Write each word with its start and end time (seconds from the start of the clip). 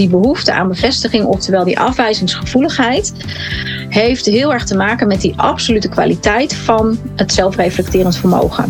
die 0.00 0.08
behoefte 0.08 0.52
aan 0.52 0.68
bevestiging, 0.68 1.24
oftewel 1.24 1.64
die 1.64 1.78
afwijzingsgevoeligheid, 1.78 3.12
heeft 3.88 4.26
heel 4.26 4.52
erg 4.52 4.64
te 4.64 4.76
maken 4.76 5.06
met 5.08 5.20
die 5.20 5.34
absolute 5.36 5.88
kwaliteit 5.88 6.54
van 6.54 6.98
het 7.16 7.32
zelfreflecterend 7.32 8.16
vermogen. 8.16 8.64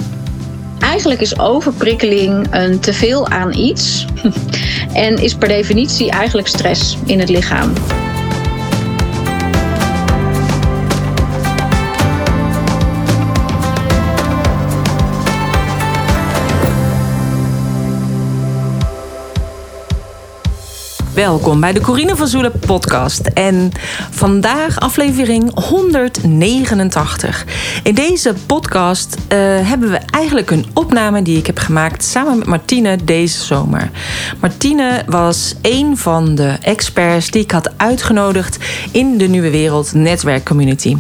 Eigenlijk 0.79 1.21
is 1.21 1.39
overprikkeling 1.39 2.47
een 2.51 2.81
teveel 2.81 3.29
aan 3.29 3.55
iets 3.55 4.07
en 5.07 5.17
is 5.17 5.35
per 5.35 5.49
definitie 5.49 6.11
eigenlijk 6.11 6.49
stress 6.49 6.97
in 7.07 7.19
het 7.19 7.29
lichaam. 7.29 7.73
Welkom 21.15 21.61
bij 21.61 21.73
de 21.73 21.81
Corine 21.81 22.17
van 22.17 22.27
Zoelen 22.27 22.53
podcast. 22.67 23.21
En 23.21 23.73
vandaag 24.11 24.81
aflevering 24.81 25.65
189. 25.69 27.47
In 27.83 27.95
deze 27.95 28.35
podcast 28.47 29.15
uh, 29.15 29.39
hebben 29.69 29.91
we 29.91 29.99
eigenlijk 30.11 30.51
een 30.51 30.67
opname 30.75 31.23
die 31.23 31.39
ik 31.39 31.47
heb 31.47 31.59
gemaakt 31.59 32.05
samen 32.05 32.39
met 32.39 32.47
Martine 32.47 32.99
deze 33.05 33.45
zomer. 33.45 33.91
Martine 34.41 35.03
was 35.07 35.55
een 35.63 35.97
van 35.97 36.35
de 36.35 36.57
experts 36.61 37.31
die 37.31 37.43
ik 37.43 37.51
had 37.51 37.73
uitgenodigd 37.77 38.59
in 38.91 39.19
de 39.19 39.27
Nieuwe 39.27 39.51
Wereld 39.51 39.95
netwerkcommunity. 39.95 40.97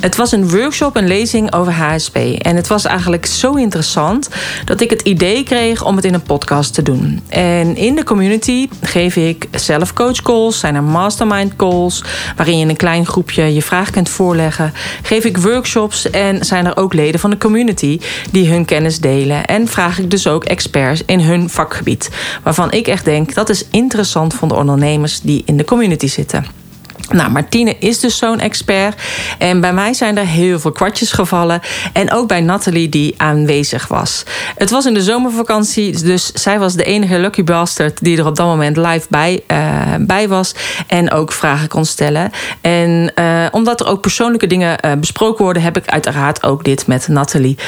Het 0.00 0.16
was 0.16 0.32
een 0.32 0.50
workshop, 0.50 0.96
een 0.96 1.06
lezing 1.06 1.52
over 1.52 1.72
HSP. 1.72 2.16
En 2.16 2.56
het 2.56 2.66
was 2.66 2.84
eigenlijk 2.84 3.26
zo 3.26 3.52
interessant 3.52 4.28
dat 4.64 4.80
ik 4.80 4.90
het 4.90 5.02
idee 5.02 5.42
kreeg 5.42 5.84
om 5.84 5.96
het 5.96 6.04
in 6.04 6.14
een 6.14 6.22
podcast 6.22 6.74
te 6.74 6.82
doen. 6.82 7.20
En 7.28 7.76
in 7.76 7.94
de 7.94 8.04
community 8.04 8.68
geef 8.80 9.16
ik 9.16 9.48
zelf 9.54 9.92
coach 9.92 10.22
calls, 10.22 10.58
zijn 10.58 10.74
er 10.74 10.82
mastermind 10.82 11.56
calls, 11.56 12.04
waarin 12.36 12.56
je 12.56 12.62
in 12.62 12.68
een 12.68 12.76
klein 12.76 13.06
groepje 13.06 13.54
je 13.54 13.62
vraag 13.62 13.90
kunt 13.90 14.08
voorleggen. 14.08 14.72
Geef 15.02 15.24
ik 15.24 15.38
workshops 15.38 16.10
en 16.10 16.44
zijn 16.44 16.66
er 16.66 16.76
ook 16.76 16.94
leden 16.94 17.20
van 17.20 17.30
de 17.30 17.38
community 17.38 18.00
die 18.30 18.48
hun 18.48 18.64
kennis 18.64 19.00
delen. 19.00 19.44
En 19.44 19.68
vraag 19.68 19.98
ik 19.98 20.10
dus 20.10 20.26
ook 20.26 20.44
experts 20.44 21.02
in 21.06 21.20
hun 21.20 21.50
vakgebied, 21.50 22.10
waarvan 22.42 22.72
ik 22.72 22.86
echt 22.86 23.04
denk 23.04 23.34
dat 23.34 23.48
is 23.48 23.64
interessant 23.70 24.34
voor 24.34 24.48
de 24.48 24.54
ondernemers 24.54 25.20
die 25.20 25.42
in 25.46 25.56
de 25.56 25.64
community 25.64 26.06
zitten. 26.06 26.63
Nou, 27.08 27.30
Martine 27.30 27.76
is 27.78 28.00
dus 28.00 28.16
zo'n 28.16 28.40
expert. 28.40 29.02
En 29.38 29.60
bij 29.60 29.72
mij 29.72 29.94
zijn 29.94 30.18
er 30.18 30.26
heel 30.26 30.60
veel 30.60 30.72
kwartjes 30.72 31.12
gevallen. 31.12 31.60
En 31.92 32.12
ook 32.12 32.28
bij 32.28 32.40
Nathalie, 32.40 32.88
die 32.88 33.14
aanwezig 33.16 33.88
was. 33.88 34.22
Het 34.56 34.70
was 34.70 34.86
in 34.86 34.94
de 34.94 35.02
zomervakantie, 35.02 36.02
dus 36.02 36.32
zij 36.32 36.58
was 36.58 36.74
de 36.74 36.84
enige 36.84 37.18
lucky 37.18 37.44
bastard 37.44 38.04
die 38.04 38.18
er 38.18 38.26
op 38.26 38.36
dat 38.36 38.46
moment 38.46 38.76
live 38.76 39.06
bij, 39.08 39.42
uh, 39.48 39.58
bij 40.00 40.28
was. 40.28 40.54
En 40.86 41.10
ook 41.10 41.32
vragen 41.32 41.68
kon 41.68 41.84
stellen. 41.84 42.30
En 42.60 43.12
uh, 43.14 43.46
omdat 43.50 43.80
er 43.80 43.86
ook 43.86 44.00
persoonlijke 44.00 44.46
dingen 44.46 44.78
uh, 44.84 44.92
besproken 44.92 45.44
worden, 45.44 45.62
heb 45.62 45.76
ik 45.76 45.86
uiteraard 45.86 46.42
ook 46.42 46.64
dit 46.64 46.86
met 46.86 47.08
Nathalie 47.08 47.58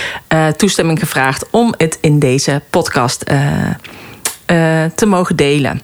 toestemming 0.56 0.98
gevraagd 0.98 1.46
om 1.50 1.74
het 1.76 1.98
in 2.00 2.18
deze 2.18 2.62
podcast 2.70 3.24
uh, 4.46 4.84
te 4.94 5.06
mogen 5.06 5.36
delen. 5.36 5.82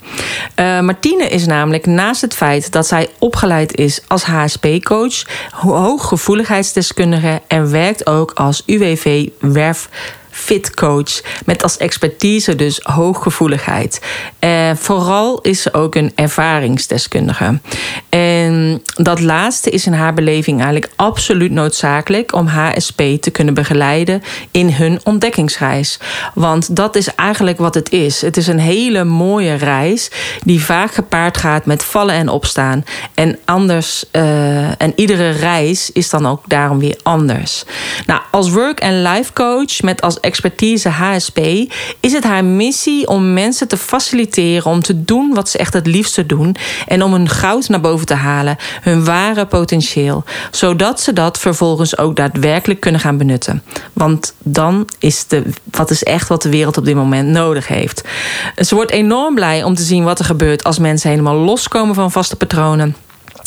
Uh, 0.56 0.80
Martine 0.80 1.28
is 1.28 1.46
namelijk 1.46 1.86
naast 1.86 2.20
het 2.20 2.34
feit 2.34 2.72
dat 2.72 2.86
zij 2.86 3.08
opgeleid 3.18 3.76
is 3.76 4.02
als 4.06 4.24
HSP-coach, 4.24 5.22
hooggevoeligheidsdeskundige 5.50 7.40
en 7.46 7.70
werkt 7.70 8.06
ook 8.06 8.32
als 8.34 8.62
UWV-werf 8.66 9.88
fit 10.42 10.74
coach. 10.74 11.20
Met 11.44 11.62
als 11.62 11.76
expertise 11.76 12.54
dus 12.54 12.80
hooggevoeligheid. 12.82 14.00
Uh, 14.40 14.70
vooral 14.74 15.40
is 15.40 15.62
ze 15.62 15.74
ook 15.74 15.94
een 15.94 16.12
ervaringsdeskundige. 16.14 17.60
En 18.08 18.82
dat 18.94 19.20
laatste 19.20 19.70
is 19.70 19.86
in 19.86 19.92
haar 19.92 20.14
beleving 20.14 20.62
eigenlijk 20.62 20.92
absoluut 20.96 21.50
noodzakelijk 21.50 22.34
om 22.34 22.46
HSP 22.46 23.02
te 23.20 23.30
kunnen 23.30 23.54
begeleiden 23.54 24.22
in 24.50 24.72
hun 24.72 25.00
ontdekkingsreis. 25.04 25.98
Want 26.34 26.76
dat 26.76 26.96
is 26.96 27.14
eigenlijk 27.14 27.58
wat 27.58 27.74
het 27.74 27.90
is. 27.90 28.20
Het 28.20 28.36
is 28.36 28.46
een 28.46 28.58
hele 28.58 29.04
mooie 29.04 29.54
reis 29.54 30.10
die 30.44 30.64
vaak 30.64 30.94
gepaard 30.94 31.36
gaat 31.36 31.66
met 31.66 31.84
vallen 31.84 32.14
en 32.14 32.28
opstaan. 32.28 32.84
En 33.14 33.38
anders, 33.44 34.04
uh, 34.12 34.82
en 34.82 34.92
iedere 34.96 35.30
reis 35.30 35.90
is 35.92 36.10
dan 36.10 36.26
ook 36.26 36.48
daarom 36.48 36.78
weer 36.78 36.98
anders. 37.02 37.64
Nou, 38.06 38.20
als 38.30 38.50
work- 38.50 38.80
en 38.80 39.02
life 39.02 39.32
coach 39.32 39.82
met 39.82 40.00
als 40.02 40.20
expertise 40.32 40.88
HSP 40.88 41.38
is 42.00 42.12
het 42.12 42.24
haar 42.24 42.44
missie 42.44 43.08
om 43.08 43.32
mensen 43.32 43.68
te 43.68 43.76
faciliteren 43.76 44.70
om 44.70 44.82
te 44.82 45.04
doen 45.04 45.34
wat 45.34 45.48
ze 45.48 45.58
echt 45.58 45.72
het 45.72 45.86
liefste 45.86 46.26
doen 46.26 46.56
en 46.86 47.02
om 47.02 47.12
hun 47.12 47.28
goud 47.28 47.68
naar 47.68 47.80
boven 47.80 48.06
te 48.06 48.14
halen, 48.14 48.56
hun 48.80 49.04
ware 49.04 49.46
potentieel, 49.46 50.24
zodat 50.50 51.00
ze 51.00 51.12
dat 51.12 51.38
vervolgens 51.38 51.98
ook 51.98 52.16
daadwerkelijk 52.16 52.80
kunnen 52.80 53.00
gaan 53.00 53.18
benutten. 53.18 53.62
Want 53.92 54.34
dan 54.38 54.88
is 54.98 55.26
de, 55.26 55.42
wat 55.70 55.90
is 55.90 56.02
echt 56.02 56.28
wat 56.28 56.42
de 56.42 56.50
wereld 56.50 56.76
op 56.76 56.84
dit 56.84 56.94
moment 56.94 57.28
nodig 57.28 57.68
heeft. 57.68 58.02
Ze 58.56 58.74
wordt 58.74 58.90
enorm 58.90 59.34
blij 59.34 59.62
om 59.62 59.74
te 59.74 59.82
zien 59.82 60.04
wat 60.04 60.18
er 60.18 60.24
gebeurt 60.24 60.64
als 60.64 60.78
mensen 60.78 61.10
helemaal 61.10 61.36
loskomen 61.36 61.94
van 61.94 62.10
vaste 62.10 62.36
patronen 62.36 62.96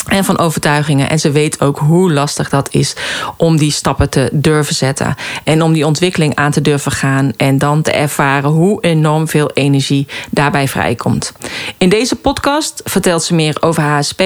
en 0.07 0.23
van 0.23 0.38
overtuigingen. 0.38 1.09
En 1.09 1.19
ze 1.19 1.31
weet 1.31 1.61
ook 1.61 1.79
hoe 1.79 2.11
lastig 2.11 2.49
dat 2.49 2.73
is 2.73 2.95
om 3.38 3.57
die 3.57 3.71
stappen 3.71 4.09
te 4.09 4.29
durven 4.31 4.75
zetten. 4.75 5.16
En 5.43 5.61
om 5.61 5.73
die 5.73 5.85
ontwikkeling 5.85 6.35
aan 6.35 6.51
te 6.51 6.61
durven 6.61 6.91
gaan. 6.91 7.33
En 7.38 7.57
dan 7.57 7.81
te 7.81 7.91
ervaren 7.91 8.49
hoe 8.49 8.81
enorm 8.81 9.27
veel 9.27 9.51
energie 9.53 10.07
daarbij 10.31 10.67
vrijkomt. 10.67 11.33
In 11.77 11.89
deze 11.89 12.16
podcast 12.16 12.81
vertelt 12.83 13.23
ze 13.23 13.33
meer 13.33 13.57
over 13.59 13.83
HSP 13.83 14.21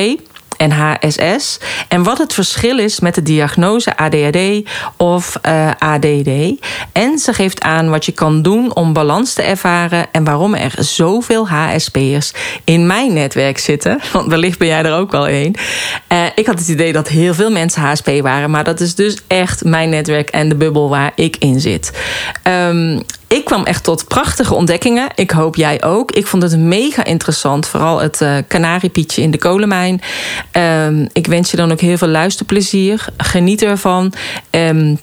en 0.59 0.71
HSS. 0.71 1.59
En 1.87 2.03
wat 2.03 2.17
het 2.17 2.33
verschil 2.33 2.79
is 2.79 2.99
met 2.99 3.15
de 3.15 3.23
diagnose 3.23 3.97
ADHD 3.97 4.69
of 4.97 5.35
eh, 5.41 5.71
ADD. 5.77 6.29
En 6.91 7.17
ze 7.19 7.33
geeft 7.33 7.61
aan 7.61 7.89
wat 7.89 8.05
je 8.05 8.11
kan 8.11 8.41
doen 8.41 8.75
om 8.75 8.93
balans 8.93 9.33
te 9.33 9.41
ervaren 9.41 10.05
en 10.11 10.23
waarom 10.23 10.53
er 10.53 10.73
zoveel 10.77 11.47
HSP'ers 11.49 12.31
in 12.63 12.87
mijn 12.87 13.13
netwerk 13.13 13.57
zitten. 13.57 13.99
Want 14.13 14.27
wellicht 14.27 14.59
ben 14.59 14.67
jij 14.67 14.83
er 14.83 14.93
ook 14.93 15.11
wel 15.11 15.29
een. 15.29 15.55
Uh, 16.11 16.25
ik 16.35 16.45
had 16.45 16.59
het 16.59 16.67
idee 16.67 16.93
dat 16.93 17.07
heel 17.07 17.33
veel 17.33 17.51
mensen 17.51 17.81
HSP 17.81 18.09
waren, 18.21 18.49
maar 18.49 18.63
dat 18.63 18.79
is 18.79 18.95
dus 18.95 19.17
echt 19.27 19.63
mijn 19.63 19.89
netwerk 19.89 20.29
en 20.29 20.49
de 20.49 20.55
bubbel 20.55 20.89
waar 20.89 21.11
ik 21.15 21.35
in 21.37 21.59
zit. 21.59 21.91
Um, 22.43 23.01
ik 23.29 23.45
kwam 23.45 23.65
echt 23.65 23.83
tot 23.83 24.07
prachtige 24.07 24.53
ontdekkingen. 24.53 25.09
Ik 25.15 25.31
hoop 25.31 25.55
jij 25.55 25.83
ook. 25.83 26.11
Ik 26.11 26.27
vond 26.27 26.43
het 26.43 26.57
mega 26.57 27.03
interessant. 27.03 27.67
Vooral 27.67 27.99
het 27.99 28.21
uh, 28.21 28.37
kanariepietje 28.47 29.21
in 29.21 29.31
de 29.31 29.37
kolenmijn. 29.37 30.01
Um, 30.85 31.09
ik 31.13 31.27
wens 31.27 31.51
je 31.51 31.57
dan 31.57 31.71
ook 31.71 31.79
heel 31.79 31.97
veel 31.97 32.07
luisterplezier. 32.07 33.05
Geniet 33.17 33.61
ervan. 33.61 34.13
Um, 34.51 34.99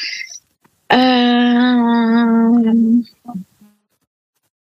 Uh, 0.94 2.50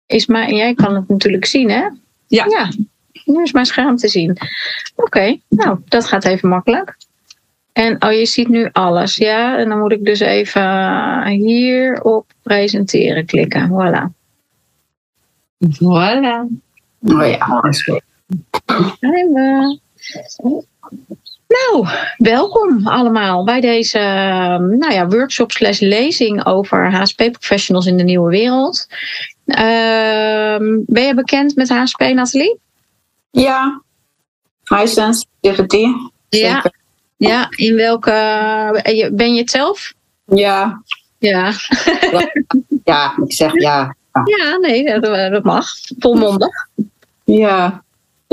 is 0.06 0.26
mijn, 0.26 0.54
jij 0.56 0.74
kan 0.74 0.94
het 0.94 1.08
natuurlijk 1.08 1.44
zien, 1.44 1.70
hè? 1.70 1.88
Ja. 2.26 2.44
ja. 2.48 2.68
Nu 3.24 3.42
is 3.42 3.52
mijn 3.52 3.66
scherm 3.66 3.96
te 3.96 4.08
zien. 4.08 4.36
Oké, 4.96 5.38
nou, 5.48 5.78
dat 5.84 6.06
gaat 6.06 6.24
even 6.24 6.48
makkelijk. 6.48 6.96
En 7.72 8.04
oh, 8.04 8.12
je 8.12 8.26
ziet 8.26 8.48
nu 8.48 8.68
alles, 8.72 9.16
ja. 9.16 9.58
En 9.58 9.68
dan 9.68 9.78
moet 9.78 9.92
ik 9.92 10.04
dus 10.04 10.20
even 10.20 11.26
hier 11.26 12.02
op 12.02 12.26
presenteren 12.42 13.26
klikken. 13.26 13.68
Voilà. 13.68 14.22
Voilà. 15.64 16.62
Oh 17.00 17.26
ja, 17.26 17.60
dat 17.60 17.64
is 17.68 17.82
goed. 17.82 18.02
Zijn 19.00 19.32
we. 19.32 19.78
Nou, 21.48 21.86
welkom 22.16 22.86
allemaal 22.86 23.44
bij 23.44 23.60
deze 23.60 23.98
nou 24.78 24.92
ja, 24.92 25.06
workshop 25.08 25.52
slash 25.52 25.80
lezing 25.80 26.46
over 26.46 26.92
HSP-professionals 26.92 27.86
in 27.86 27.96
de 27.96 28.02
nieuwe 28.02 28.30
wereld. 28.30 28.86
Ehm, 29.46 30.64
ben 30.86 31.02
je 31.02 31.14
bekend 31.14 31.56
met 31.56 31.68
HSP, 31.68 32.00
Nathalie? 32.00 32.58
Ja, 33.34 33.82
high 34.64 34.86
sensitivity. 34.86 35.86
Ja. 36.28 36.54
Zeker. 36.54 36.74
Ja, 37.16 37.46
in 37.50 37.74
welke. 37.74 38.10
Ben 39.12 39.34
je 39.34 39.40
het 39.40 39.50
zelf? 39.50 39.92
Ja, 40.26 40.82
Ja. 41.18 41.52
ja, 42.84 43.14
ik 43.26 43.32
zeg 43.32 43.52
ja. 43.60 43.96
Ja, 44.24 44.56
nee, 44.56 45.00
dat, 45.00 45.32
dat 45.32 45.44
mag. 45.44 45.66
Volmondig. 45.98 46.48
Ja, 47.24 47.84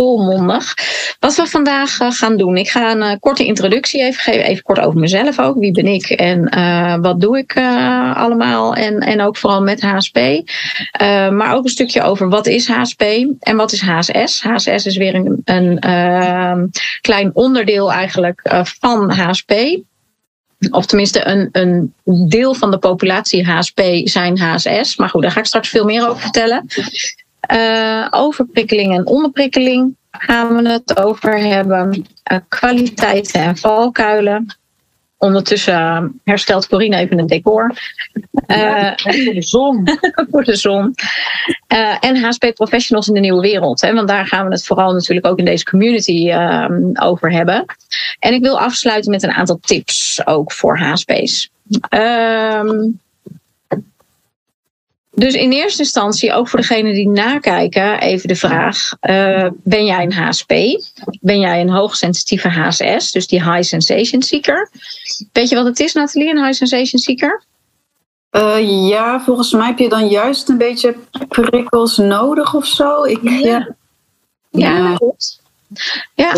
Volmondig. 0.02 0.74
Wat 1.20 1.36
we 1.36 1.48
vandaag 1.48 2.00
eh, 2.00 2.12
gaan 2.12 2.38
doen. 2.38 2.58
Ik 2.58 2.70
ga 2.70 2.92
een 2.92 3.02
eh, 3.02 3.20
korte 3.20 3.46
introductie 3.46 4.02
even 4.02 4.22
geven. 4.22 4.44
Even 4.44 4.64
kort 4.64 4.80
over 4.80 5.00
mezelf 5.00 5.40
ook. 5.40 5.58
Wie 5.58 5.72
ben 5.72 5.86
ik 5.86 6.10
en 6.10 6.50
eh, 6.50 6.96
wat 7.02 7.22
doe 7.22 7.38
ik 7.38 7.58
allemaal? 8.16 8.76
En, 8.76 9.00
en 9.00 9.22
ook 9.22 9.38
vooral 9.38 9.62
met 9.62 9.82
HSP. 9.82 10.20
Maar 11.32 11.56
ook 11.56 11.64
een 11.64 11.70
stukje 11.70 12.02
over 12.02 12.30
wat 12.30 12.48
is 12.48 12.68
HSP 12.68 13.02
en 13.40 13.56
wat 13.56 13.72
is 13.72 13.82
HSS. 13.82 14.44
HSS 14.44 14.86
is 14.86 14.98
weer 14.98 15.16
een, 15.16 15.42
een 15.44 15.80
ehm, 15.80 16.68
klein 17.02 17.32
onderdeel 17.34 17.92
eigenlijk 17.92 18.42
van 18.80 19.12
HSP. 19.12 19.54
Of 20.70 20.86
tenminste, 20.86 21.28
een, 21.28 21.50
een 21.52 21.94
deel 22.30 22.54
van 22.54 22.72
de 22.72 22.78
populatie 22.78 23.46
HSP 23.46 23.82
zijn 24.04 24.40
HSS. 24.40 24.96
Maar 24.96 25.10
goed, 25.10 25.22
daar 25.22 25.32
ga 25.32 25.40
ik 25.40 25.46
straks 25.46 25.70
veel 25.70 25.86
meer 25.86 26.08
over 26.08 26.22
vertellen. 26.22 26.66
Eh, 27.42 28.08
overprikkeling 28.10 28.94
en 28.94 29.06
onderprikkeling 29.06 29.96
gaan 30.12 30.56
we 30.56 30.70
het 30.70 30.98
over 30.98 31.38
hebben. 31.40 32.06
Eh, 32.24 32.38
kwaliteiten 32.48 33.42
en 33.42 33.58
valkuilen. 33.58 34.56
Ondertussen 35.18 35.74
eh, 35.74 36.04
herstelt 36.24 36.68
Corine 36.68 36.98
even 36.98 37.18
het 37.18 37.28
decor. 37.28 37.72
Voor 38.48 39.34
de 39.34 39.36
zon. 39.38 39.88
voor 40.32 40.44
de 40.44 40.56
zon. 40.56 40.96
En 42.00 42.24
HSP 42.24 42.52
Professionals 42.54 43.08
in 43.08 43.14
de 43.14 43.20
nieuwe 43.20 43.42
wereld. 43.42 43.82
Hè, 43.82 43.94
want 43.94 44.08
daar 44.08 44.26
gaan 44.26 44.46
we 44.46 44.52
het 44.52 44.66
vooral 44.66 44.94
natuurlijk 44.94 45.28
ook 45.28 45.38
in 45.38 45.46
deze 45.46 45.66
community 45.66 46.30
ehm, 46.30 46.90
over 46.94 47.32
hebben. 47.32 47.66
En 48.20 48.34
ik 48.34 48.42
wil 48.42 48.60
afsluiten 48.60 49.12
met 49.12 49.24
een 49.24 49.32
aantal 49.32 49.60
tips 49.62 50.22
ook 50.26 50.52
voor 50.52 50.78
HSP's. 50.78 51.50
Ehm, 51.90 52.90
dus 55.12 55.34
in 55.34 55.52
eerste 55.52 55.82
instantie, 55.82 56.34
ook 56.34 56.50
voor 56.50 56.60
degenen 56.60 56.94
die 56.94 57.10
nakijken, 57.10 58.00
even 58.00 58.28
de 58.28 58.36
vraag: 58.36 58.94
eh, 59.00 59.48
ben 59.64 59.86
jij 59.86 60.04
een 60.04 60.14
HSP? 60.14 60.54
Ben 61.22 61.40
jij 61.40 61.62
een 61.62 61.70
hoogsensitieve 61.70 62.50
HSS, 62.50 63.12
dus 63.12 63.28
die 63.28 63.44
high 63.44 63.62
sensation 63.62 64.22
seeker? 64.22 64.70
Weet 65.32 65.50
je 65.50 65.56
wat 65.56 65.66
het 65.66 65.80
is, 65.80 65.94
Nathalie, 65.94 66.30
een 66.30 66.46
high 66.46 66.58
sensation 66.58 67.02
seeker? 67.02 67.44
Eh, 68.30 68.88
ja, 68.88 69.22
volgens 69.22 69.52
mij 69.52 69.68
heb 69.68 69.80
je 69.80 69.90
dan 69.90 70.08
juist 70.08 70.50
een 70.50 70.58
beetje 70.58 70.96
prikkels 71.28 71.98
nodig 71.98 72.54
of 72.54 72.66
zo. 72.66 73.04
Ik, 73.04 73.20
ja. 73.30 73.76
Ja, 74.50 74.98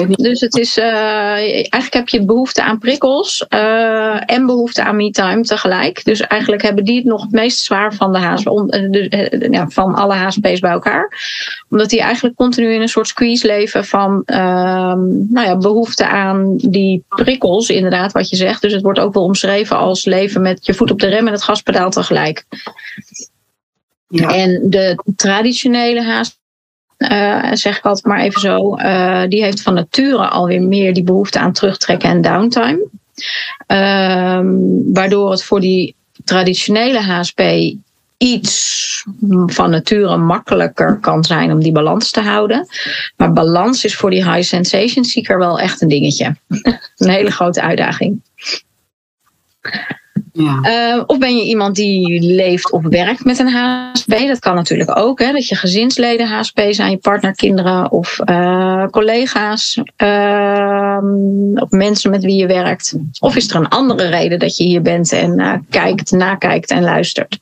niet. 0.08 0.18
dus 0.18 0.40
het 0.40 0.58
is 0.58 0.78
uh, 0.78 0.86
eigenlijk 0.86 1.94
heb 1.94 2.10
je 2.10 2.26
behoefte 2.26 2.64
aan 2.64 2.78
prikkels 2.78 3.46
uh, 3.50 4.32
en 4.32 4.46
behoefte 4.46 4.84
aan 4.84 4.96
me-time 4.96 5.42
tegelijk. 5.42 6.06
Dus 6.06 6.20
eigenlijk 6.20 6.62
hebben 6.62 6.84
die 6.84 6.96
het 6.96 7.06
nog 7.06 7.22
het 7.22 7.32
meest 7.32 7.64
zwaar 7.64 7.94
van 7.94 8.14
de 8.14 8.20
HSP, 8.20 8.48
uh, 8.48 8.62
de, 8.70 9.48
ja, 9.52 9.70
van 9.70 9.96
alle 9.96 10.14
HSP's 10.14 10.60
bij 10.60 10.72
elkaar. 10.72 11.22
Omdat 11.70 11.90
die 11.90 12.02
eigenlijk 12.02 12.36
continu 12.36 12.74
in 12.74 12.82
een 12.82 12.88
soort 12.88 13.08
squeeze 13.08 13.48
leven 13.48 13.86
van 13.86 14.24
nou 14.26 15.42
ja, 15.42 15.58
behoefte 15.58 16.08
aan 16.08 16.58
die 16.58 17.04
prikkels, 17.08 17.70
inderdaad, 17.70 18.12
wat 18.12 18.30
je 18.30 18.36
zegt. 18.36 18.62
Dus 18.62 18.74
het 18.74 18.82
wordt 18.82 19.00
ook 19.00 19.14
wel 19.14 19.24
omschreven 19.24 19.78
als 19.78 20.06
leven 20.06 20.42
met 20.42 20.66
je 20.66 20.74
voet 20.74 20.92
op 20.92 21.00
de 21.00 21.08
rem 21.08 21.28
en 21.28 21.34
het 21.34 21.44
gaspedaal 21.44 21.90
tegelijk. 21.90 22.46
Ja. 24.08 24.36
En 24.36 24.70
de 24.70 25.04
traditionele 25.16 26.04
HSP 26.04 26.42
uh, 26.98 27.52
zeg 27.52 27.78
ik 27.78 27.86
altijd 27.86 28.06
maar 28.06 28.20
even 28.20 28.42
zo, 28.42 28.78
uh, 28.78 29.24
die 29.28 29.44
heeft 29.44 29.62
van 29.62 29.74
nature 29.74 30.28
alweer 30.28 30.62
meer 30.62 30.94
die 30.94 31.04
behoefte 31.04 31.40
aan 31.40 31.54
terugtrekken 31.54 32.10
en 32.10 32.22
downtime. 32.22 32.88
Um, 33.68 34.94
waardoor 34.94 35.32
het 35.32 35.44
voor 35.44 35.60
die 35.60 35.96
traditionele 36.24 37.00
HSP 37.00 37.42
iets 38.18 39.06
van 39.46 39.70
nature 39.70 40.18
makkelijker 40.18 40.98
kan 41.00 41.24
zijn 41.24 41.52
om 41.52 41.60
die 41.60 41.72
balans 41.72 42.12
te 42.12 42.22
houden. 42.22 42.68
Maar 43.18 43.34
balans 43.34 43.86
is 43.86 43.96
voor 43.96 44.10
die 44.10 44.32
high 44.32 44.48
sensation 44.48 45.06
seeker 45.06 45.38
wel 45.38 45.60
echt 45.60 45.82
een 45.82 45.88
dingetje. 45.88 46.36
een 46.98 47.10
hele 47.10 47.32
grote 47.32 47.62
uitdaging. 47.62 48.22
Ja. 50.34 50.60
Uh, 50.96 51.04
of 51.06 51.18
ben 51.18 51.38
je 51.38 51.44
iemand 51.44 51.76
die 51.76 52.22
leeft 52.22 52.72
of 52.72 52.82
werkt 52.84 53.26
met 53.26 53.40
een 53.40 53.52
HSP? 53.52 54.28
Dat 54.28 54.40
kan 54.40 54.56
natuurlijk 54.56 54.98
ook. 54.98 55.20
Hè? 55.20 55.32
Dat 55.32 55.48
je 55.48 55.56
gezinsleden 55.56 56.28
HSP 56.28 56.62
zijn, 56.70 56.92
je 56.92 56.98
partner, 56.98 57.36
kinderen 57.36 57.92
of 57.92 58.20
uh, 58.26 58.86
collega's. 58.88 59.82
Uh, 59.98 60.98
of 61.56 61.70
mensen 61.70 62.12
met 62.12 62.24
wie 62.24 62.36
je 62.36 62.48
werkt. 62.48 62.96
Of 63.20 63.36
is 63.36 63.50
er 63.50 63.56
een 63.56 63.68
andere 63.68 64.08
reden 64.08 64.40
dat 64.40 64.58
je 64.58 64.64
hier 64.64 64.82
bent 64.82 65.12
en 65.12 65.40
uh, 65.40 65.54
kijkt, 65.70 66.12
nakijkt 66.12 66.72
en 66.72 66.84
luistert? 66.84 67.40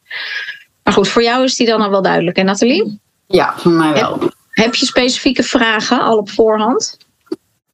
Maar 0.83 0.93
goed, 0.93 1.07
voor 1.07 1.23
jou 1.23 1.43
is 1.43 1.55
die 1.55 1.67
dan 1.67 1.81
al 1.81 1.89
wel 1.89 2.01
duidelijk, 2.01 2.37
hè 2.37 2.43
Nathalie? 2.43 2.99
Ja, 3.27 3.53
voor 3.57 3.71
mij 3.71 3.93
wel. 3.93 4.19
Heb, 4.19 4.33
heb 4.49 4.75
je 4.75 4.85
specifieke 4.85 5.43
vragen 5.43 6.01
al 6.01 6.17
op 6.17 6.29
voorhand? 6.29 6.97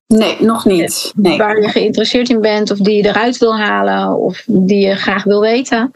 Nee, 0.07 0.38
nog 0.39 0.65
niet. 0.65 1.12
Nee. 1.15 1.38
Waar 1.38 1.62
je 1.62 1.69
geïnteresseerd 1.69 2.30
in 2.30 2.42
bent 2.42 2.71
of 2.71 2.77
die 2.77 2.95
je 2.95 3.09
eruit 3.09 3.38
wil 3.38 3.57
halen 3.57 4.15
of 4.15 4.44
die 4.45 4.88
je 4.88 4.95
graag 4.95 5.24
wil 5.24 5.42
weten? 5.42 5.92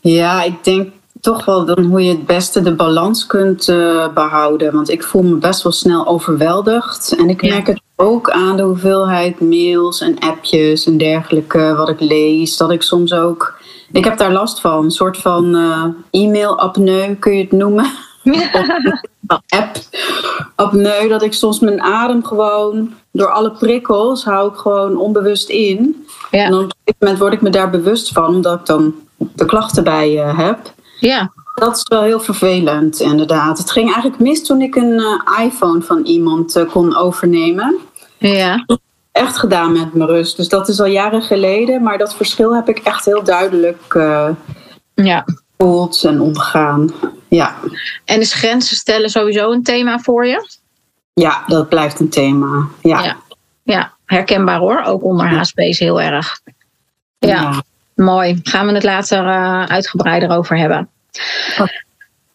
Ja, 0.00 0.42
ik 0.42 0.64
denk 0.64 0.92
toch 1.20 1.44
wel 1.44 1.64
dan 1.64 1.84
hoe 1.84 2.02
je 2.02 2.10
het 2.10 2.26
beste 2.26 2.62
de 2.62 2.74
balans 2.74 3.26
kunt 3.26 3.68
uh, 3.68 4.12
behouden. 4.14 4.72
Want 4.72 4.90
ik 4.90 5.02
voel 5.02 5.22
me 5.22 5.34
best 5.34 5.62
wel 5.62 5.72
snel 5.72 6.06
overweldigd. 6.06 7.14
En 7.18 7.28
ik 7.28 7.42
merk 7.42 7.66
het 7.66 7.80
ook 7.96 8.30
aan 8.30 8.56
de 8.56 8.62
hoeveelheid 8.62 9.40
mails 9.40 10.00
en 10.00 10.18
appjes 10.18 10.86
en 10.86 10.98
dergelijke 10.98 11.74
wat 11.76 11.88
ik 11.88 12.00
lees. 12.00 12.56
Dat 12.56 12.70
ik 12.70 12.82
soms 12.82 13.12
ook. 13.12 13.58
Ik 13.92 14.04
heb 14.04 14.18
daar 14.18 14.32
last 14.32 14.60
van. 14.60 14.84
Een 14.84 14.90
soort 14.90 15.16
van 15.16 15.56
uh, 15.56 15.84
e-mail-apneu 16.10 17.14
kun 17.14 17.36
je 17.36 17.42
het 17.42 17.52
noemen. 17.52 17.90
app 19.48 19.76
apneu 20.54 21.08
dat 21.08 21.22
ik 21.22 21.32
soms 21.32 21.58
mijn 21.58 21.80
adem 21.80 22.24
gewoon 22.24 22.94
door 23.12 23.30
alle 23.30 23.50
prikkels 23.50 24.24
hou 24.24 24.50
ik 24.52 24.56
gewoon 24.56 24.96
onbewust 24.96 25.48
in. 25.48 26.06
Ja. 26.30 26.44
En 26.44 26.54
op 26.54 26.60
een 26.60 26.70
gegeven 26.70 26.96
moment 26.98 27.18
word 27.18 27.32
ik 27.32 27.40
me 27.40 27.50
daar 27.50 27.70
bewust 27.70 28.12
van, 28.12 28.34
omdat 28.34 28.60
ik 28.60 28.66
dan 28.66 28.94
de 29.16 29.44
klachten 29.44 29.84
bij 29.84 30.12
uh, 30.12 30.38
heb. 30.38 30.58
Ja. 31.00 31.32
Dat 31.54 31.76
is 31.76 31.82
wel 31.88 32.02
heel 32.02 32.20
vervelend, 32.20 33.00
inderdaad. 33.00 33.58
Het 33.58 33.70
ging 33.70 33.92
eigenlijk 33.92 34.22
mis 34.22 34.46
toen 34.46 34.60
ik 34.60 34.74
een 34.74 35.00
uh, 35.00 35.44
iPhone 35.44 35.82
van 35.82 36.04
iemand 36.04 36.56
uh, 36.56 36.70
kon 36.70 36.96
overnemen. 36.96 37.78
Ja. 38.18 38.66
Echt 39.12 39.38
gedaan 39.38 39.72
met 39.72 39.94
mijn 39.94 40.08
rust. 40.08 40.36
Dus 40.36 40.48
dat 40.48 40.68
is 40.68 40.80
al 40.80 40.86
jaren 40.86 41.22
geleden, 41.22 41.82
maar 41.82 41.98
dat 41.98 42.14
verschil 42.14 42.54
heb 42.54 42.68
ik 42.68 42.78
echt 42.78 43.04
heel 43.04 43.22
duidelijk 43.22 43.94
ja. 44.94 45.24
En 45.60 46.20
ondergaan. 46.20 46.92
Ja. 47.28 47.54
En 48.04 48.20
is 48.20 48.34
grenzen 48.34 48.76
stellen 48.76 49.10
sowieso 49.10 49.52
een 49.52 49.62
thema 49.62 49.98
voor 49.98 50.26
je? 50.26 50.48
Ja, 51.12 51.44
dat 51.46 51.68
blijft 51.68 52.00
een 52.00 52.08
thema. 52.08 52.68
Ja, 52.82 53.02
ja. 53.02 53.16
ja. 53.62 53.92
herkenbaar 54.04 54.58
hoor. 54.58 54.82
Ook 54.82 55.04
onder 55.04 55.26
HSP's 55.26 55.78
heel 55.78 56.00
erg. 56.00 56.40
Ja, 57.18 57.28
ja. 57.28 57.62
mooi. 57.94 58.40
Gaan 58.42 58.66
we 58.66 58.72
het 58.72 58.82
later 58.82 59.24
uh, 59.24 59.64
uitgebreider 59.64 60.30
over 60.30 60.58
hebben. 60.58 60.88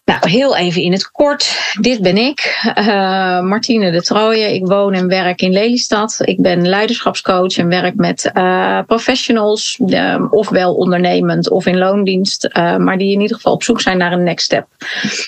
Nou, 0.05 0.29
heel 0.29 0.55
even 0.55 0.81
in 0.81 0.91
het 0.91 1.11
kort. 1.11 1.73
Dit 1.79 2.01
ben 2.01 2.17
ik, 2.17 2.61
uh, 2.77 3.41
Martine 3.41 3.91
de 3.91 4.01
Trooijen. 4.01 4.53
Ik 4.53 4.65
woon 4.65 4.93
en 4.93 5.07
werk 5.07 5.41
in 5.41 5.51
Lelystad. 5.51 6.17
Ik 6.21 6.41
ben 6.41 6.67
leiderschapscoach 6.67 7.57
en 7.57 7.67
werk 7.67 7.95
met 7.95 8.31
uh, 8.33 8.79
professionals, 8.87 9.79
uh, 9.87 10.25
ofwel 10.29 10.75
ondernemend 10.75 11.49
of 11.49 11.65
in 11.65 11.77
loondienst, 11.77 12.49
uh, 12.53 12.77
maar 12.77 12.97
die 12.97 13.13
in 13.13 13.21
ieder 13.21 13.35
geval 13.35 13.53
op 13.53 13.63
zoek 13.63 13.81
zijn 13.81 13.97
naar 13.97 14.11
een 14.11 14.23
next 14.23 14.45
step. 14.45 14.67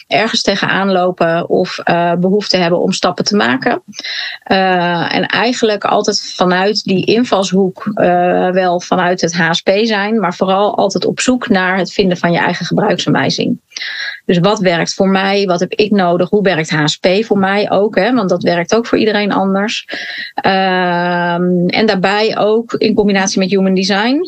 Ergens 0.07 0.41
tegenaan 0.41 0.91
lopen 0.91 1.49
of 1.49 1.79
behoefte 2.19 2.57
hebben 2.57 2.79
om 2.79 2.91
stappen 2.91 3.25
te 3.25 3.35
maken. 3.35 3.83
En 4.43 5.25
eigenlijk 5.25 5.85
altijd 5.85 6.33
vanuit 6.35 6.83
die 6.83 7.05
invalshoek, 7.05 7.91
wel 8.51 8.79
vanuit 8.79 9.21
het 9.21 9.33
HSP 9.33 9.69
zijn, 9.81 10.19
maar 10.19 10.35
vooral 10.35 10.77
altijd 10.77 11.05
op 11.05 11.19
zoek 11.19 11.49
naar 11.49 11.77
het 11.77 11.93
vinden 11.93 12.17
van 12.17 12.31
je 12.31 12.39
eigen 12.39 12.65
gebruiksaanwijzing. 12.65 13.59
Dus 14.27 14.39
wat 14.39 14.59
werkt 14.59 14.93
voor 14.93 15.09
mij? 15.09 15.45
Wat 15.45 15.59
heb 15.59 15.73
ik 15.73 15.91
nodig? 15.91 16.29
Hoe 16.29 16.43
werkt 16.43 16.69
HSP 16.69 17.07
voor 17.21 17.37
mij 17.37 17.71
ook? 17.71 17.95
Hè? 17.95 18.13
Want 18.13 18.29
dat 18.29 18.43
werkt 18.43 18.75
ook 18.75 18.85
voor 18.85 18.97
iedereen 18.97 19.31
anders. 19.31 19.87
Ehm, 20.33 21.67
en 21.67 21.85
daarbij 21.85 22.37
ook 22.37 22.73
in 22.73 22.93
combinatie 22.93 23.39
met 23.39 23.49
human 23.49 23.73
design 23.73 24.21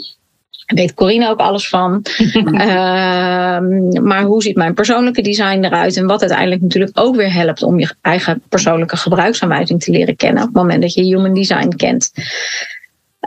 weet 0.75 0.93
Corine 0.93 1.29
ook 1.29 1.39
alles 1.39 1.69
van. 1.69 2.01
Ehm, 2.33 4.03
maar 4.03 4.21
hoe 4.23 4.41
ziet 4.41 4.55
mijn 4.55 4.73
persoonlijke 4.73 5.21
design 5.21 5.63
eruit? 5.63 5.97
En 5.97 6.07
wat 6.07 6.21
uiteindelijk 6.21 6.61
natuurlijk 6.61 6.99
ook 6.99 7.15
weer 7.15 7.33
helpt 7.33 7.63
om 7.63 7.79
je 7.79 7.93
eigen 8.01 8.41
persoonlijke 8.49 8.97
gebruiksaanwijzing 8.97 9.83
te 9.83 9.91
leren 9.91 10.15
kennen. 10.15 10.41
Op 10.41 10.47
het 10.47 10.57
moment 10.57 10.81
dat 10.81 10.93
je 10.93 11.03
human 11.03 11.33
design 11.33 11.75
kent. 11.75 12.11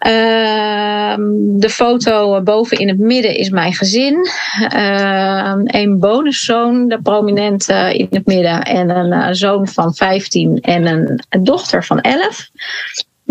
Ehm, 0.02 1.20
de 1.58 1.70
foto 1.70 2.42
boven 2.42 2.78
in 2.78 2.88
het 2.88 2.98
midden 2.98 3.36
is 3.36 3.50
mijn 3.50 3.72
gezin. 3.72 4.28
Uh, 4.74 5.54
een 5.64 5.98
bonuszoon, 5.98 6.88
de 6.88 7.02
prominente 7.02 7.94
in 7.96 8.06
het 8.10 8.26
midden. 8.26 8.62
En 8.62 8.90
een 8.90 9.12
uh, 9.12 9.28
zoon 9.30 9.68
van 9.68 9.94
15 9.94 10.60
en 10.60 10.86
een 10.86 11.44
dochter 11.44 11.84
van 11.84 12.00
11. 12.00 12.50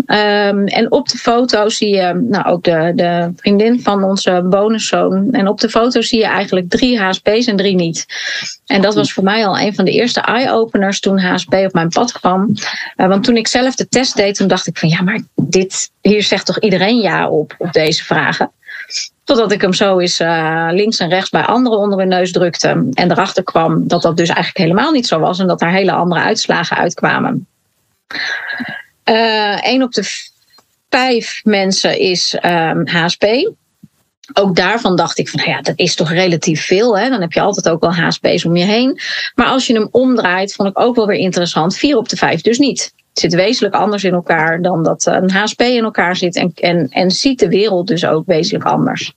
Um, 0.06 0.66
en 0.66 0.86
op 0.90 1.08
de 1.08 1.18
foto 1.18 1.68
zie 1.68 1.94
je, 1.94 2.26
nou 2.28 2.44
ook 2.44 2.64
de, 2.64 2.92
de 2.94 3.32
vriendin 3.36 3.80
van 3.80 4.04
onze 4.04 4.42
bonuszoon. 4.44 5.32
En 5.32 5.48
op 5.48 5.60
de 5.60 5.68
foto 5.68 6.00
zie 6.00 6.18
je 6.18 6.26
eigenlijk 6.26 6.70
drie 6.70 7.00
HSP's 7.00 7.46
en 7.46 7.56
drie 7.56 7.74
niet. 7.74 8.06
En 8.66 8.82
dat 8.82 8.94
was 8.94 9.12
voor 9.12 9.24
mij 9.24 9.46
al 9.46 9.58
een 9.58 9.74
van 9.74 9.84
de 9.84 9.90
eerste 9.90 10.20
eye-openers 10.20 11.00
toen 11.00 11.20
HSP 11.20 11.54
op 11.54 11.72
mijn 11.72 11.88
pad 11.88 12.12
kwam. 12.12 12.54
Uh, 12.96 13.06
want 13.06 13.24
toen 13.24 13.36
ik 13.36 13.48
zelf 13.48 13.74
de 13.74 13.88
test 13.88 14.16
deed, 14.16 14.34
toen 14.34 14.48
dacht 14.48 14.66
ik 14.66 14.78
van 14.78 14.88
ja, 14.88 15.02
maar 15.02 15.20
dit, 15.34 15.90
hier 16.00 16.22
zegt 16.22 16.46
toch 16.46 16.58
iedereen 16.58 17.00
ja 17.00 17.28
op, 17.28 17.54
op 17.58 17.72
deze 17.72 18.04
vragen. 18.04 18.50
Totdat 19.24 19.52
ik 19.52 19.60
hem 19.60 19.72
zo 19.72 19.98
eens 19.98 20.20
uh, 20.20 20.68
links 20.70 20.98
en 20.98 21.08
rechts 21.08 21.30
bij 21.30 21.42
anderen 21.42 21.78
onder 21.78 21.98
hun 21.98 22.08
neus 22.08 22.32
drukte. 22.32 22.88
En 22.92 23.10
erachter 23.10 23.42
kwam 23.42 23.88
dat 23.88 24.02
dat 24.02 24.16
dus 24.16 24.28
eigenlijk 24.28 24.58
helemaal 24.58 24.92
niet 24.92 25.06
zo 25.06 25.18
was. 25.18 25.38
En 25.38 25.46
dat 25.46 25.58
daar 25.58 25.72
hele 25.72 25.92
andere 25.92 26.20
uitslagen 26.20 26.76
uitkwamen. 26.76 27.46
Eén 29.04 29.78
uh, 29.78 29.82
op 29.82 29.92
de 29.92 30.30
vijf 30.88 31.40
mensen 31.44 31.98
is 31.98 32.34
um, 32.34 32.40
ehm, 32.40 32.86
HSP. 32.86 33.24
Ook 34.34 34.56
daarvan 34.56 34.96
dacht 34.96 35.18
ik 35.18 35.28
van, 35.28 35.40
nou 35.40 35.52
ja, 35.52 35.60
dat 35.60 35.78
is 35.78 35.94
toch 35.94 36.10
relatief 36.10 36.64
veel. 36.64 36.98
Hè? 36.98 37.08
Dan 37.08 37.20
heb 37.20 37.32
je 37.32 37.40
altijd 37.40 37.68
ook 37.68 37.80
wel 37.80 37.94
HSP's 37.94 38.44
om 38.44 38.56
je 38.56 38.64
heen. 38.64 39.00
Maar 39.34 39.46
als 39.46 39.66
je 39.66 39.74
hem 39.74 39.88
omdraait, 39.90 40.54
vond 40.54 40.68
ik 40.68 40.78
ook 40.78 40.96
wel 40.96 41.06
weer 41.06 41.18
interessant. 41.18 41.76
Vier 41.76 41.96
op 41.96 42.08
de 42.08 42.16
vijf 42.16 42.40
dus 42.40 42.58
niet. 42.58 42.92
Het 43.08 43.20
zit 43.20 43.34
wezenlijk 43.34 43.74
anders 43.74 44.04
in 44.04 44.12
elkaar 44.12 44.62
dan 44.62 44.82
dat 44.82 45.06
een 45.06 45.30
HSP 45.30 45.60
in 45.60 45.84
elkaar 45.84 46.16
zit. 46.16 46.36
En, 46.36 46.52
en, 46.54 46.88
en 46.88 47.10
ziet 47.10 47.38
de 47.38 47.48
wereld 47.48 47.86
dus 47.86 48.04
ook 48.04 48.26
wezenlijk 48.26 48.64
anders. 48.64 49.12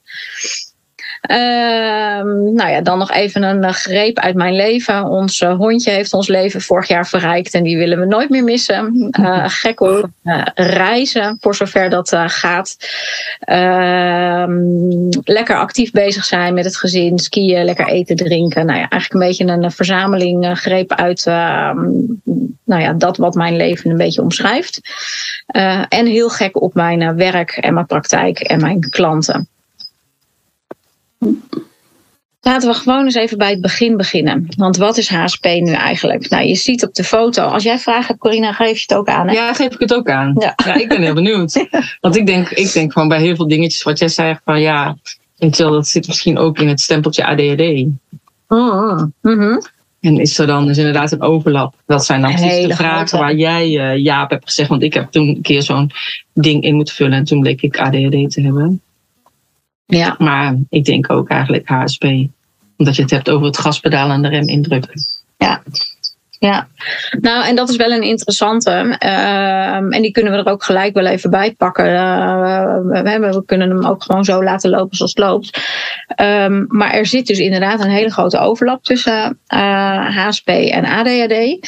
Ehm, 1.28 2.54
nou 2.54 2.70
ja, 2.70 2.82
dan 2.82 2.98
nog 2.98 3.12
even 3.12 3.44
een 3.44 3.74
greep 3.74 4.20
uit 4.20 4.36
mijn 4.36 4.56
leven. 4.56 5.06
Ons 5.06 5.42
uh, 5.42 5.56
hondje 5.56 5.92
heeft 5.92 6.14
ons 6.14 6.28
leven 6.28 6.62
vorig 6.62 6.88
jaar 6.88 7.08
verrijkt 7.08 7.54
en 7.54 7.64
die 7.64 7.78
willen 7.78 8.00
we 8.00 8.06
nooit 8.06 8.30
meer 8.30 8.44
missen. 8.44 9.10
Uh, 9.20 9.44
gek 9.64 9.82
op 9.82 10.10
reizen, 10.56 11.38
voor 11.40 11.56
zover 11.56 11.90
dat 11.90 12.18
gaat. 12.26 12.78
Ehm, 13.40 14.54
lekker 15.24 15.58
actief 15.58 15.92
bezig 15.92 16.26
zijn 16.26 16.54
met 16.54 16.66
het 16.66 16.78
gezin, 16.78 17.20
skiën, 17.20 17.66
lekker 17.66 17.88
eten, 17.88 18.16
drinken. 18.16 18.66
Nou 18.66 18.80
ja, 18.80 18.90
eigenlijk 18.90 19.14
een 19.14 19.30
beetje 19.30 19.64
een 19.64 19.72
verzameling 19.72 20.60
greep 20.60 20.94
uit 20.94 21.26
ehm, 21.28 21.80
nou 22.66 22.82
ja, 22.82 22.94
dat 22.94 23.18
wat 23.18 23.36
mijn 23.36 23.56
leven 23.56 23.92
een 23.92 23.98
beetje 23.98 24.22
omschrijft. 24.22 24.80
en 25.90 26.06
heel 26.06 26.30
gek 26.30 26.62
op 26.62 26.74
mijn 26.74 27.16
werk 27.16 27.52
en 27.52 27.74
mijn 27.74 27.86
praktijk 27.86 28.40
en 28.40 28.62
mijn 28.62 28.80
klanten. 28.80 29.50
Laten 32.46 32.70
we 32.70 32.76
gewoon 32.76 33.04
eens 33.04 33.16
even 33.16 33.38
bij 33.38 33.50
het 33.50 33.62
begin 33.62 33.98
beginnen. 33.98 34.48
Want 34.58 34.78
wat 34.78 34.98
is 34.98 35.10
HSP 35.10 35.46
nu 35.46 35.72
eigenlijk? 35.72 36.30
Nou, 36.30 36.48
je 36.48 36.56
ziet 36.56 36.84
op 36.86 36.94
de 36.94 37.04
foto. 37.04 37.44
Als 37.44 37.64
jij 37.64 37.80
vragen 37.80 38.08
hebt, 38.08 38.20
Corina, 38.20 38.54
geef 38.54 38.76
je 38.78 38.86
het 38.88 38.94
ook 38.94 39.08
aan. 39.08 39.28
Hè? 39.28 39.34
Ja, 39.34 39.54
geef 39.54 39.74
ik 39.74 39.80
het 39.80 39.94
ook 39.94 40.10
aan. 40.10 40.36
Ja. 40.40 40.54
ja 40.66 40.74
ik 40.74 40.88
ben 40.88 41.02
heel 41.02 41.14
benieuwd. 41.14 41.68
Want 42.02 42.16
ik 42.16 42.26
denk, 42.26 42.50
ik 42.50 42.74
denk 42.74 42.94
gewoon 42.94 43.08
bij 43.08 43.22
heel 43.22 43.36
veel 43.36 43.48
dingetjes 43.48 43.84
wat 43.84 44.00
jij 44.00 44.08
zei, 44.08 44.38
van 44.44 44.62
ja, 44.62 44.98
ik 45.38 45.56
wil, 45.56 45.72
dat 45.72 45.88
zit 45.88 46.08
misschien 46.08 46.38
ook 46.38 46.60
in 46.60 46.68
het 46.68 46.82
stempeltje 46.82 47.26
ADHD. 47.26 47.86
Oh, 48.48 49.02
mm 49.22 49.62
En 50.02 50.20
is 50.20 50.38
er 50.38 50.48
dan 50.48 50.66
dus 50.66 50.78
inderdaad 50.78 51.12
een 51.12 51.22
overlap? 51.22 51.76
Dat 51.86 52.06
zijn 52.06 52.22
dan 52.22 52.34
precies 52.36 52.68
de 52.68 52.76
vragen 52.76 53.20
waar 53.20 53.36
jij 53.36 53.70
uh, 53.70 54.04
Jaap 54.04 54.30
hebt 54.30 54.46
gezegd. 54.46 54.70
Want 54.70 54.84
ik 54.84 54.94
heb 54.94 55.12
toen 55.12 55.28
een 55.28 55.42
keer 55.42 55.62
zo'n 55.62 55.92
ding 56.34 56.64
in 56.64 56.76
moeten 56.76 56.96
vullen 56.96 57.18
en 57.18 57.24
toen 57.24 57.40
bleek 57.40 57.62
ik 57.62 57.80
ADHD 57.80 58.32
te 58.32 58.42
hebben. 58.42 58.82
Ja. 59.86 60.16
Maar 60.18 60.56
ik 60.70 60.86
denk 60.86 61.12
ook 61.12 61.30
eigenlijk 61.30 61.68
HSP. 61.68 62.04
Omdat 62.78 62.96
je 62.96 63.02
het 63.02 63.12
hebt 63.12 63.30
over 63.30 63.46
het 63.46 63.58
gaspedaal 63.58 64.10
en 64.10 64.22
de 64.22 64.28
rem 64.28 64.48
indrukken. 64.48 64.94
Ja. 65.38 65.62
Ja, 66.40 66.68
nou 67.22 67.46
en 67.46 67.56
dat 67.56 67.70
is 67.70 67.76
wel 67.76 67.92
een 67.92 68.04
interessante. 68.04 68.98
Uh, 69.04 69.76
en 69.76 70.02
die 70.02 70.12
kunnen 70.12 70.32
we 70.32 70.38
er 70.38 70.52
ook 70.52 70.64
gelijk 70.64 70.94
wel 70.94 71.06
even 71.06 71.30
bij 71.30 71.54
pakken. 71.54 71.86
Uh, 71.86 72.78
we, 72.84 73.20
we, 73.20 73.44
kunnen 73.46 73.70
hem 73.70 73.86
ook 73.86 74.04
gewoon 74.04 74.24
zo 74.24 74.44
laten 74.44 74.70
lopen 74.70 74.98
zoals 74.98 75.14
het 75.14 75.24
loopt. 75.24 75.62
Um, 76.22 76.66
maar 76.68 76.92
er 76.92 77.06
zit 77.06 77.28
dus 77.28 77.40
inderdaad 77.40 77.84
een 77.84 77.90
hele 77.90 78.12
grote 78.12 78.40
overlap 78.40 78.84
tussen 78.84 79.40
HSP 79.48 80.48
eh, 80.48 80.76
en 80.76 80.86
ADHD. 80.86 81.68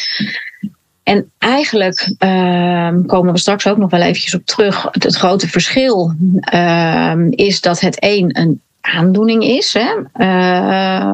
En 1.07 1.31
eigenlijk 1.37 2.13
uh, 2.19 2.89
komen 3.05 3.33
we 3.33 3.39
straks 3.39 3.67
ook 3.67 3.77
nog 3.77 3.89
wel 3.89 4.01
eventjes 4.01 4.35
op 4.35 4.45
terug. 4.45 4.87
Het, 4.91 5.15
grote 5.15 5.47
verschil 5.47 6.15
uh, 6.53 7.13
is 7.29 7.61
dat 7.61 7.79
het 7.79 7.97
een 7.99 8.29
een 8.33 8.61
aandoening 8.81 9.43
is. 9.43 9.73
Hè? 9.73 9.93
Uh, 10.25 11.13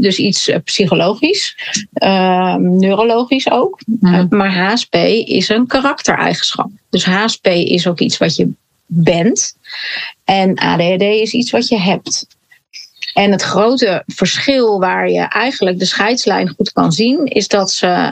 dus 0.00 0.18
iets 0.18 0.50
psychologisch, 0.64 1.56
neurologisch 2.58 3.50
ook. 3.50 3.80
Mhm. 4.00 4.26
maar 4.28 4.54
HSP 4.54 4.94
is 5.26 5.48
een 5.48 5.66
karaktereigenschap. 5.66 6.70
Dus 6.90 7.04
HSP 7.04 7.46
is 7.46 7.86
ook 7.86 8.00
iets 8.00 8.18
wat 8.18 8.36
je 8.36 8.48
bent. 8.86 9.56
En 10.24 10.54
ADHD 10.58 11.02
is 11.02 11.32
iets 11.32 11.50
wat 11.50 11.68
je 11.68 11.78
hebt. 11.80 12.26
En 13.14 13.30
het 13.30 13.42
grote 13.42 14.02
verschil 14.06 14.80
waar 14.80 15.10
je 15.10 15.20
eigenlijk 15.20 15.78
de 15.78 15.84
scheidslijn 15.84 16.54
goed 16.56 16.72
kan 16.72 16.92
zien, 16.92 17.24
is 17.24 17.48
dat 17.48 17.70
ze 17.70 17.86
uh, 17.86 18.10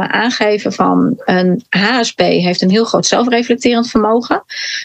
aangeven 0.00 0.72
van 0.72 1.22
een 1.24 1.64
HSP 1.68 2.18
heeft 2.18 2.62
een 2.62 2.70
heel 2.70 2.84
groot 2.84 3.06
zelfreflecterend 3.06 3.90
vermogen. 3.90 4.42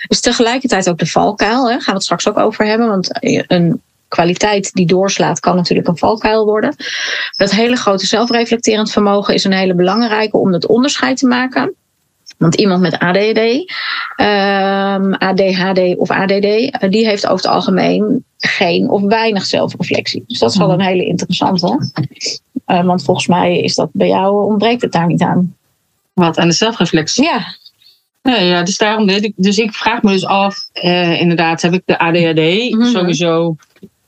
Is 0.07 0.21
tegelijkertijd 0.21 0.89
ook 0.89 0.97
de 0.97 1.05
valkuil. 1.05 1.69
Hè, 1.69 1.73
gaan 1.73 1.85
we 1.85 1.91
het 1.91 2.03
straks 2.03 2.27
ook 2.27 2.37
over 2.37 2.65
hebben. 2.65 2.87
Want 2.87 3.09
een 3.47 3.81
kwaliteit 4.07 4.73
die 4.73 4.85
doorslaat 4.85 5.39
kan 5.39 5.55
natuurlijk 5.55 5.87
een 5.87 5.97
valkuil 5.97 6.45
worden. 6.45 6.75
Dat 7.37 7.51
hele 7.51 7.75
grote 7.75 8.05
zelfreflecterend 8.05 8.91
vermogen 8.91 9.33
is 9.33 9.43
een 9.43 9.53
hele 9.53 9.75
belangrijke 9.75 10.37
om 10.37 10.53
het 10.53 10.67
onderscheid 10.67 11.17
te 11.17 11.27
maken. 11.27 11.75
Want 12.37 12.55
iemand 12.55 12.81
met 12.81 12.99
ADD, 12.99 13.37
um, 13.37 13.65
ehm, 14.15 15.13
ADHD 15.13 15.97
of 15.97 16.11
ADD, 16.11 16.45
eh, 16.45 16.89
die 16.89 17.05
heeft 17.05 17.27
over 17.27 17.45
het 17.45 17.53
algemeen 17.53 18.23
geen 18.37 18.89
of 18.89 19.01
weinig 19.01 19.45
zelfreflectie. 19.45 20.23
Dus 20.27 20.39
dat 20.39 20.51
is 20.51 20.57
wel 20.57 20.67
mhm. 20.67 20.79
een 20.79 20.85
hele 20.85 21.05
interessante. 21.05 21.91
Uh, 22.67 22.85
want 22.85 23.03
volgens 23.03 23.27
mij 23.27 23.59
is 23.59 23.75
dat 23.75 23.89
bij 23.91 24.07
jou 24.07 24.45
ontbreekt 24.45 24.81
het 24.81 24.91
daar 24.91 25.07
niet 25.07 25.21
aan. 25.21 25.55
Wat 26.13 26.37
aan 26.37 26.47
de 26.47 26.53
zelfreflectie? 26.53 27.23
Ja. 27.23 27.55
Ja, 28.21 28.35
ja 28.35 28.63
dus 28.63 28.77
daarom 28.77 29.05
weet 29.05 29.23
ik. 29.23 29.33
Dus 29.35 29.57
ik 29.57 29.73
vraag 29.73 30.01
me 30.01 30.11
dus 30.11 30.25
af, 30.25 30.55
inderdaad, 31.19 31.61
heb 31.61 31.73
ik 31.73 31.81
de 31.85 31.99
ADHD? 31.99 32.71
Mhm. 32.73 32.83
Sowieso, 32.83 33.55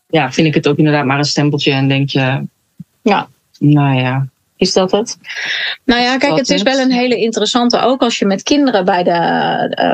ja, 0.07 0.31
vind 0.31 0.47
ik 0.47 0.53
het 0.53 0.67
ook 0.67 0.77
inderdaad 0.77 1.05
maar 1.05 1.17
een 1.17 1.25
stempeltje 1.25 1.71
en 1.71 1.87
denk 1.87 2.09
je, 2.09 2.41
ja. 3.01 3.27
Nou 3.59 3.95
ja, 3.95 4.27
is 4.57 4.73
dat 4.73 4.91
het? 4.91 5.17
Nou 5.85 6.01
ja, 6.01 6.17
kijk, 6.17 6.37
het 6.37 6.49
is 6.49 6.61
wel 6.61 6.79
een 6.79 6.91
hele 6.91 7.15
interessante. 7.15 7.79
Ook 7.79 8.01
als 8.01 8.19
je 8.19 8.25
met 8.25 8.43
kinderen 8.43 8.85
bij 8.85 9.03
de, 9.03 9.11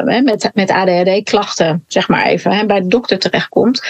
uh, 0.08 0.24
met, 0.24 0.52
met 0.54 0.72
ADHD-klachten, 0.72 1.84
zeg 1.88 2.08
maar 2.08 2.26
even, 2.26 2.52
hè, 2.52 2.66
bij 2.66 2.82
de 2.82 2.88
dokter 2.88 3.20
terechtkomt. 3.20 3.82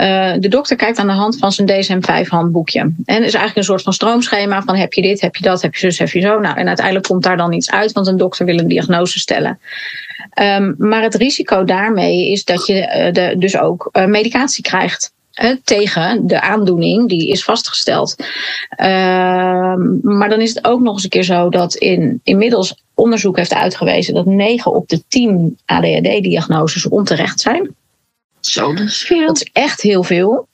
Uh, 0.00 0.32
de 0.38 0.48
dokter 0.48 0.76
kijkt 0.76 0.98
aan 0.98 1.06
de 1.06 1.12
hand 1.12 1.38
van 1.38 1.52
zijn 1.52 1.68
DSM-5-handboekje. 1.68 2.80
En 3.04 3.16
is 3.16 3.20
eigenlijk 3.20 3.56
een 3.56 3.64
soort 3.64 3.82
van 3.82 3.92
stroomschema 3.92 4.62
van 4.62 4.76
heb 4.76 4.92
je 4.92 5.02
dit, 5.02 5.20
heb 5.20 5.36
je 5.36 5.42
dat, 5.42 5.62
heb 5.62 5.74
je 5.74 5.80
zus, 5.80 5.98
heb 5.98 6.08
je 6.08 6.20
zo. 6.20 6.38
Nou, 6.38 6.56
en 6.56 6.66
uiteindelijk 6.66 7.06
komt 7.06 7.22
daar 7.22 7.36
dan 7.36 7.52
iets 7.52 7.70
uit, 7.70 7.92
want 7.92 8.06
een 8.06 8.16
dokter 8.16 8.46
wil 8.46 8.58
een 8.58 8.68
diagnose 8.68 9.18
stellen. 9.18 9.60
Um, 10.40 10.74
maar 10.78 11.02
het 11.02 11.14
risico 11.14 11.64
daarmee 11.64 12.30
is 12.30 12.44
dat 12.44 12.66
je 12.66 12.74
uh, 12.74 13.12
de, 13.12 13.34
dus 13.38 13.56
ook 13.56 13.90
medicatie 14.06 14.62
krijgt 14.62 15.12
tegen 15.64 16.26
de 16.26 16.40
aandoening 16.40 17.08
die 17.08 17.28
is 17.28 17.44
vastgesteld. 17.44 18.16
Ehm, 18.68 20.16
maar 20.16 20.28
dan 20.28 20.40
is 20.40 20.54
het 20.54 20.66
ook 20.66 20.80
nog 20.80 20.94
eens 20.94 21.02
een 21.02 21.10
keer 21.10 21.22
zo 21.22 21.48
dat 21.48 21.74
in, 21.74 22.20
inmiddels 22.24 22.82
onderzoek 22.94 23.36
heeft 23.36 23.54
uitgewezen 23.54 24.14
dat 24.14 24.26
9 24.26 24.72
op 24.74 24.88
de 24.88 25.02
10 25.08 25.58
ADHD-diagnoses 25.64 26.88
onterecht 26.88 27.40
zijn. 27.40 27.74
Zo, 28.50 28.74
dat 28.74 28.86
is 28.86 29.02
veel. 29.02 29.26
Dat 29.26 29.36
is 29.36 29.48
echt 29.52 29.82
heel 29.82 30.02
veel. 30.02 30.48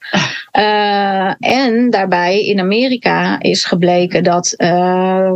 Uh, 0.57 1.33
en 1.39 1.89
daarbij 1.89 2.45
in 2.45 2.59
Amerika 2.59 3.39
is 3.39 3.65
gebleken 3.65 4.23
dat 4.23 4.53
uh, 4.57 5.31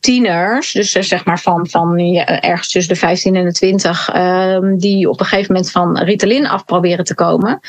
tieners, 0.00 0.72
dus 0.72 0.90
zeg 0.90 1.24
maar 1.24 1.40
van, 1.40 1.68
van 1.68 1.98
ja, 1.98 2.40
ergens 2.40 2.68
tussen 2.68 2.94
de 2.94 2.98
15 3.00 3.34
en 3.34 3.44
de 3.44 3.52
20, 3.52 4.14
uh, 4.14 4.58
die 4.76 5.08
op 5.08 5.20
een 5.20 5.26
gegeven 5.26 5.52
moment 5.52 5.70
van 5.70 5.98
Ritalin 5.98 6.46
af 6.46 6.64
proberen 6.64 7.04
te 7.04 7.14
komen, 7.14 7.60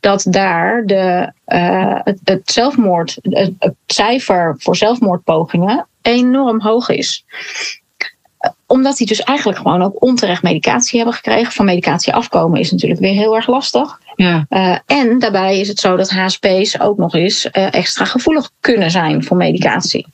dat 0.00 0.26
daar 0.28 0.82
de, 0.84 1.32
uh, 1.46 2.00
het, 2.02 2.20
het, 2.24 2.50
zelfmoord, 2.50 3.18
het, 3.22 3.52
het 3.58 3.74
cijfer 3.86 4.54
voor 4.58 4.76
zelfmoordpogingen 4.76 5.86
enorm 6.02 6.60
hoog 6.60 6.88
is 6.88 7.24
omdat 8.66 8.96
die 8.96 9.06
dus 9.06 9.22
eigenlijk 9.22 9.58
gewoon 9.58 9.82
ook 9.82 10.02
onterecht 10.02 10.42
medicatie 10.42 10.96
hebben 10.96 11.16
gekregen. 11.16 11.52
Van 11.52 11.64
medicatie 11.64 12.14
afkomen 12.14 12.60
is 12.60 12.70
natuurlijk 12.70 13.00
weer 13.00 13.12
heel 13.12 13.36
erg 13.36 13.46
lastig. 13.46 14.00
Ja. 14.14 14.46
Uh, 14.50 14.78
en 14.86 15.18
daarbij 15.18 15.60
is 15.60 15.68
het 15.68 15.78
zo 15.78 15.96
dat 15.96 16.10
HSP's 16.10 16.80
ook 16.80 16.96
nog 16.96 17.14
eens 17.14 17.44
uh, 17.44 17.74
extra 17.74 18.04
gevoelig 18.04 18.50
kunnen 18.60 18.90
zijn 18.90 19.24
voor 19.24 19.36
medicatie. 19.36 20.06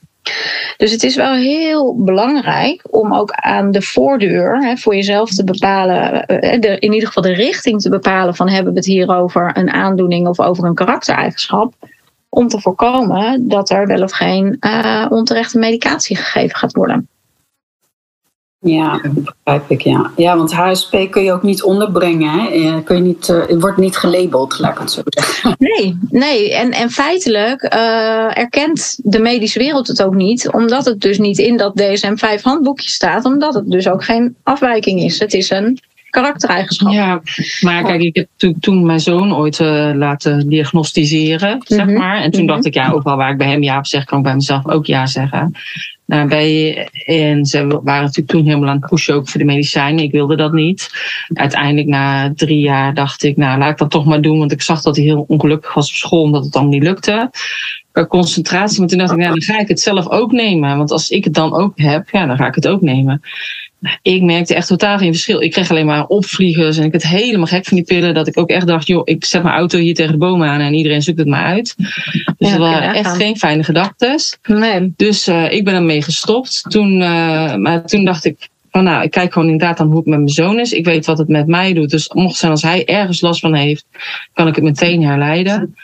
Dus 0.76 0.90
het 0.90 1.02
is 1.02 1.16
wel 1.16 1.34
heel 1.34 2.04
belangrijk 2.04 2.82
om 2.90 3.14
ook 3.14 3.30
aan 3.30 3.70
de 3.70 3.82
voordeur 3.82 4.64
hè, 4.64 4.76
voor 4.76 4.94
jezelf 4.94 5.30
te 5.30 5.44
bepalen, 5.44 6.24
de, 6.60 6.76
in 6.78 6.92
ieder 6.92 7.06
geval 7.06 7.22
de 7.22 7.32
richting 7.32 7.80
te 7.80 7.88
bepalen 7.88 8.34
van 8.34 8.48
hebben 8.48 8.72
we 8.72 8.78
het 8.78 8.88
hier 8.88 9.16
over 9.16 9.50
een 9.56 9.70
aandoening 9.70 10.28
of 10.28 10.40
over 10.40 10.64
een 10.64 10.74
karaktereigenschap. 10.74 11.74
Om 12.28 12.48
te 12.48 12.60
voorkomen 12.60 13.48
dat 13.48 13.70
er 13.70 13.86
wel 13.86 14.02
of 14.02 14.12
geen 14.12 14.56
onterechte 15.08 15.58
medicatie 15.58 16.16
gegeven 16.16 16.56
gaat 16.56 16.72
worden. 16.72 17.08
Ja, 18.64 19.00
begrijp 19.11 19.71
ik, 19.71 19.81
ja. 19.81 20.11
Ja, 20.16 20.37
want 20.37 20.52
HSP 20.52 21.07
kun 21.11 21.23
je 21.23 21.33
ook 21.33 21.42
niet 21.42 21.62
onderbrengen. 21.62 22.31
Hè? 22.31 22.83
Kun 22.83 22.97
je 22.97 23.02
niet, 23.02 23.28
uh, 23.28 23.47
het 23.47 23.61
wordt 23.61 23.76
niet 23.76 23.97
gelabeld, 23.97 24.59
laat 24.59 24.73
ik 24.73 24.78
het 24.78 24.90
zo 24.90 25.00
zeggen. 25.04 25.57
Nee, 25.73 25.99
nee. 26.11 26.54
En, 26.54 26.71
en 26.71 26.90
feitelijk 26.90 27.75
uh, 27.75 28.38
erkent 28.38 28.99
de 29.02 29.19
medische 29.19 29.59
wereld 29.59 29.87
het 29.87 30.02
ook 30.02 30.14
niet. 30.14 30.52
Omdat 30.52 30.85
het 30.85 31.00
dus 31.00 31.19
niet 31.19 31.38
in 31.38 31.57
dat 31.57 31.81
DSM-5 31.81 32.42
handboekje 32.42 32.88
staat. 32.88 33.25
Omdat 33.25 33.54
het 33.54 33.71
dus 33.71 33.88
ook 33.88 34.04
geen 34.04 34.37
afwijking 34.42 35.00
is. 35.00 35.19
Het 35.19 35.35
is 35.35 35.50
een 35.50 35.81
karaktereigenschap. 36.12 36.92
Ja, 36.92 37.21
maar 37.61 37.83
kijk, 37.85 38.00
ik 38.02 38.16
heb 38.16 38.26
toen, 38.37 38.57
toen 38.61 38.87
mijn 38.87 39.00
zoon 39.00 39.35
ooit 39.37 39.59
uh, 39.59 39.90
laten 39.95 40.49
diagnosticeren, 40.49 41.62
zeg 41.64 41.87
Mhm. 41.87 41.97
maar. 41.99 42.16
En 42.16 42.31
toen 42.31 42.45
Mhm. 42.45 42.52
dacht 42.52 42.66
ik, 42.66 42.75
ja, 42.75 42.90
ook 42.90 43.02
wel 43.02 43.16
waar 43.16 43.31
ik 43.31 43.38
bij 43.38 43.49
hem 43.49 43.62
ja 43.62 43.78
op 43.78 43.87
zeg, 43.87 44.04
kan 44.04 44.19
ik 44.19 44.25
bij 44.25 44.35
mezelf 44.35 44.69
ook 44.69 44.87
ja 44.87 45.07
zeggen. 45.07 45.52
Bij, 46.07 46.88
en 47.07 47.45
ze 47.47 47.66
waren 47.66 48.02
natuurlijk 48.02 48.28
toen 48.28 48.45
helemaal 48.45 48.69
aan 48.69 48.76
het 48.81 48.90
pushen 48.90 49.14
ook 49.14 49.28
voor 49.28 49.40
de 49.40 49.47
medicijnen. 49.47 50.04
Ik 50.04 50.12
wilde 50.12 50.37
dat 50.37 50.52
niet. 50.52 50.90
Uiteindelijk 51.35 51.87
na 51.88 52.33
drie 52.35 52.61
jaar 52.61 52.95
dacht 52.95 53.23
ik, 53.23 53.37
nou 53.37 53.59
laat 53.59 53.71
ik 53.71 53.78
dat 53.78 53.90
toch 53.90 54.04
maar 54.04 54.21
doen. 54.21 54.38
Want 54.38 54.52
ik 54.52 54.62
zag 54.62 54.83
dat 54.83 54.97
hij 54.97 55.04
heel 55.04 55.25
ongelukkig 55.28 55.75
was 55.75 55.88
op 55.88 55.95
school 55.95 56.23
omdat 56.23 56.45
het 56.45 56.52
dan 56.52 56.69
niet 56.69 56.83
lukte. 56.83 57.31
Qua 57.92 58.07
concentratie. 58.07 58.78
Maar 58.81 58.88
toen 58.88 58.99
dacht 58.99 59.11
ik, 59.12 59.16
nou 59.19 59.31
dan 59.31 59.42
ga 59.42 59.59
ik 59.59 59.69
het 59.69 59.81
zelf 59.81 60.09
ook 60.09 60.33
nemen. 60.33 60.76
Want 60.76 60.90
als 60.90 61.11
ik 61.11 61.25
het 61.25 61.35
dan 61.35 61.54
ook 61.54 61.73
heb, 61.78 62.09
ja, 62.11 62.26
dan 62.26 62.37
ga 62.37 62.47
ik 62.47 62.54
het 62.54 62.69
ook 62.69 62.81
nemen. 62.81 63.21
Ik 64.02 64.22
merkte 64.22 64.54
echt 64.54 64.66
totaal 64.66 64.98
geen 64.98 65.12
verschil. 65.12 65.42
Ik 65.42 65.50
kreeg 65.50 65.70
alleen 65.70 65.86
maar 65.86 66.06
opvliegers 66.06 66.76
en 66.78 66.84
ik 66.84 66.90
werd 66.90 67.06
helemaal 67.06 67.46
gek 67.46 67.64
van 67.64 67.76
die 67.76 67.86
pillen. 67.86 68.14
Dat 68.14 68.26
ik 68.26 68.38
ook 68.38 68.48
echt 68.48 68.66
dacht, 68.66 68.86
joh, 68.86 69.02
ik 69.04 69.24
zet 69.24 69.42
mijn 69.42 69.54
auto 69.54 69.78
hier 69.78 69.94
tegen 69.94 70.12
de 70.12 70.18
bomen 70.18 70.48
aan 70.48 70.60
en 70.60 70.74
iedereen 70.74 71.02
zoekt 71.02 71.18
het 71.18 71.28
maar 71.28 71.44
uit. 71.44 71.74
Dus 71.76 71.86
Ja, 72.38 72.50
dat 72.50 72.58
waren 72.58 72.94
echt 72.94 73.16
geen 73.16 73.36
fijne 73.36 73.64
gedachten. 73.64 74.16
Nee. 74.42 74.92
Dus 74.96 75.28
uh, 75.28 75.52
ik 75.52 75.64
ben 75.64 75.74
ermee 75.74 76.02
gestopt. 76.02 76.62
Toen, 76.68 77.00
uh, 77.00 77.54
maar 77.54 77.86
toen 77.86 78.04
dacht 78.04 78.24
ik, 78.24 78.48
van 78.70 78.84
nou, 78.84 79.02
ik 79.02 79.10
kijk 79.10 79.32
gewoon 79.32 79.48
inderdaad 79.48 79.80
aan 79.80 79.86
hoe 79.86 79.96
het 79.96 80.06
met 80.06 80.18
mijn 80.18 80.28
zoon 80.28 80.58
is. 80.58 80.72
Ik 80.72 80.84
weet 80.84 81.06
wat 81.06 81.18
het 81.18 81.28
met 81.28 81.46
mij 81.46 81.72
doet. 81.72 81.90
Dus 81.90 82.08
mocht 82.08 82.36
zijn 82.36 82.50
als 82.50 82.62
hij 82.62 82.84
ergens 82.84 83.20
last 83.20 83.40
van 83.40 83.54
heeft, 83.54 83.86
kan 84.32 84.48
ik 84.48 84.54
het 84.54 84.64
meteen 84.64 85.02
herleiden. 85.04 85.74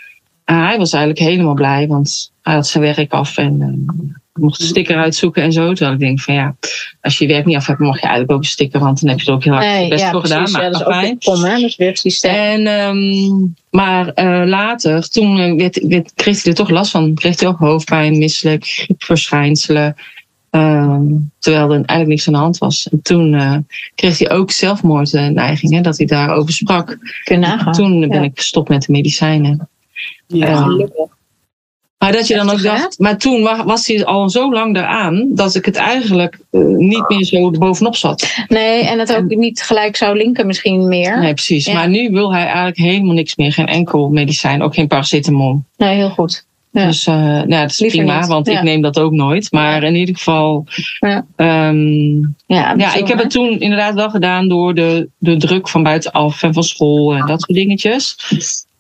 Uh, 0.50 0.66
hij 0.66 0.78
was 0.78 0.92
eigenlijk 0.92 1.30
helemaal 1.30 1.54
blij, 1.54 1.86
want 1.86 2.32
hij 2.42 2.54
had 2.54 2.66
zijn 2.66 2.84
werk 2.84 3.12
af 3.12 3.36
en 3.36 3.60
uh, 3.60 4.14
mocht 4.40 4.61
een 4.61 4.66
sticker 4.66 4.97
uitzoeken 4.97 5.42
en 5.42 5.52
zo. 5.52 5.73
Terwijl 5.73 5.92
ik 5.92 5.99
denk 5.99 6.21
van 6.21 6.35
ja, 6.35 6.57
als 7.00 7.18
je 7.18 7.26
je 7.26 7.33
werk 7.33 7.45
niet 7.45 7.57
af 7.57 7.66
hebt, 7.66 7.78
mag 7.78 7.95
je 7.95 8.00
eigenlijk 8.00 8.33
ook 8.33 8.38
een 8.38 8.45
sticker, 8.49 8.80
want 8.80 9.00
dan 9.00 9.09
heb 9.09 9.21
je 9.21 9.26
er 9.26 9.33
ook 9.33 9.45
heel 9.45 9.52
hard 9.52 9.64
nee, 9.64 9.88
best 9.88 10.02
ja, 10.02 10.11
voor 10.11 10.21
precies, 10.21 10.37
gedaan. 10.37 10.50
Ja, 10.52 10.59
Maar 10.59 10.71
dat 10.71 10.80
is 10.80 10.87
ook 10.87 11.35
kom, 11.35 11.45
hè? 11.45 11.61
Dat. 11.61 12.23
En, 12.23 12.66
um, 12.66 13.54
maar 13.71 14.12
uh, 14.14 14.49
later, 14.49 15.09
toen 15.09 15.57
werd, 15.57 15.87
werd, 15.87 16.12
kreeg 16.14 16.42
hij 16.42 16.52
er 16.52 16.59
toch 16.59 16.71
last 16.71 16.90
van. 16.90 17.14
Kreeg 17.14 17.40
hij 17.40 17.49
ook 17.49 17.59
hoofdpijn, 17.59 18.18
misselijk, 18.18 18.64
griepverschijnselen. 18.64 19.97
Um, 20.50 21.31
terwijl 21.38 21.64
er 21.64 21.74
eigenlijk 21.74 22.09
niks 22.09 22.27
aan 22.27 22.33
de 22.33 22.38
hand 22.38 22.59
was. 22.59 22.88
En 22.88 23.03
toen 23.03 23.33
uh, 23.33 23.57
kreeg 23.94 24.18
hij 24.18 24.31
ook 24.31 24.51
zelfmoordneigingen, 24.51 25.83
dat 25.83 25.96
hij 25.96 26.07
daarover 26.07 26.53
sprak. 26.53 26.87
Kun 27.24 27.40
je 27.40 27.46
nagaan. 27.46 27.72
Toen 27.72 28.01
ben 28.01 28.11
ja. 28.11 28.22
ik 28.22 28.38
gestopt 28.38 28.68
met 28.68 28.83
de 28.83 28.92
medicijnen. 28.92 29.68
Ja. 30.27 30.64
Um, 30.64 30.90
maar 31.98 32.12
dat 32.12 32.26
je 32.26 32.34
dan 32.34 32.50
ook 32.50 32.62
dacht, 32.62 32.98
maar 32.98 33.18
toen 33.18 33.42
was 33.64 33.87
hij 33.87 34.04
al 34.04 34.30
zo 34.30 34.52
lang 34.52 34.74
daaraan 34.74 35.26
dat 35.34 35.54
ik 35.54 35.64
het 35.64 35.76
eigenlijk 35.76 36.38
uh, 36.50 36.76
niet 36.76 37.08
meer 37.08 37.24
zo 37.24 37.50
bovenop 37.50 37.96
zat. 37.96 38.34
Nee, 38.48 38.84
en 38.84 38.98
het 38.98 39.16
ook 39.16 39.28
niet 39.28 39.62
gelijk 39.62 39.96
zou 39.96 40.16
linken 40.16 40.46
misschien 40.46 40.88
meer. 40.88 41.18
Nee, 41.20 41.34
precies. 41.34 41.66
Ja. 41.66 41.74
Maar 41.74 41.88
nu 41.88 42.11
wil 42.11 42.32
hij 42.32 42.44
eigenlijk 42.44 42.76
helemaal 42.76 43.14
niks 43.14 43.37
meer. 43.37 43.52
Geen 43.52 43.66
enkel 43.66 44.08
medicijn, 44.08 44.62
ook 44.62 44.74
geen 44.74 44.87
paracetamol. 44.87 45.62
Nee, 45.76 45.94
heel 45.96 46.11
goed. 46.11 46.46
Ja. 46.72 46.87
Dus 46.87 47.06
uh, 47.06 47.14
nou, 47.14 47.48
dat 47.48 47.70
is 47.70 47.78
Liever 47.78 47.98
prima, 47.98 48.18
niet. 48.18 48.28
want 48.28 48.46
Ja. 48.46 48.58
ik 48.58 48.62
neem 48.62 48.82
dat 48.82 48.98
ook 48.98 49.12
nooit. 49.12 49.52
Maar 49.52 49.82
in 49.82 49.94
ieder 49.94 50.16
geval. 50.16 50.64
Ja. 50.98 51.24
Um, 51.68 52.37
ja, 52.46 52.74
ja, 52.76 52.94
ik 52.94 53.08
heb 53.08 53.18
het 53.18 53.30
toen 53.30 53.61
inderdaad 53.61 53.94
wel 53.94 54.11
gedaan 54.11 54.48
door 54.48 54.74
de, 54.74 55.08
de 55.18 55.37
druk 55.37 55.68
van 55.68 55.82
buitenaf 55.82 56.42
en 56.42 56.54
van 56.54 56.62
school 56.62 57.14
en 57.14 57.26
dat 57.26 57.42
soort 57.42 57.58
dingetjes. 57.58 58.16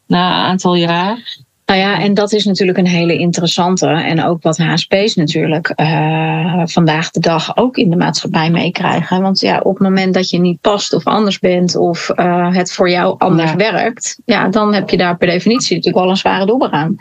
Na 0.06 0.28
een 0.38 0.44
aantal 0.46 0.74
jaar. 0.74 1.36
Nou 1.68 1.80
ja, 1.80 2.00
en 2.00 2.14
dat 2.14 2.32
is 2.32 2.44
natuurlijk 2.44 2.78
een 2.78 2.86
hele 2.86 3.18
interessante. 3.18 3.86
En 3.86 4.24
ook 4.24 4.42
wat 4.42 4.58
HSP's 4.58 5.14
natuurlijk 5.14 5.72
uh, 5.76 6.62
vandaag 6.64 7.10
de 7.10 7.20
dag 7.20 7.56
ook 7.56 7.76
in 7.76 7.90
de 7.90 7.96
maatschappij 7.96 8.50
meekrijgen. 8.50 9.22
Want 9.22 9.40
ja, 9.40 9.58
op 9.58 9.74
het 9.74 9.82
moment 9.88 10.14
dat 10.14 10.30
je 10.30 10.38
niet 10.38 10.60
past 10.60 10.92
of 10.92 11.04
anders 11.04 11.38
bent 11.38 11.76
of 11.76 12.10
uh, 12.16 12.54
het 12.54 12.72
voor 12.72 12.90
jou 12.90 13.14
anders 13.18 13.50
Ja. 13.50 13.56
werkt, 13.56 14.18
ja, 14.24 14.48
dan 14.48 14.74
heb 14.74 14.90
je 14.90 14.96
daar 14.96 15.16
per 15.16 15.28
definitie 15.28 15.76
natuurlijk 15.76 16.04
wel 16.04 16.12
een 16.12 16.16
zware 16.16 16.46
dobber 16.46 16.70
aan. 16.70 16.96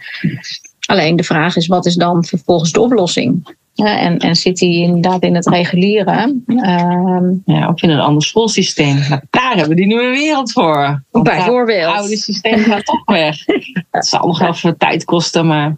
Alleen 0.86 1.16
de 1.16 1.24
vraag 1.24 1.56
is, 1.56 1.68
wat 1.68 1.86
is 1.86 1.96
dan 1.96 2.26
vervolgens 2.26 2.72
de 2.72 2.82
oplossing? 2.82 3.56
Ja, 3.78 4.00
en, 4.00 4.18
en 4.18 4.36
zit 4.36 4.58
die 4.58 4.82
inderdaad 4.82 5.24
in 5.24 5.36
het 5.36 5.48
regulieren? 5.48 6.44
Uh, 6.48 7.20
ja, 7.46 7.70
of 7.70 7.82
in 7.82 7.90
een 7.90 8.00
ander 8.00 8.24
schoolsysteem. 8.24 8.96
Nou, 9.10 9.22
daar 9.30 9.50
hebben 9.50 9.70
we 9.70 9.76
die 9.76 9.86
nieuwe 9.86 10.10
wereld 10.10 10.52
voor. 10.52 11.04
Want 11.12 11.24
bijvoorbeeld. 11.26 11.92
Het 11.92 12.00
oude 12.00 12.18
systeem 12.18 12.60
gaat 12.60 12.86
toch 12.86 13.06
weg. 13.06 13.46
Het 13.92 14.08
zal 14.08 14.28
nog 14.28 14.40
wel 14.40 14.50
even 14.50 14.78
tijd 14.78 15.06
kosten, 15.06 15.48
maar. 15.48 15.78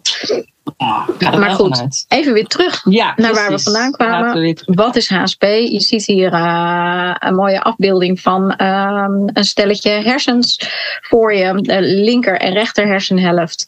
Ja, 1.18 1.36
maar 1.36 1.50
goed, 1.50 2.04
even 2.08 2.32
weer 2.32 2.46
terug 2.46 2.84
ja, 2.84 3.12
naar 3.16 3.34
waar 3.34 3.50
we 3.50 3.58
vandaan 3.58 3.92
kwamen. 3.92 4.40
We 4.40 4.56
Wat 4.64 4.96
is 4.96 5.08
HSP? 5.08 5.42
Je 5.42 5.80
ziet 5.80 6.06
hier 6.06 6.32
uh, 6.32 7.14
een 7.18 7.34
mooie 7.34 7.62
afbeelding 7.62 8.20
van 8.20 8.54
uh, 8.58 9.04
een 9.26 9.44
stelletje 9.44 9.90
hersens 9.90 10.60
voor 11.00 11.34
je. 11.34 11.62
De 11.62 11.80
linker 11.80 12.38
en 12.38 12.52
rechter 12.52 12.86
hersenhelft. 12.86 13.66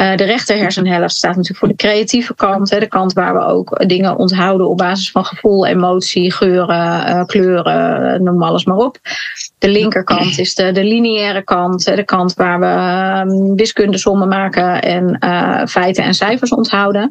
Uh, 0.00 0.16
de 0.16 0.24
rechter 0.24 0.56
hersenhelft 0.56 1.14
staat 1.14 1.36
natuurlijk 1.36 1.58
voor 1.58 1.68
de 1.68 1.74
creatieve 1.74 2.34
kant. 2.34 2.70
Hè, 2.70 2.78
de 2.78 2.86
kant 2.86 3.12
waar 3.12 3.34
we 3.34 3.44
ook 3.44 3.88
dingen 3.88 4.16
onthouden 4.16 4.68
op 4.68 4.76
basis 4.76 5.10
van 5.10 5.24
gevoel, 5.24 5.66
emotie, 5.66 6.32
geuren, 6.32 7.08
uh, 7.08 7.24
kleuren, 7.24 8.22
noem 8.22 8.42
alles 8.42 8.64
maar 8.64 8.76
op. 8.76 8.98
De 9.58 9.68
linkerkant 9.68 10.38
is 10.38 10.54
de, 10.54 10.72
de 10.72 10.84
lineaire 10.84 11.42
kant. 11.42 11.84
Hè, 11.84 11.96
de 11.96 12.04
kant 12.04 12.34
waar 12.34 12.60
we 12.60 12.66
uh, 12.66 13.54
wiskundesommen 13.56 14.28
maken 14.28 14.82
en 14.82 15.18
feiten 15.68 16.04
en 16.04 16.14
cijfers 16.14 16.41
onthouden. 16.50 17.10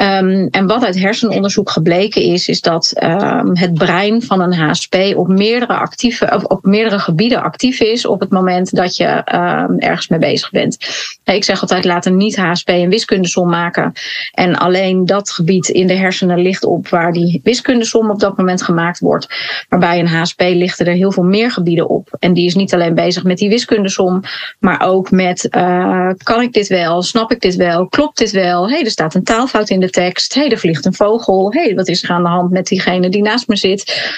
Um, 0.00 0.48
en 0.50 0.66
wat 0.66 0.84
uit 0.84 1.00
hersenonderzoek 1.00 1.70
gebleken 1.70 2.22
is, 2.22 2.48
is 2.48 2.60
dat 2.60 2.92
um, 3.02 3.56
het 3.56 3.74
brein 3.74 4.22
van 4.22 4.40
een 4.40 4.54
HSP 4.54 4.94
op 5.14 5.28
meerdere, 5.28 5.74
actieve, 5.74 6.44
op 6.48 6.64
meerdere 6.64 6.98
gebieden 6.98 7.42
actief 7.42 7.80
is 7.80 8.06
op 8.06 8.20
het 8.20 8.30
moment 8.30 8.74
dat 8.74 8.96
je 8.96 9.06
um, 9.06 9.78
ergens 9.78 10.08
mee 10.08 10.18
bezig 10.18 10.50
bent. 10.50 10.76
Ik 11.24 11.44
zeg 11.44 11.60
altijd, 11.60 11.84
laat 11.84 12.06
een 12.06 12.16
niet-HSP 12.16 12.68
een 12.68 12.90
wiskundesom 12.90 13.48
maken. 13.48 13.92
En 14.32 14.56
alleen 14.56 15.06
dat 15.06 15.30
gebied 15.30 15.68
in 15.68 15.86
de 15.86 15.94
hersenen 15.94 16.38
ligt 16.38 16.64
op 16.64 16.88
waar 16.88 17.12
die 17.12 17.40
wiskundesom 17.42 18.10
op 18.10 18.20
dat 18.20 18.36
moment 18.36 18.62
gemaakt 18.62 18.98
wordt. 18.98 19.28
Maar 19.68 19.78
bij 19.78 19.98
een 19.98 20.08
HSP 20.08 20.40
lichten 20.40 20.86
er 20.86 20.94
heel 20.94 21.12
veel 21.12 21.24
meer 21.24 21.50
gebieden 21.50 21.88
op. 21.88 22.16
En 22.18 22.32
die 22.32 22.46
is 22.46 22.54
niet 22.54 22.74
alleen 22.74 22.94
bezig 22.94 23.24
met 23.24 23.38
die 23.38 23.48
wiskundesom, 23.48 24.22
maar 24.58 24.80
ook 24.80 25.10
met 25.10 25.48
uh, 25.56 26.10
kan 26.22 26.42
ik 26.42 26.52
dit 26.52 26.68
wel, 26.68 27.02
snap 27.02 27.32
ik 27.32 27.40
dit 27.40 27.56
wel, 27.56 27.86
klopt 27.86 28.18
dit 28.18 28.30
wel, 28.30 28.70
hey, 28.70 28.84
er 28.84 28.90
staat 28.90 29.14
een 29.14 29.24
taalfout 29.24 29.70
in 29.70 29.80
de 29.80 29.85
tekst, 29.90 30.34
hé, 30.34 30.40
hey, 30.40 30.50
er 30.50 30.58
vliegt 30.58 30.84
een 30.84 30.94
vogel, 30.94 31.52
hé, 31.52 31.62
hey, 31.62 31.74
wat 31.74 31.88
is 31.88 32.02
er 32.02 32.10
aan 32.10 32.22
de 32.22 32.28
hand 32.28 32.50
met 32.50 32.66
diegene 32.66 33.08
die 33.08 33.22
naast 33.22 33.48
me 33.48 33.56
zit. 33.56 34.10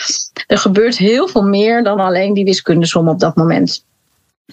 Er 0.47 0.59
gebeurt 0.59 0.99
heel 0.99 1.29
veel 1.29 1.45
meer 1.45 1.83
dan 1.83 2.01
alleen 2.01 2.35
die 2.35 2.45
wiskundesom 2.45 3.09
op 3.09 3.19
dat 3.19 3.37
moment. 3.37 3.87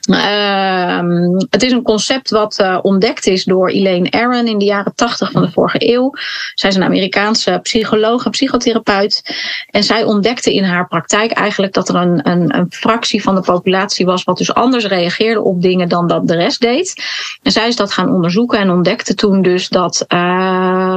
Ehm, 0.02 1.36
het 1.50 1.64
is 1.64 1.72
een 1.72 1.82
concept 1.82 2.30
wat 2.30 2.60
uh, 2.60 2.80
ontdekt 2.82 3.28
is 3.28 3.44
door 3.44 3.70
Elaine 3.70 4.12
Aron 4.12 4.48
in 4.48 4.58
de 4.58 4.66
jaren 4.66 4.96
80 4.96 5.32
van 5.32 5.42
de 5.42 5.52
vorige 5.52 5.94
eeuw. 5.94 6.12
Zij 6.54 6.70
is 6.70 6.76
een 6.76 6.84
Amerikaanse 6.84 7.60
psycholoog 7.62 8.26
en 8.26 8.32
psychotherapeut. 8.32 9.22
En 9.70 9.84
zij 9.84 10.04
ontdekte 10.04 10.54
in 10.54 10.64
haar 10.64 10.88
praktijk 10.88 11.32
eigenlijk 11.32 11.74
dat 11.74 11.90
er 11.90 11.96
een, 11.96 12.30
een, 12.30 12.56
een, 12.56 12.66
fractie 12.70 13.22
van 13.22 13.36
de 13.36 13.42
populatie 13.42 14.06
was, 14.06 14.24
wat 14.24 14.38
dus 14.38 14.54
anders 14.54 14.86
reageerde 14.86 15.42
op 15.42 15.62
dingen 15.62 15.90
dan 15.90 16.08
dat 16.08 16.28
de 16.28 16.36
rest 16.36 16.62
deed. 16.62 17.04
En 17.44 17.52
zij 17.52 17.68
is 17.68 17.76
dat 17.76 17.94
gaan 17.94 18.14
onderzoeken 18.14 18.60
en 18.60 18.70
ontdekte 18.70 19.14
toen 19.14 19.42
dus 19.42 19.70
dat, 19.70 20.06
uh, 20.08 20.95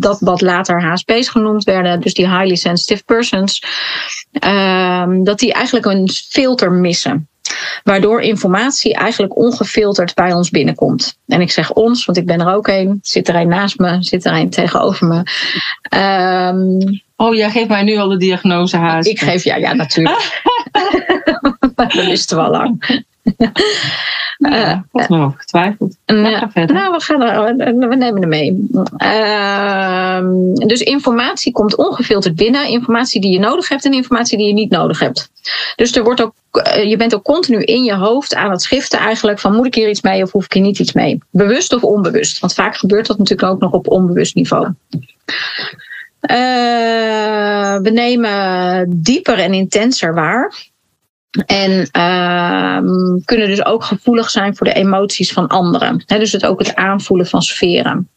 dat 0.00 0.20
wat 0.20 0.40
later 0.40 0.82
HSP's 0.82 1.28
genoemd 1.28 1.64
werden, 1.64 2.00
dus 2.00 2.14
die 2.14 2.28
highly 2.28 2.54
sensitive 2.54 3.04
persons, 3.04 3.62
uh, 4.44 5.06
dat 5.22 5.38
die 5.38 5.52
eigenlijk 5.52 5.86
een 5.86 6.10
filter 6.28 6.72
missen. 6.72 7.28
Waardoor 7.82 8.20
informatie 8.20 8.94
eigenlijk 8.94 9.36
ongefilterd 9.36 10.14
bij 10.14 10.32
ons 10.32 10.50
binnenkomt. 10.50 11.18
En 11.26 11.40
ik 11.40 11.50
zeg 11.50 11.72
ons, 11.72 12.04
want 12.04 12.18
ik 12.18 12.26
ben 12.26 12.40
er 12.40 12.54
ook 12.54 12.68
een. 12.68 12.98
Zit 13.02 13.28
er 13.28 13.34
een 13.34 13.48
naast 13.48 13.78
me, 13.78 13.96
zit 14.00 14.24
er 14.24 14.32
een 14.32 14.50
tegenover 14.50 15.06
me. 15.06 15.22
Um, 15.96 17.02
oh, 17.16 17.34
jij 17.34 17.50
geeft 17.50 17.68
mij 17.68 17.82
nu 17.82 17.96
al 17.96 18.08
de 18.08 18.16
diagnose 18.16 18.76
haast. 18.76 19.08
Ik 19.08 19.18
geef, 19.18 19.44
ja, 19.44 19.56
ja 19.56 19.72
natuurlijk. 19.72 20.42
dat 21.74 21.92
wisten 21.92 22.36
we 22.36 22.42
al 22.42 22.50
lang. 22.50 23.04
Ja, 24.38 24.84
uh, 24.92 25.08
nog 25.08 25.20
over 25.20 25.38
getwijfeld. 25.38 25.96
Uh, 26.06 26.22
nou, 26.52 26.92
we, 26.92 27.00
gaan 27.00 27.22
er, 27.22 27.88
we 27.88 27.96
nemen 27.96 28.20
hem 28.20 28.28
mee. 28.28 28.68
Uh, 28.98 30.66
dus 30.66 30.80
informatie 30.80 31.52
komt 31.52 31.76
ongefilterd 31.76 32.34
binnen. 32.34 32.68
Informatie 32.68 33.20
die 33.20 33.32
je 33.32 33.38
nodig 33.38 33.68
hebt 33.68 33.84
en 33.84 33.92
informatie 33.92 34.38
die 34.38 34.46
je 34.46 34.52
niet 34.52 34.70
nodig 34.70 34.98
hebt. 34.98 35.30
Dus 35.76 35.96
er 35.96 36.04
wordt 36.04 36.22
ook, 36.22 36.34
eh, 36.50 36.88
je 36.88 36.96
bent 36.96 37.14
ook 37.14 37.22
continu 37.22 37.62
in 37.62 37.84
je 37.84 37.94
hoofd 37.94 38.34
aan 38.34 38.50
het 38.50 38.62
schiften 38.62 38.98
eigenlijk 38.98 39.38
van 39.38 39.54
moet 39.54 39.66
ik 39.66 39.74
hier 39.74 39.88
iets 39.88 40.02
mee 40.02 40.22
of 40.22 40.32
hoef 40.32 40.44
ik 40.44 40.52
hier 40.52 40.62
niet 40.62 40.78
iets 40.78 40.92
mee. 40.92 41.18
Bewust 41.30 41.72
of 41.72 41.82
onbewust. 41.82 42.38
Want 42.38 42.54
vaak 42.54 42.76
gebeurt 42.76 43.06
dat 43.06 43.18
natuurlijk 43.18 43.52
ook 43.52 43.60
nog 43.60 43.72
op 43.72 43.88
onbewust 43.88 44.34
niveau. 44.34 44.66
Uh, 46.30 47.76
we 47.80 47.90
nemen 47.92 48.86
dieper 49.02 49.38
en 49.38 49.54
intenser 49.54 50.14
waar. 50.14 50.72
En 51.46 51.88
uh, 51.96 52.78
kunnen 53.24 53.48
dus 53.48 53.64
ook 53.64 53.84
gevoelig 53.84 54.30
zijn 54.30 54.56
voor 54.56 54.66
de 54.66 54.72
emoties 54.72 55.32
van 55.32 55.46
anderen. 55.46 56.04
Dus 56.06 56.32
het 56.32 56.46
ook 56.46 56.58
het 56.58 56.74
aanvoelen 56.74 57.26
van 57.26 57.42
sferen. 57.42 58.08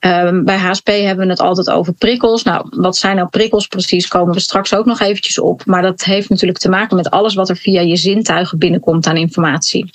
Uh, 0.00 0.42
bij 0.44 0.56
HSP 0.56 0.86
hebben 0.86 1.24
we 1.24 1.30
het 1.30 1.40
altijd 1.40 1.70
over 1.70 1.92
prikkels. 1.92 2.42
Nou, 2.42 2.66
wat 2.70 2.96
zijn 2.96 3.16
nou 3.16 3.28
prikkels 3.28 3.66
precies? 3.66 4.08
Komen 4.08 4.34
we 4.34 4.40
straks 4.40 4.74
ook 4.74 4.86
nog 4.86 5.00
eventjes 5.00 5.38
op. 5.40 5.62
Maar 5.66 5.82
dat 5.82 6.04
heeft 6.04 6.28
natuurlijk 6.28 6.58
te 6.58 6.68
maken 6.68 6.96
met 6.96 7.10
alles 7.10 7.34
wat 7.34 7.48
er 7.48 7.56
via 7.56 7.80
je 7.80 7.96
zintuigen 7.96 8.58
binnenkomt 8.58 9.06
aan 9.06 9.16
informatie. 9.16 9.90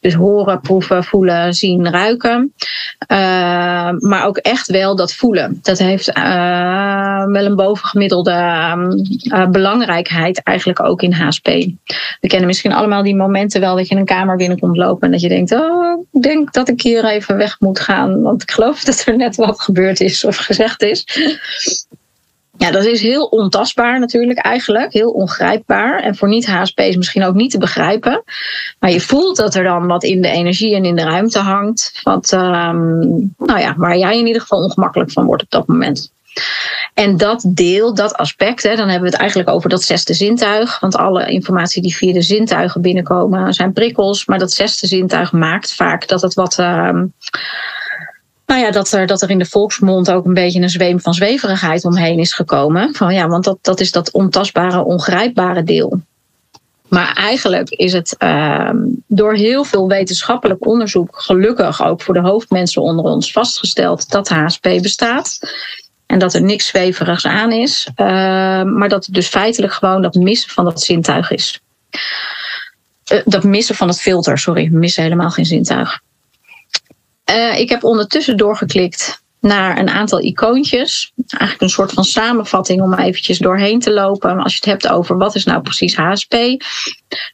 Dus 0.00 0.14
horen, 0.14 0.60
proeven, 0.60 1.04
voelen, 1.04 1.54
zien, 1.54 1.90
ruiken. 1.90 2.52
Uh, 3.08 3.18
maar 3.98 4.26
ook 4.26 4.36
echt 4.36 4.66
wel 4.66 4.96
dat 4.96 5.12
voelen. 5.12 5.58
Dat 5.62 5.78
heeft 5.78 6.08
uh, 6.08 7.24
wel 7.24 7.44
een 7.44 7.56
bovengemiddelde 7.56 8.32
uh, 9.22 9.48
belangrijkheid 9.48 10.42
eigenlijk 10.42 10.80
ook 10.80 11.02
in 11.02 11.12
HSP. 11.12 11.46
We 12.20 12.28
kennen 12.28 12.46
misschien 12.46 12.72
allemaal 12.72 13.02
die 13.02 13.16
momenten 13.16 13.60
wel 13.60 13.76
dat 13.76 13.88
je 13.88 13.94
in 13.94 14.00
een 14.00 14.06
kamer 14.06 14.36
binnenkomt 14.36 14.76
lopen 14.76 15.06
en 15.06 15.10
dat 15.10 15.20
je 15.20 15.28
denkt, 15.28 15.52
oh, 15.52 16.06
ik 16.12 16.22
denk 16.22 16.52
dat 16.52 16.68
ik 16.68 16.82
hier 16.82 17.04
even 17.04 17.36
weg 17.36 17.56
moet 17.60 17.80
gaan, 17.80 18.22
want 18.22 18.42
ik 18.42 18.50
geloof 18.50 18.84
dat 18.90 19.02
er 19.06 19.16
net 19.16 19.29
wat 19.36 19.60
gebeurd 19.60 20.00
is 20.00 20.24
of 20.24 20.36
gezegd 20.36 20.82
is. 20.82 21.04
Ja, 22.60 22.70
dat 22.70 22.84
is 22.84 23.02
heel 23.02 23.24
ontastbaar 23.24 24.00
natuurlijk 24.00 24.38
eigenlijk, 24.38 24.92
heel 24.92 25.10
ongrijpbaar. 25.10 26.00
En 26.02 26.16
voor 26.16 26.28
niet-HSP's 26.28 26.96
misschien 26.96 27.24
ook 27.24 27.34
niet 27.34 27.50
te 27.50 27.58
begrijpen. 27.58 28.22
Maar 28.78 28.90
je 28.90 29.00
voelt 29.00 29.36
dat 29.36 29.54
er 29.54 29.64
dan 29.64 29.86
wat 29.86 30.04
in 30.04 30.22
de 30.22 30.28
energie 30.28 30.74
en 30.74 30.84
in 30.84 30.96
de 30.96 31.02
ruimte 31.02 31.38
hangt. 31.38 32.00
Wat, 32.02 32.32
um, 32.32 32.98
nou 33.38 33.60
ja, 33.60 33.74
waar 33.76 33.96
jij 33.96 34.18
in 34.18 34.26
ieder 34.26 34.42
geval 34.42 34.64
ongemakkelijk 34.64 35.10
van 35.10 35.24
wordt 35.24 35.42
op 35.42 35.50
dat 35.50 35.66
moment. 35.66 36.12
En 36.94 37.16
dat 37.16 37.44
deel, 37.46 37.94
dat 37.94 38.14
aspect, 38.14 38.62
hè, 38.62 38.76
dan 38.76 38.88
hebben 38.88 39.04
we 39.04 39.10
het 39.10 39.20
eigenlijk 39.20 39.50
over 39.50 39.68
dat 39.68 39.82
zesde 39.82 40.14
zintuig. 40.14 40.80
Want 40.80 40.96
alle 40.96 41.30
informatie 41.30 41.82
die 41.82 41.96
via 41.96 42.12
de 42.12 42.22
zintuigen 42.22 42.80
binnenkomen 42.80 43.52
zijn 43.52 43.72
prikkels. 43.72 44.24
Maar 44.24 44.38
dat 44.38 44.52
zesde 44.52 44.86
zintuig 44.86 45.32
maakt 45.32 45.74
vaak 45.74 46.08
dat 46.08 46.22
het 46.22 46.34
wat. 46.34 46.58
Uh, 46.58 47.02
nou 48.50 48.62
ja, 48.62 48.70
dat 48.70 48.92
er, 48.92 49.06
dat 49.06 49.22
er 49.22 49.30
in 49.30 49.38
de 49.38 49.44
volksmond 49.44 50.10
ook 50.10 50.24
een 50.24 50.34
beetje 50.34 50.60
een 50.60 50.70
zweem 50.70 51.00
van 51.00 51.14
zweverigheid 51.14 51.84
omheen 51.84 52.18
is 52.18 52.32
gekomen. 52.32 52.94
Van 52.94 53.14
ja, 53.14 53.28
want 53.28 53.44
dat, 53.44 53.58
dat 53.60 53.80
is 53.80 53.92
dat 53.92 54.10
ontastbare, 54.10 54.84
ongrijpbare 54.84 55.62
deel. 55.62 56.00
Maar 56.88 57.12
eigenlijk 57.14 57.68
is 57.70 57.92
het 57.92 58.16
uh, 58.18 58.70
door 59.06 59.34
heel 59.34 59.64
veel 59.64 59.88
wetenschappelijk 59.88 60.66
onderzoek, 60.66 61.08
gelukkig 61.22 61.82
ook 61.82 62.02
voor 62.02 62.14
de 62.14 62.20
hoofdmensen 62.20 62.82
onder 62.82 63.04
ons, 63.04 63.32
vastgesteld 63.32 64.10
dat 64.10 64.28
HSP 64.28 64.62
bestaat. 64.62 65.38
En 66.06 66.18
dat 66.18 66.34
er 66.34 66.42
niks 66.42 66.66
zweverigs 66.66 67.26
aan 67.26 67.52
is. 67.52 67.88
Uh, 67.96 68.06
maar 68.62 68.88
dat 68.88 69.06
het 69.06 69.14
dus 69.14 69.28
feitelijk 69.28 69.72
gewoon 69.72 70.02
dat 70.02 70.14
missen 70.14 70.50
van 70.50 70.64
dat 70.64 70.82
zintuig 70.82 71.30
is. 71.30 71.60
Uh, 73.12 73.20
dat 73.24 73.44
missen 73.44 73.74
van 73.74 73.88
het 73.88 74.00
filter, 74.00 74.38
sorry, 74.38 74.68
missen 74.72 75.02
helemaal 75.02 75.30
geen 75.30 75.46
zintuig. 75.46 76.00
Uh, 77.30 77.58
ik 77.58 77.68
heb 77.68 77.84
ondertussen 77.84 78.36
doorgeklikt 78.36 79.22
naar 79.40 79.78
een 79.78 79.90
aantal 79.90 80.20
icoontjes. 80.20 81.12
Eigenlijk 81.26 81.60
een 81.60 81.68
soort 81.68 81.92
van 81.92 82.04
samenvatting 82.04 82.82
om 82.82 82.94
eventjes 82.94 83.38
doorheen 83.38 83.80
te 83.80 83.92
lopen. 83.92 84.42
Als 84.42 84.52
je 84.52 84.58
het 84.58 84.82
hebt 84.82 84.88
over 84.88 85.16
wat 85.16 85.34
is 85.34 85.44
nou 85.44 85.62
precies 85.62 85.96
HSP. 85.96 86.34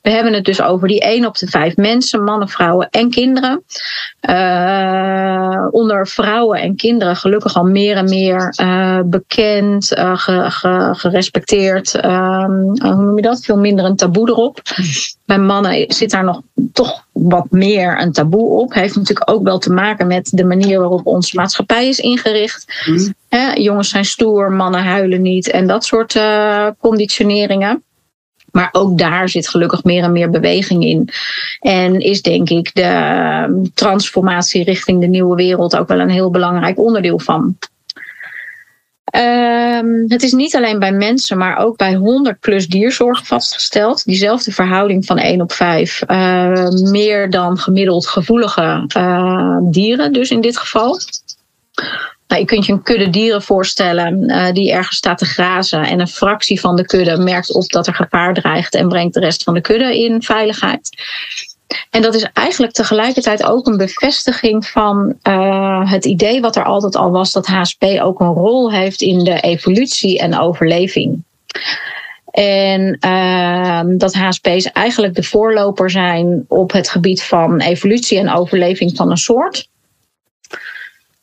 We 0.03 0.11
hebben 0.11 0.33
het 0.33 0.45
dus 0.45 0.63
over 0.63 0.89
die 0.89 1.01
1 1.01 1.27
op 1.27 1.39
de 1.39 1.47
5 1.47 1.77
mensen, 1.77 2.25
mannen, 2.25 2.49
vrouwen 2.49 2.89
en 2.91 3.11
kinderen. 3.11 3.63
Uh, 4.31 5.67
onder 5.71 6.07
vrouwen 6.07 6.61
en 6.61 6.77
kinderen 6.77 7.17
gelukkig 7.17 7.57
al 7.57 7.65
meer 7.65 7.97
en 7.97 8.09
meer 8.09 8.55
uh, 8.61 9.01
bekend, 9.05 9.97
uh, 9.99 10.17
ge, 10.17 10.51
ge, 10.51 10.91
gerespecteerd. 10.93 11.93
hoe 11.93 12.77
noem 12.81 13.17
je 13.17 13.23
dat? 13.23 13.45
Veel 13.45 13.59
minder 13.59 13.85
een 13.85 13.97
taboe 13.97 14.29
erop. 14.29 14.63
Bij 15.25 15.39
mannen 15.39 15.85
zit 15.89 16.11
daar 16.11 16.25
nog 16.25 16.41
toch 16.73 17.05
wat 17.13 17.51
meer 17.51 18.01
een 18.01 18.13
taboe 18.13 18.49
op. 18.49 18.75
Heeft 18.75 18.97
natuurlijk 18.97 19.31
ook 19.31 19.43
wel 19.43 19.59
te 19.59 19.73
maken 19.73 20.07
met 20.07 20.31
de 20.33 20.45
manier 20.45 20.79
waarop 20.79 21.07
onze 21.07 21.37
maatschappij 21.37 21.89
is 21.89 21.99
ingericht. 21.99 22.85
Mm. 22.87 23.15
jongens 23.55 23.89
zijn 23.89 24.05
stoer, 24.05 24.53
mannen 24.53 24.85
huilen 24.85 25.23
niet 25.23 25.51
en 25.51 25.67
dat 25.67 25.85
soort 25.85 26.21
conditioneringen. 26.79 27.85
Maar 28.57 28.69
ook 28.73 28.99
daar 28.99 29.29
zit 29.29 29.49
gelukkig 29.49 29.85
meer 29.85 30.03
en 30.03 30.13
meer 30.13 30.31
beweging 30.31 30.85
in. 30.85 31.09
En 31.61 32.01
is 32.01 32.23
denk 32.23 32.51
ik 32.51 32.75
de 32.75 32.83
ehm, 32.83 33.53
transformatie 33.75 34.65
richting 34.65 35.01
de 35.01 35.07
nieuwe 35.07 35.37
wereld 35.37 35.77
ook 35.77 35.89
wel 35.89 36.01
een 36.01 36.11
heel 36.11 36.31
belangrijk 36.31 36.79
onderdeel 36.79 37.19
van. 37.19 37.57
Um, 39.17 40.05
het 40.09 40.23
is 40.23 40.33
niet 40.33 40.57
alleen 40.57 40.79
bij 40.79 40.93
mensen, 40.93 41.39
maar 41.39 41.59
ook 41.59 41.77
bij 41.77 41.95
100 41.95 42.41
plus 42.41 42.69
dierzorg 42.69 43.27
vastgesteld. 43.27 44.05
Diezelfde 44.05 44.53
verhouding 44.53 45.07
van 45.07 45.19
1 45.19 45.41
op 45.41 45.53
5. 45.53 46.03
Uh, 46.07 46.51
ehm, 46.51 46.91
meer 46.91 47.31
dan 47.31 47.59
gemiddeld 47.59 48.07
gevoelige 48.07 48.85
uh, 48.97 49.59
dieren, 49.63 50.13
dus 50.13 50.31
in 50.31 50.41
dit 50.41 50.57
geval. 50.57 50.99
Nou, 52.37 52.49
je 52.49 52.55
kunt 52.55 52.67
je 52.67 52.73
een 52.73 52.83
kudde 52.83 53.11
dieren 53.11 53.43
voorstellen 53.43 54.31
uh, 54.31 54.53
die 54.53 54.73
ergens 54.73 54.97
staat 54.97 55.19
te 55.19 55.25
grazen. 55.25 55.83
En 55.83 56.01
een 56.01 56.09
fractie 56.09 56.61
van 56.61 56.77
de 56.77 56.87
kudde 56.87 57.17
merkt 57.17 57.53
op 57.53 57.69
dat 57.69 57.87
er 57.87 57.95
gevaar 57.95 58.35
dreigt 58.35 58.75
en 58.75 58.89
brengt 58.89 59.15
de 59.15 59.21
rest 59.21 59.43
van 59.43 59.55
de 59.55 59.61
kudde 59.61 59.99
in 59.99 60.23
veiligheid. 60.23 61.03
En 61.91 62.03
dat 62.03 62.15
is 62.15 62.27
eigenlijk 62.33 62.73
tegelijkertijd 62.73 63.45
ook 63.45 63.67
een 63.67 63.77
bevestiging 63.77 64.67
van 64.67 65.15
uh, 65.23 65.91
het 65.91 66.05
idee 66.05 66.41
wat 66.41 66.57
er 66.57 66.65
altijd 66.65 66.97
al 66.97 67.11
was, 67.11 67.33
dat 67.33 67.47
HSP 67.47 67.83
ook 67.83 68.21
een 68.21 68.35
rol 68.35 68.73
heeft 68.73 69.01
in 69.01 69.25
de 69.25 69.41
evolutie 69.41 70.19
en 70.19 70.39
overleving. 70.39 71.23
En 72.31 72.99
uh, 73.07 73.81
dat 73.99 74.15
HSP's 74.15 74.73
eigenlijk 74.73 75.15
de 75.15 75.23
voorloper 75.23 75.91
zijn 75.91 76.45
op 76.49 76.73
het 76.73 76.89
gebied 76.89 77.23
van 77.23 77.61
evolutie 77.61 78.19
en 78.19 78.33
overleving 78.33 78.97
van 78.97 79.11
een 79.11 79.17
soort. 79.17 79.69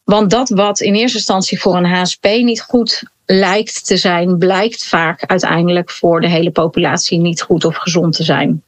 Want 0.04 0.30
dat 0.30 0.50
wat 0.50 0.80
in 0.80 0.94
eerste 0.94 1.18
instantie 1.18 1.60
voor 1.60 1.76
een 1.76 1.86
HSP 1.86 2.24
niet 2.24 2.62
goed 2.62 3.04
lijkt 3.26 3.86
te 3.86 3.98
zijn, 3.98 4.38
blijkt 4.38 4.88
vaak 4.88 5.26
uiteindelijk 5.26 5.92
voor 5.92 6.22
de 6.22 6.30
hele 6.30 6.52
populatie 6.52 7.20
niet 7.20 7.42
goed 7.42 7.66
of 7.66 7.76
gezond 7.76 8.16
te 8.16 8.24
zijn. 8.24 8.63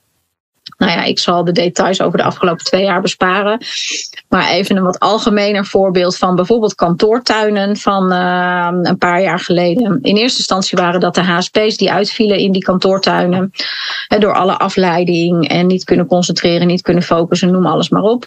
Nou 0.78 0.92
ja, 0.92 1.04
ik 1.04 1.20
zal 1.20 1.44
de 1.44 1.52
details 1.52 2.02
over 2.02 2.18
de 2.18 2.24
afgelopen 2.24 2.66
twee 2.66 2.84
jaar 2.84 3.02
besparen. 3.02 3.66
Maar 4.30 4.50
even 4.50 4.78
een 4.78 4.84
wat 4.84 5.00
algemener 5.00 5.66
voorbeeld 5.66 6.18
van 6.18 6.36
bijvoorbeeld 6.36 6.76
kantoortuinen 6.76 7.78
van 7.78 8.12
uh, 8.12 8.70
een 8.82 8.98
paar 8.98 9.22
jaar 9.22 9.40
geleden. 9.40 10.00
In 10.02 10.16
eerste 10.16 10.38
instantie 10.38 10.78
waren 10.78 11.00
dat 11.00 11.16
de 11.16 11.22
HSP's 11.22 11.78
die 11.78 11.92
uitvielen 11.92 12.38
in 12.38 12.52
die 12.52 12.64
kantoortuinen. 12.64 13.52
Hè, 14.08 14.18
door 14.18 14.34
alle 14.34 14.58
afleiding 14.58 15.48
en 15.48 15.68
niet 15.68 15.84
kunnen 15.84 16.06
concentreren, 16.06 16.68
niet 16.68 16.82
kunnen 16.82 17.04
focussen, 17.04 17.52
noem 17.52 17.66
alles 17.66 17.90
maar 17.90 18.02
op. 18.02 18.26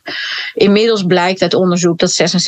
Inmiddels 0.55 1.03
blijkt 1.03 1.43
uit 1.43 1.55
onderzoek 1.55 1.99
dat 1.99 2.39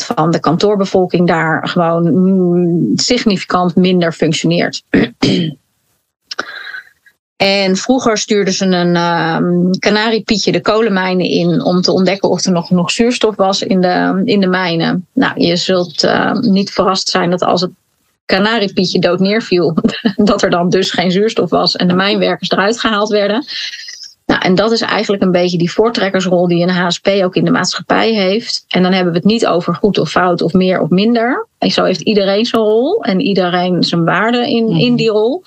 66% 0.00 0.14
van 0.14 0.30
de 0.30 0.40
kantoorbevolking 0.40 1.26
daar 1.26 1.68
gewoon 1.68 2.02
mm, 2.12 2.92
significant 2.94 3.76
minder 3.76 4.12
functioneert. 4.12 4.82
En 7.42 7.76
vroeger 7.76 8.18
stuurden 8.18 8.54
ze 8.54 8.64
een 8.64 8.94
uh, 8.94 9.70
kanariepietje 9.78 10.52
de 10.52 10.60
kolenmijnen 10.60 11.26
in 11.26 11.62
om 11.62 11.80
te 11.80 11.92
ontdekken 11.92 12.30
of 12.30 12.44
er 12.44 12.64
nog 12.68 12.90
zuurstof 12.90 13.36
was 13.36 13.62
in 13.62 13.80
de, 13.80 14.22
in 14.24 14.40
de 14.40 14.46
mijnen. 14.46 15.06
Nou, 15.12 15.40
je 15.40 15.56
zult 15.56 16.04
uh, 16.04 16.32
niet 16.32 16.70
verrast 16.70 17.08
zijn 17.08 17.30
dat 17.30 17.42
als 17.42 17.60
het 17.60 17.70
kanariepietje 18.26 18.98
dood 18.98 19.20
neerviel, 19.20 19.76
dat 20.16 20.42
er 20.42 20.50
dan 20.50 20.68
dus 20.68 20.90
geen 20.90 21.10
zuurstof 21.10 21.50
was 21.50 21.76
en 21.76 21.88
de 21.88 21.94
mijnwerkers 21.94 22.50
eruit 22.50 22.80
gehaald 22.80 23.08
werden. 23.08 23.44
Nou, 24.26 24.40
en 24.40 24.54
dat 24.54 24.72
is 24.72 24.80
eigenlijk 24.80 25.22
een 25.22 25.30
beetje 25.30 25.58
die 25.58 25.72
voortrekkersrol 25.72 26.48
die 26.48 26.62
een 26.62 26.68
HSP 26.68 27.08
ook 27.08 27.34
in 27.34 27.44
de 27.44 27.50
maatschappij 27.50 28.12
heeft. 28.12 28.64
En 28.68 28.82
dan 28.82 28.92
hebben 28.92 29.12
we 29.12 29.18
het 29.18 29.28
niet 29.28 29.46
over 29.46 29.74
goed 29.74 29.98
of 29.98 30.10
fout 30.10 30.42
of 30.42 30.52
meer 30.52 30.80
of 30.80 30.88
minder. 30.88 31.46
En 31.58 31.70
zo 31.70 31.84
heeft 31.84 32.00
iedereen 32.00 32.44
zijn 32.44 32.62
rol 32.62 33.04
en 33.04 33.20
iedereen 33.20 33.82
zijn 33.82 34.04
waarde 34.04 34.50
in, 34.50 34.68
in 34.68 34.88
mhm. 34.88 34.96
die 34.96 35.10
rol. 35.10 35.42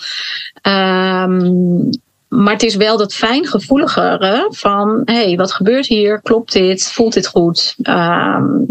Um, 0.62 1.90
maar 2.28 2.54
het 2.54 2.64
is 2.64 2.76
wel 2.76 2.98
dat 2.98 3.14
fijngevoeligere 3.14 4.48
van: 4.50 5.02
hé, 5.06 5.24
hey, 5.24 5.36
wat 5.36 5.54
gebeurt 5.54 5.88
hier? 5.88 6.22
Klopt 6.22 6.54
dit? 6.54 6.92
Voelt 6.92 7.14
dit 7.14 7.28
goed? 7.28 7.76
Um, 7.84 8.68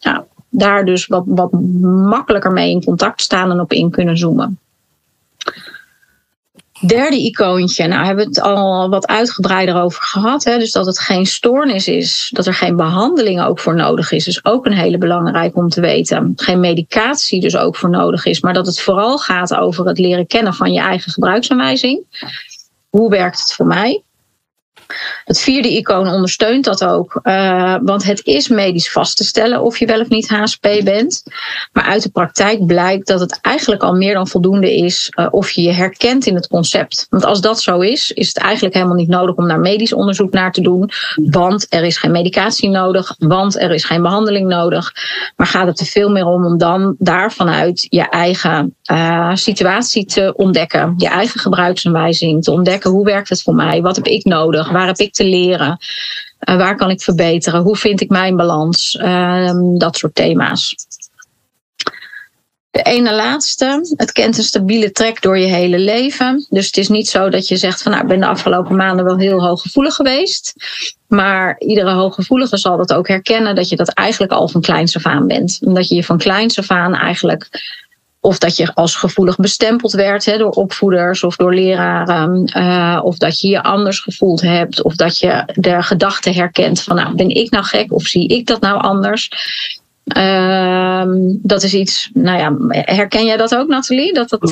nou, 0.00 0.22
daar 0.50 0.84
dus 0.84 1.06
wat, 1.06 1.24
wat 1.26 1.52
makkelijker 1.80 2.52
mee 2.52 2.70
in 2.70 2.84
contact 2.84 3.20
staan 3.20 3.50
en 3.50 3.60
op 3.60 3.72
in 3.72 3.90
kunnen 3.90 4.16
zoomen. 4.16 4.58
Derde 6.80 7.16
icoontje, 7.16 7.86
nou 7.86 8.06
hebben 8.06 8.24
we 8.24 8.30
het 8.30 8.40
al 8.40 8.88
wat 8.88 9.06
uitgebreider 9.06 9.82
over 9.82 10.02
gehad. 10.02 10.44
Hè? 10.44 10.58
Dus 10.58 10.72
dat 10.72 10.86
het 10.86 10.98
geen 10.98 11.26
stoornis 11.26 11.88
is, 11.88 12.30
dat 12.32 12.46
er 12.46 12.54
geen 12.54 12.76
behandeling 12.76 13.42
ook 13.42 13.58
voor 13.58 13.74
nodig 13.74 14.12
is, 14.12 14.26
is 14.26 14.44
ook 14.44 14.66
een 14.66 14.76
hele 14.76 14.98
belangrijke 14.98 15.58
om 15.58 15.68
te 15.68 15.80
weten. 15.80 16.32
Geen 16.36 16.60
medicatie 16.60 17.40
dus 17.40 17.56
ook 17.56 17.76
voor 17.76 17.90
nodig 17.90 18.24
is, 18.24 18.40
maar 18.40 18.52
dat 18.52 18.66
het 18.66 18.80
vooral 18.80 19.18
gaat 19.18 19.54
over 19.54 19.86
het 19.86 19.98
leren 19.98 20.26
kennen 20.26 20.54
van 20.54 20.72
je 20.72 20.80
eigen 20.80 21.12
gebruiksaanwijzing. 21.12 22.02
Hoe 22.90 23.10
werkt 23.10 23.40
het 23.40 23.52
voor 23.52 23.66
mij? 23.66 24.02
Het 25.24 25.40
vierde 25.40 25.76
icoon 25.76 26.08
ondersteunt 26.08 26.64
dat 26.64 26.84
ook, 26.84 27.20
uh, 27.22 27.76
want 27.82 28.04
het 28.04 28.24
is 28.24 28.48
medisch 28.48 28.92
vast 28.92 29.16
te 29.16 29.24
stellen 29.24 29.62
of 29.62 29.78
je 29.78 29.86
wel 29.86 30.00
of 30.00 30.08
niet 30.08 30.28
HSP 30.28 30.68
bent. 30.84 31.22
Maar 31.72 31.84
uit 31.84 32.02
de 32.02 32.10
praktijk 32.10 32.66
blijkt 32.66 33.06
dat 33.06 33.20
het 33.20 33.38
eigenlijk 33.42 33.82
al 33.82 33.94
meer 33.94 34.14
dan 34.14 34.28
voldoende 34.28 34.76
is 34.76 35.12
uh, 35.18 35.26
of 35.30 35.50
je 35.50 35.62
je 35.62 35.72
herkent 35.72 36.26
in 36.26 36.34
het 36.34 36.46
concept. 36.46 37.06
Want 37.10 37.24
als 37.24 37.40
dat 37.40 37.62
zo 37.62 37.80
is, 37.80 38.12
is 38.12 38.28
het 38.28 38.38
eigenlijk 38.38 38.74
helemaal 38.74 38.96
niet 38.96 39.08
nodig 39.08 39.34
om 39.34 39.48
daar 39.48 39.60
medisch 39.60 39.92
onderzoek 39.92 40.32
naar 40.32 40.52
te 40.52 40.60
doen, 40.60 40.90
want 41.14 41.66
er 41.68 41.84
is 41.84 41.98
geen 41.98 42.10
medicatie 42.10 42.68
nodig, 42.68 43.14
want 43.18 43.60
er 43.60 43.70
is 43.70 43.84
geen 43.84 44.02
behandeling 44.02 44.48
nodig. 44.48 44.92
Maar 45.36 45.46
gaat 45.46 45.66
het 45.66 45.80
er 45.80 45.86
veel 45.86 46.10
meer 46.10 46.26
om 46.26 46.44
om 46.44 46.58
dan 46.58 46.94
daarvanuit 46.98 47.86
je 47.90 48.08
eigen 48.08 48.76
uh, 48.92 49.30
situatie 49.34 50.04
te 50.04 50.32
ontdekken, 50.36 50.94
je 50.96 51.08
eigen 51.08 51.40
gebruiksaanwijzing 51.40 52.42
te 52.42 52.50
ontdekken. 52.50 52.90
Hoe 52.90 53.04
werkt 53.04 53.28
het 53.28 53.42
voor 53.42 53.54
mij? 53.54 53.82
Wat 53.82 53.96
heb 53.96 54.06
ik 54.06 54.24
nodig? 54.24 54.65
Waar 54.72 54.86
heb 54.86 54.98
ik 54.98 55.12
te 55.12 55.24
leren? 55.24 55.78
Uh, 56.48 56.56
waar 56.56 56.76
kan 56.76 56.90
ik 56.90 57.00
verbeteren? 57.00 57.60
Hoe 57.60 57.76
vind 57.76 58.00
ik 58.00 58.08
mijn 58.08 58.36
balans? 58.36 58.98
Uh, 59.02 59.52
dat 59.78 59.96
soort 59.96 60.14
thema's. 60.14 60.74
De 62.70 62.82
ene 62.82 63.14
laatste, 63.14 63.94
het 63.96 64.12
kent 64.12 64.38
een 64.38 64.44
stabiele 64.44 64.92
trek 64.92 65.22
door 65.22 65.38
je 65.38 65.46
hele 65.46 65.78
leven. 65.78 66.46
Dus 66.50 66.66
het 66.66 66.76
is 66.76 66.88
niet 66.88 67.08
zo 67.08 67.28
dat 67.28 67.48
je 67.48 67.56
zegt 67.56 67.82
van 67.82 67.92
nou, 67.92 68.02
ik 68.02 68.08
ben 68.08 68.20
de 68.20 68.26
afgelopen 68.26 68.76
maanden 68.76 69.04
wel 69.04 69.18
heel 69.18 69.40
hooggevoelig 69.40 69.94
geweest. 69.94 70.54
Maar 71.06 71.58
iedere 71.58 71.90
hooggevoelige 71.90 72.56
zal 72.56 72.76
dat 72.76 72.92
ook 72.92 73.08
herkennen 73.08 73.54
dat 73.54 73.68
je 73.68 73.76
dat 73.76 73.88
eigenlijk 73.88 74.32
al 74.32 74.48
van 74.48 74.60
kleins 74.60 74.96
af 74.96 75.06
aan 75.06 75.26
bent. 75.26 75.58
Omdat 75.60 75.88
je 75.88 75.94
je 75.94 76.04
van 76.04 76.18
kleins 76.18 76.58
af 76.58 76.70
aan 76.70 76.94
eigenlijk 76.94 77.48
of 78.26 78.38
dat 78.38 78.56
je 78.56 78.74
als 78.74 78.94
gevoelig 78.94 79.36
bestempeld 79.36 79.92
werd 79.92 80.24
hè, 80.24 80.38
door 80.38 80.50
opvoeders 80.50 81.24
of 81.24 81.36
door 81.36 81.54
leraren. 81.54 82.50
Uh, 82.56 83.00
of 83.02 83.16
dat 83.16 83.40
je 83.40 83.48
je 83.48 83.62
anders 83.62 84.00
gevoeld 84.00 84.40
hebt. 84.40 84.82
Of 84.82 84.94
dat 84.94 85.18
je 85.18 85.42
de 85.54 85.82
gedachte 85.82 86.30
herkent 86.30 86.82
van 86.82 86.96
nou 86.96 87.14
ben 87.14 87.28
ik 87.28 87.50
nou 87.50 87.64
gek 87.64 87.92
of 87.92 88.02
zie 88.02 88.28
ik 88.28 88.46
dat 88.46 88.60
nou 88.60 88.80
anders. 88.80 89.30
Uh, 90.16 91.02
dat 91.42 91.62
is 91.62 91.74
iets, 91.74 92.10
nou 92.14 92.38
ja, 92.38 92.80
herken 92.80 93.26
jij 93.26 93.36
dat 93.36 93.56
ook 93.56 93.68
Nathalie? 93.68 94.14
Dat 94.14 94.30
het 94.30 94.50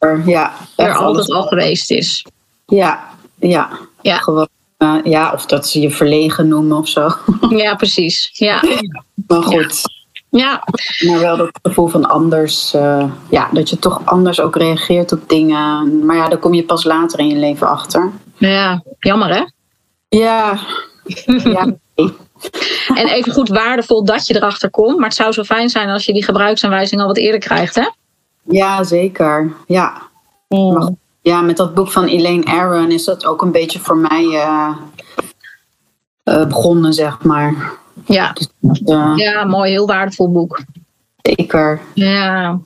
uh, 0.00 0.26
ja, 0.26 0.52
er 0.76 0.94
altijd 0.94 1.30
al 1.32 1.42
geweest 1.42 1.90
is. 1.90 2.26
Ja, 2.66 3.08
ja. 3.38 3.70
ja. 4.02 4.16
Gewoon, 4.16 4.48
uh, 4.78 4.94
ja, 5.04 5.32
of 5.32 5.46
dat 5.46 5.68
ze 5.68 5.80
je 5.80 5.90
verlegen 5.90 6.48
noemen 6.48 6.76
of 6.76 6.88
zo. 6.88 7.08
Ja, 7.48 7.74
precies. 7.74 8.30
Ja. 8.32 8.62
maar 9.26 9.42
goed. 9.42 9.80
Ja. 9.82 10.01
Maar 11.06 11.20
wel 11.20 11.36
dat 11.36 11.58
gevoel 11.62 11.88
van 11.88 12.08
anders, 12.08 12.74
uh, 12.74 13.04
ja, 13.28 13.48
dat 13.52 13.70
je 13.70 13.78
toch 13.78 14.02
anders 14.04 14.40
ook 14.40 14.56
reageert 14.56 15.12
op 15.12 15.28
dingen. 15.28 16.04
Maar 16.06 16.16
ja, 16.16 16.28
daar 16.28 16.38
kom 16.38 16.54
je 16.54 16.64
pas 16.64 16.84
later 16.84 17.18
in 17.18 17.28
je 17.28 17.36
leven 17.36 17.68
achter. 17.68 18.10
Ja, 18.36 18.82
jammer 18.98 19.28
hè? 19.28 19.44
Ja. 20.08 20.58
ja. 21.44 21.74
en 23.00 23.06
even 23.06 23.32
goed 23.32 23.48
waardevol 23.48 24.04
dat 24.04 24.26
je 24.26 24.36
erachter 24.36 24.70
komt. 24.70 24.96
Maar 24.96 25.08
het 25.08 25.16
zou 25.16 25.32
zo 25.32 25.42
fijn 25.42 25.68
zijn 25.68 25.88
als 25.88 26.06
je 26.06 26.12
die 26.12 26.24
gebruiksaanwijzing 26.24 27.00
al 27.00 27.06
wat 27.06 27.16
eerder 27.16 27.40
krijgt, 27.40 27.74
hè? 27.74 27.90
Ja, 28.42 28.82
zeker. 28.84 29.52
Ja. 29.66 30.02
Mm. 30.48 30.98
ja, 31.22 31.40
met 31.40 31.56
dat 31.56 31.74
boek 31.74 31.90
van 31.90 32.04
Elaine 32.04 32.44
Aron 32.44 32.90
is 32.90 33.04
dat 33.04 33.26
ook 33.26 33.42
een 33.42 33.52
beetje 33.52 33.78
voor 33.78 33.96
mij 33.96 34.22
uh, 34.24 34.76
uh, 36.24 36.46
begonnen, 36.46 36.92
zeg 36.92 37.22
maar. 37.22 37.80
Ja. 38.06 38.32
Dus, 38.32 38.80
uh, 38.84 39.12
ja, 39.16 39.44
mooi, 39.44 39.70
heel 39.70 39.86
waardevol 39.86 40.32
boek. 40.32 40.62
Zeker. 41.22 41.80
Ja. 41.94 42.60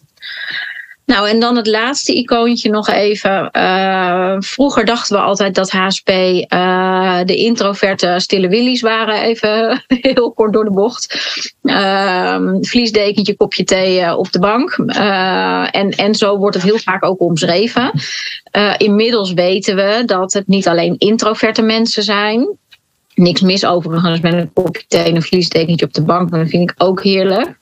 Nou, 1.06 1.28
en 1.28 1.40
dan 1.40 1.56
het 1.56 1.66
laatste 1.66 2.14
icoontje 2.14 2.70
nog 2.70 2.88
even. 2.88 3.48
Uh, 3.52 4.36
vroeger 4.38 4.84
dachten 4.84 5.16
we 5.16 5.22
altijd 5.22 5.54
dat 5.54 5.70
HSP 5.70 6.08
uh, 6.08 7.18
de 7.24 7.36
introverte 7.36 8.14
stille 8.16 8.48
willies 8.48 8.80
waren. 8.80 9.20
Even 9.20 9.84
heel 10.00 10.32
kort 10.32 10.52
door 10.52 10.64
de 10.64 10.70
bocht. 10.70 11.18
Uh, 11.62 12.38
vliesdekentje, 12.60 13.36
kopje 13.36 13.64
thee 13.64 14.16
op 14.16 14.32
de 14.32 14.38
bank. 14.38 14.72
en, 15.70 15.90
en 15.90 16.14
zo 16.14 16.36
wordt 16.36 16.54
het 16.54 16.64
heel 16.64 16.78
vaak 16.78 17.04
ook 17.04 17.20
omschreven. 17.20 17.90
inmiddels 18.76 19.32
weten 19.32 19.76
we 19.76 20.02
dat 20.06 20.32
het 20.32 20.46
niet 20.46 20.68
alleen 20.68 20.98
introverte 20.98 21.62
mensen 21.62 22.02
zijn. 22.02 22.58
Niks 23.16 23.40
mis 23.40 23.64
overigens 23.66 24.20
met 24.20 24.32
een 24.32 24.52
kopje 24.52 24.84
thee 24.88 25.02
en 25.02 25.16
een 25.16 25.22
vliesdekentje 25.22 25.86
op 25.86 25.94
de 25.94 26.02
bank. 26.02 26.30
Dat 26.30 26.48
vind 26.48 26.70
ik 26.70 26.74
ook 26.82 27.02
heerlijk. 27.02 27.58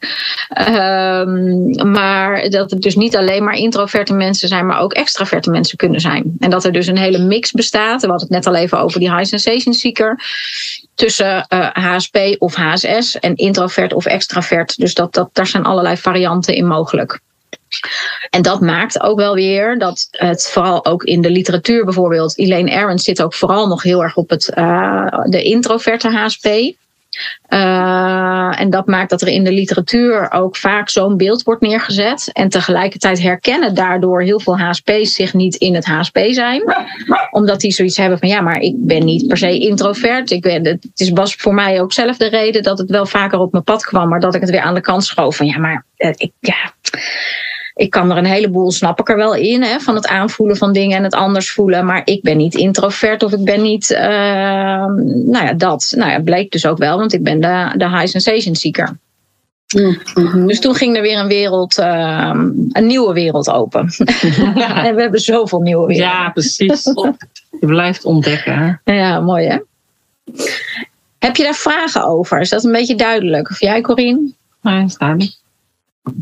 Um, 0.68 1.90
maar 1.90 2.50
dat 2.50 2.70
het 2.70 2.82
dus 2.82 2.96
niet 2.96 3.16
alleen 3.16 3.44
maar 3.44 3.54
introverte 3.54 4.14
mensen 4.14 4.48
zijn, 4.48 4.66
maar 4.66 4.80
ook 4.80 4.92
extraverte 4.92 5.50
mensen 5.50 5.76
kunnen 5.76 6.00
zijn. 6.00 6.36
En 6.38 6.50
dat 6.50 6.64
er 6.64 6.72
dus 6.72 6.86
een 6.86 6.98
hele 6.98 7.18
mix 7.18 7.52
bestaat. 7.52 8.00
We 8.00 8.08
hadden 8.08 8.28
het 8.28 8.36
net 8.36 8.46
al 8.46 8.62
even 8.62 8.78
over 8.78 9.00
die 9.00 9.14
high 9.14 9.28
sensation 9.28 9.74
seeker. 9.74 10.20
Tussen 10.94 11.46
uh, 11.48 11.76
eh, 11.76 11.94
HSP 11.94 12.18
of 12.38 12.54
HSS 12.54 13.18
en 13.18 13.34
introvert 13.34 13.92
of 13.92 14.06
extravert. 14.06 14.78
Dus 14.78 14.94
dat, 14.94 15.14
dat, 15.14 15.28
daar 15.32 15.46
zijn 15.46 15.64
allerlei 15.64 15.96
varianten 15.96 16.54
in 16.54 16.66
mogelijk. 16.66 17.20
En 18.30 18.42
dat 18.42 18.60
maakt 18.60 19.00
ook 19.00 19.18
wel 19.18 19.34
weer 19.34 19.78
dat 19.78 20.08
het 20.10 20.50
vooral 20.52 20.84
ook 20.84 21.02
in 21.02 21.20
de 21.20 21.30
literatuur 21.30 21.84
bijvoorbeeld, 21.84 22.38
Elaine 22.38 22.76
Aron 22.76 22.98
zit 22.98 23.22
ook 23.22 23.34
vooral 23.34 23.66
nog 23.66 23.82
heel 23.82 24.02
erg 24.02 24.16
op 24.16 24.30
het, 24.30 24.52
uh, 24.54 25.06
de 25.24 25.42
introverte 25.42 26.08
HSP. 26.08 26.46
Uh, 27.48 28.60
en 28.60 28.70
dat 28.70 28.86
maakt 28.86 29.10
dat 29.10 29.22
er 29.22 29.28
in 29.28 29.44
de 29.44 29.52
literatuur 29.52 30.32
ook 30.32 30.56
vaak 30.56 30.88
zo'n 30.88 31.16
beeld 31.16 31.42
wordt 31.42 31.60
neergezet. 31.60 32.30
En 32.32 32.48
tegelijkertijd 32.48 33.22
herkennen 33.22 33.74
daardoor 33.74 34.22
heel 34.22 34.40
veel 34.40 34.58
HSP's 34.58 35.14
zich 35.14 35.34
niet 35.34 35.54
in 35.54 35.74
het 35.74 35.84
HSP 35.84 36.18
zijn. 36.30 36.62
Omdat 37.30 37.60
die 37.60 37.72
zoiets 37.72 37.96
hebben 37.96 38.18
van 38.18 38.28
ja, 38.28 38.40
maar 38.40 38.58
ik 38.58 38.74
ben 38.76 39.04
niet 39.04 39.26
per 39.26 39.36
se 39.36 39.58
introvert. 39.58 40.30
Ik 40.30 40.42
ben, 40.42 40.66
het 40.66 40.90
is, 40.94 41.10
was 41.10 41.34
voor 41.34 41.54
mij 41.54 41.80
ook 41.80 41.92
zelf 41.92 42.16
de 42.16 42.28
reden 42.28 42.62
dat 42.62 42.78
het 42.78 42.90
wel 42.90 43.06
vaker 43.06 43.38
op 43.38 43.52
mijn 43.52 43.64
pad 43.64 43.84
kwam. 43.84 44.08
Maar 44.08 44.20
dat 44.20 44.34
ik 44.34 44.40
het 44.40 44.50
weer 44.50 44.60
aan 44.60 44.74
de 44.74 44.80
kant 44.80 45.04
schoof 45.04 45.36
van 45.36 45.46
ja, 45.46 45.58
maar 45.58 45.84
uh, 45.98 46.10
ik, 46.16 46.32
ja, 46.40 46.72
ik 47.74 47.90
kan 47.90 48.10
er 48.10 48.16
een 48.16 48.24
heleboel, 48.24 48.70
snap 48.70 49.00
ik 49.00 49.08
er 49.08 49.16
wel 49.16 49.34
in, 49.34 49.62
hè, 49.62 49.80
van 49.80 49.94
het 49.94 50.06
aanvoelen 50.06 50.56
van 50.56 50.72
dingen 50.72 50.96
en 50.96 51.04
het 51.04 51.14
anders 51.14 51.50
voelen. 51.50 51.86
Maar 51.86 52.02
ik 52.04 52.22
ben 52.22 52.36
niet 52.36 52.54
introvert 52.54 53.22
of 53.22 53.32
ik 53.32 53.44
ben 53.44 53.62
niet, 53.62 53.90
uh, 53.90 53.98
nou 54.00 55.44
ja, 55.44 55.52
dat. 55.52 55.92
Nou 55.96 56.10
ja, 56.10 56.20
bleek 56.20 56.50
dus 56.50 56.66
ook 56.66 56.78
wel, 56.78 56.98
want 56.98 57.12
ik 57.12 57.22
ben 57.22 57.40
de, 57.40 57.72
de 57.76 57.88
high 57.88 58.06
sensation 58.06 58.54
seeker. 58.54 58.96
Mm-hmm. 59.74 60.46
Dus 60.46 60.60
toen 60.60 60.74
ging 60.74 60.96
er 60.96 61.02
weer 61.02 61.18
een 61.18 61.28
wereld, 61.28 61.78
uh, 61.78 62.30
een 62.72 62.86
nieuwe 62.86 63.12
wereld 63.12 63.50
open. 63.50 63.80
en 64.84 64.94
we 64.94 65.00
hebben 65.00 65.20
zoveel 65.20 65.60
nieuwe 65.60 65.86
werelden. 65.86 66.16
Ja, 66.16 66.30
precies. 66.30 66.84
Je 67.60 67.66
blijft 67.66 68.04
ontdekken. 68.04 68.80
Hè? 68.84 68.92
Ja, 68.94 69.20
mooi 69.20 69.46
hè. 69.46 69.58
Heb 71.18 71.36
je 71.36 71.42
daar 71.42 71.54
vragen 71.54 72.04
over? 72.06 72.40
Is 72.40 72.48
dat 72.48 72.64
een 72.64 72.72
beetje 72.72 72.94
duidelijk? 72.94 73.50
Of 73.50 73.60
jij, 73.60 73.80
Corine? 73.80 74.32
Nee, 74.62 74.84
is 74.84 74.96
duidelijk. 74.96 75.42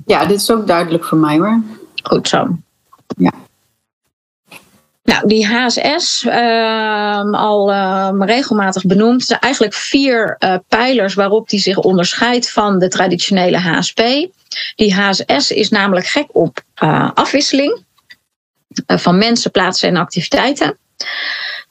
Ja, 0.06 0.26
dit 0.26 0.40
is 0.40 0.50
ook 0.50 0.66
duidelijk 0.66 1.04
voor 1.04 1.18
mij 1.18 1.38
hoor. 1.38 1.62
Goed 2.02 2.28
zo. 2.28 2.58
Ja. 3.16 3.32
Nou, 5.02 5.26
die 5.26 5.46
HSS, 5.46 6.24
uh, 6.24 7.32
al 7.32 7.70
uh, 7.70 8.10
regelmatig 8.18 8.86
benoemd, 8.86 9.24
zijn 9.24 9.40
eigenlijk 9.40 9.74
vier 9.74 10.36
uh, 10.38 10.54
pijlers 10.68 11.14
waarop 11.14 11.48
die 11.48 11.60
zich 11.60 11.76
onderscheidt 11.78 12.50
van 12.50 12.78
de 12.78 12.88
traditionele 12.88 13.58
HSP. 13.58 14.02
Die 14.74 14.94
HSS 14.94 15.50
is 15.50 15.68
namelijk 15.68 16.06
gek 16.06 16.26
op 16.32 16.60
eh, 16.74 17.10
afwisseling. 17.14 17.84
van 18.86 19.18
mensen, 19.18 19.50
plaatsen 19.50 19.88
en 19.88 19.96
activiteiten. 19.96 20.78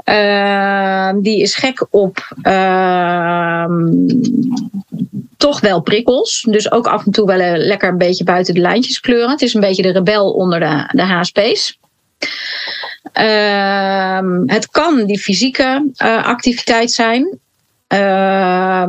Ehm, 0.03 1.21
die 1.21 1.41
is 1.41 1.55
gek 1.55 1.85
op 1.89 2.35
ehm, 2.41 3.89
toch 5.37 5.59
wel 5.59 5.81
prikkels. 5.81 6.45
Dus 6.49 6.71
ook 6.71 6.87
af 6.87 7.05
en 7.05 7.11
toe 7.11 7.25
wel 7.25 7.39
een, 7.39 7.57
lekker 7.57 7.89
een 7.89 7.97
beetje 7.97 8.23
buiten 8.23 8.53
de 8.53 8.59
lijntjes 8.59 8.99
kleuren. 8.99 9.29
Het 9.29 9.41
is 9.41 9.53
een 9.53 9.61
beetje 9.61 9.81
de 9.81 9.91
rebel 9.91 10.31
onder 10.31 10.59
de, 10.59 10.89
de 10.91 11.03
HSP's. 11.03 11.79
Ehm, 13.13 14.43
het 14.45 14.69
kan 14.69 15.05
die 15.05 15.19
fysieke 15.19 15.91
uh, 16.03 16.25
activiteit 16.25 16.91
zijn. 16.91 17.39
Uh, 17.93 18.85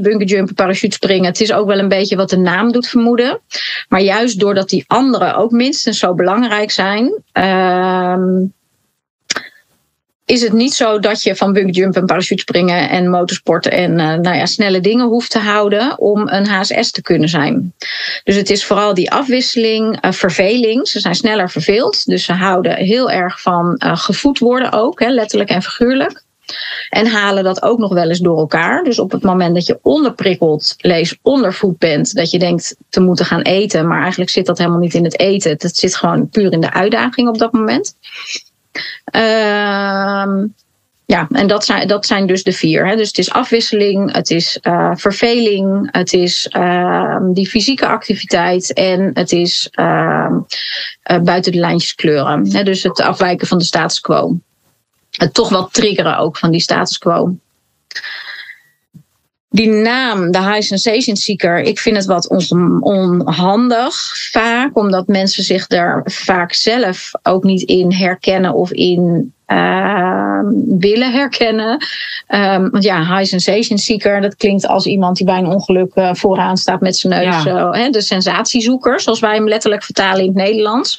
bunkerjumpen, 0.00 0.54
parachutespringen. 0.54 1.24
Het 1.24 1.40
is 1.40 1.52
ook 1.52 1.66
wel 1.66 1.78
een 1.78 1.88
beetje 1.88 2.16
wat 2.16 2.30
de 2.30 2.36
naam 2.36 2.72
doet 2.72 2.88
vermoeden. 2.88 3.40
Maar 3.88 4.00
juist 4.00 4.40
doordat 4.40 4.68
die 4.68 4.84
anderen 4.86 5.34
ook 5.34 5.50
minstens 5.50 5.98
zo 5.98 6.14
belangrijk 6.14 6.70
zijn, 6.70 7.22
is 10.26 10.42
het 10.42 10.52
niet 10.52 10.74
zo 10.74 10.98
dat 10.98 11.22
je 11.22 11.36
van 11.36 11.52
bungyjump 11.52 11.96
en 11.96 12.06
parachutespringen 12.06 12.88
en 12.88 13.10
motorsporten 13.10 13.72
en 13.72 13.90
uh, 13.90 13.96
nou 13.96 14.36
ja, 14.36 14.46
snelle 14.46 14.80
dingen 14.80 15.06
hoeft 15.06 15.30
te 15.30 15.38
houden 15.38 15.98
om 15.98 16.28
een 16.28 16.46
HSS 16.46 16.90
te 16.90 17.02
kunnen 17.02 17.28
zijn. 17.28 17.74
Dus 18.24 18.36
het 18.36 18.50
is 18.50 18.64
vooral 18.64 18.94
die 18.94 19.10
afwisseling, 19.10 20.04
uh, 20.04 20.12
verveling. 20.12 20.88
Ze 20.88 21.00
zijn 21.00 21.14
sneller 21.14 21.50
verveeld, 21.50 22.06
dus 22.06 22.24
ze 22.24 22.32
houden 22.32 22.76
heel 22.76 23.10
erg 23.10 23.40
van 23.40 23.80
uh, 23.84 23.96
gevoed 23.96 24.38
worden 24.38 24.72
ook, 24.72 25.00
hè, 25.00 25.08
letterlijk 25.08 25.50
en 25.50 25.62
figuurlijk. 25.62 26.22
En 26.88 27.06
halen 27.06 27.44
dat 27.44 27.62
ook 27.62 27.78
nog 27.78 27.92
wel 27.92 28.08
eens 28.08 28.18
door 28.18 28.38
elkaar. 28.38 28.84
Dus 28.84 28.98
op 28.98 29.10
het 29.10 29.22
moment 29.22 29.54
dat 29.54 29.66
je 29.66 29.78
onderprikkeld, 29.82 30.74
lees 30.78 31.18
ondervoed 31.22 31.78
bent, 31.78 32.14
dat 32.14 32.30
je 32.30 32.38
denkt 32.38 32.76
te 32.88 33.00
moeten 33.00 33.24
gaan 33.24 33.42
eten, 33.42 33.86
maar 33.86 34.00
eigenlijk 34.00 34.30
zit 34.30 34.46
dat 34.46 34.58
helemaal 34.58 34.78
niet 34.78 34.94
in 34.94 35.04
het 35.04 35.18
eten. 35.18 35.50
Het 35.50 35.76
zit 35.76 35.96
gewoon 35.96 36.28
puur 36.28 36.52
in 36.52 36.60
de 36.60 36.72
uitdaging 36.72 37.28
op 37.28 37.38
dat 37.38 37.52
moment. 37.52 37.94
Ehm 39.04 40.46
ja, 41.06 41.26
en 41.30 41.46
dat 41.46 41.64
zijn, 41.64 41.88
dat 41.88 42.06
zijn 42.06 42.26
dus 42.26 42.42
de 42.42 42.52
vier. 42.52 42.86
Hè. 42.86 42.96
Dus 42.96 43.08
het 43.08 43.18
is 43.18 43.30
afwisseling, 43.30 44.12
het 44.12 44.30
is 44.30 44.58
uh, 44.62 44.90
verveling, 44.94 45.88
het 45.90 46.12
is 46.12 46.48
uh, 46.56 47.16
die 47.32 47.48
fysieke 47.48 47.86
activiteit 47.86 48.72
en 48.72 49.10
het 49.14 49.32
is 49.32 49.68
uh, 49.72 50.36
buiten 51.22 51.52
de 51.52 51.58
lijntjes 51.58 51.94
kleuren. 51.94 52.50
Hè. 52.52 52.62
Dus 52.62 52.82
het 52.82 53.00
afwijken 53.00 53.46
van 53.46 53.58
de 53.58 53.64
status 53.64 54.00
quo. 54.00 54.38
Het 55.10 55.34
toch 55.34 55.48
wat 55.48 55.72
triggeren 55.72 56.18
ook 56.18 56.36
van 56.36 56.50
die 56.50 56.60
status 56.60 56.98
quo 56.98 57.36
die 59.54 59.68
naam, 59.68 60.30
de 60.30 60.38
High 60.38 60.60
Sensation 60.60 61.16
Seeker, 61.16 61.60
ik 61.60 61.78
vind 61.78 61.96
het 61.96 62.06
wat 62.06 62.28
onhandig 62.80 63.94
vaak, 64.30 64.76
omdat 64.76 65.06
mensen 65.06 65.42
zich 65.42 65.66
daar 65.66 66.02
vaak 66.04 66.52
zelf 66.52 67.10
ook 67.22 67.44
niet 67.44 67.62
in 67.62 67.92
herkennen 67.92 68.54
of 68.54 68.72
in 68.72 69.33
uh, 69.46 70.38
willen 70.78 71.12
herkennen. 71.12 71.84
Um, 72.28 72.70
want 72.70 72.84
ja, 72.84 73.16
high 73.16 73.24
sensation 73.24 73.78
seeker, 73.78 74.20
dat 74.20 74.36
klinkt 74.36 74.66
als 74.66 74.86
iemand 74.86 75.16
die 75.16 75.26
bij 75.26 75.38
een 75.38 75.46
ongeluk 75.46 75.94
uh, 75.94 76.14
vooraan 76.14 76.56
staat 76.56 76.80
met 76.80 76.96
zijn 76.96 77.12
neus. 77.12 77.42
Ja. 77.42 77.74
Uh, 77.74 77.90
de 77.90 78.00
sensatiezoeker, 78.00 79.00
zoals 79.00 79.20
wij 79.20 79.34
hem 79.34 79.48
letterlijk 79.48 79.82
vertalen 79.82 80.20
in 80.20 80.26
het 80.26 80.36
Nederlands. 80.36 80.98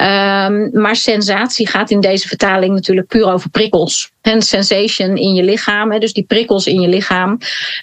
Um, 0.00 0.70
maar 0.72 0.96
sensatie 0.96 1.68
gaat 1.68 1.90
in 1.90 2.00
deze 2.00 2.28
vertaling 2.28 2.74
natuurlijk 2.74 3.06
puur 3.06 3.32
over 3.32 3.50
prikkels. 3.50 4.10
En 4.26 4.42
sensation 4.42 5.16
in 5.16 5.34
je 5.34 5.42
lichaam, 5.42 5.92
hè, 5.92 5.98
dus 5.98 6.12
die 6.12 6.24
prikkels 6.24 6.66
in 6.66 6.80
je 6.80 6.88
lichaam. 6.88 7.38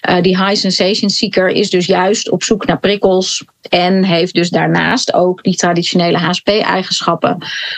Uh, 0.08 0.22
die 0.22 0.36
high 0.36 0.60
sensation 0.60 1.10
seeker 1.10 1.48
is 1.48 1.70
dus 1.70 1.86
juist 1.86 2.30
op 2.30 2.42
zoek 2.42 2.66
naar 2.66 2.78
prikkels. 2.78 3.44
En 3.68 4.04
heeft 4.04 4.34
dus 4.34 4.50
daarnaast 4.50 5.14
ook 5.14 5.42
die 5.42 5.56
traditionele 5.56 6.18
HSP-eigenschappen 6.18 7.36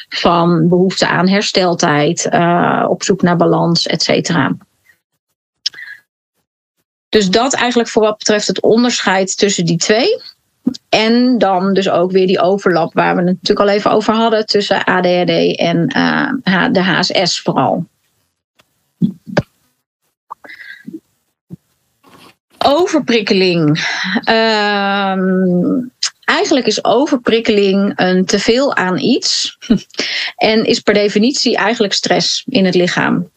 van 0.09 0.68
behoefte 0.68 1.07
aan 1.07 1.29
hersteltijd, 1.29 2.06
uh, 2.33 2.87
op 2.88 3.03
zoek 3.03 3.23
naar 3.23 3.37
balans, 3.37 3.87
et 3.87 4.03
cetera. 4.03 4.57
Dus 7.09 7.31
dat 7.31 7.55
eigenlijk 7.55 7.88
voor 7.88 8.03
wat 8.03 8.19
betreft 8.19 8.47
het 8.47 8.61
onderscheid 8.61 9.38
tussen 9.38 9.64
die 9.64 9.77
twee. 9.77 10.21
En 10.88 11.38
dan 11.38 11.75
dus 11.75 11.90
ook 11.90 12.11
weer 12.11 12.27
die 12.27 12.40
overlap 12.40 12.95
waar 12.95 13.14
we 13.16 13.23
het 13.23 13.31
natuurlijk 13.40 13.69
al 13.69 13.75
even 13.75 13.90
over 13.90 14.14
hadden 14.14 14.47
tussen 14.47 14.85
ADHD 14.85 15.57
en 15.57 15.92
uh, 15.97 16.66
de 16.73 16.83
HSS 16.83 17.40
vooral. 17.40 17.87
Overprikkeling. 22.59 23.69
Um, 24.29 25.92
eigenlijk 26.27 26.67
is 26.67 26.85
overprikkeling 26.85 27.93
een 27.97 28.25
teveel 28.25 28.75
aan 28.75 28.99
iets. 28.99 29.59
en 30.37 30.65
is 30.65 30.81
per 30.81 30.95
definitie 30.95 31.57
eigenlijk 31.57 31.93
stress 31.93 32.45
in 32.49 32.65
het 32.65 32.75
lichaam. 32.75 33.31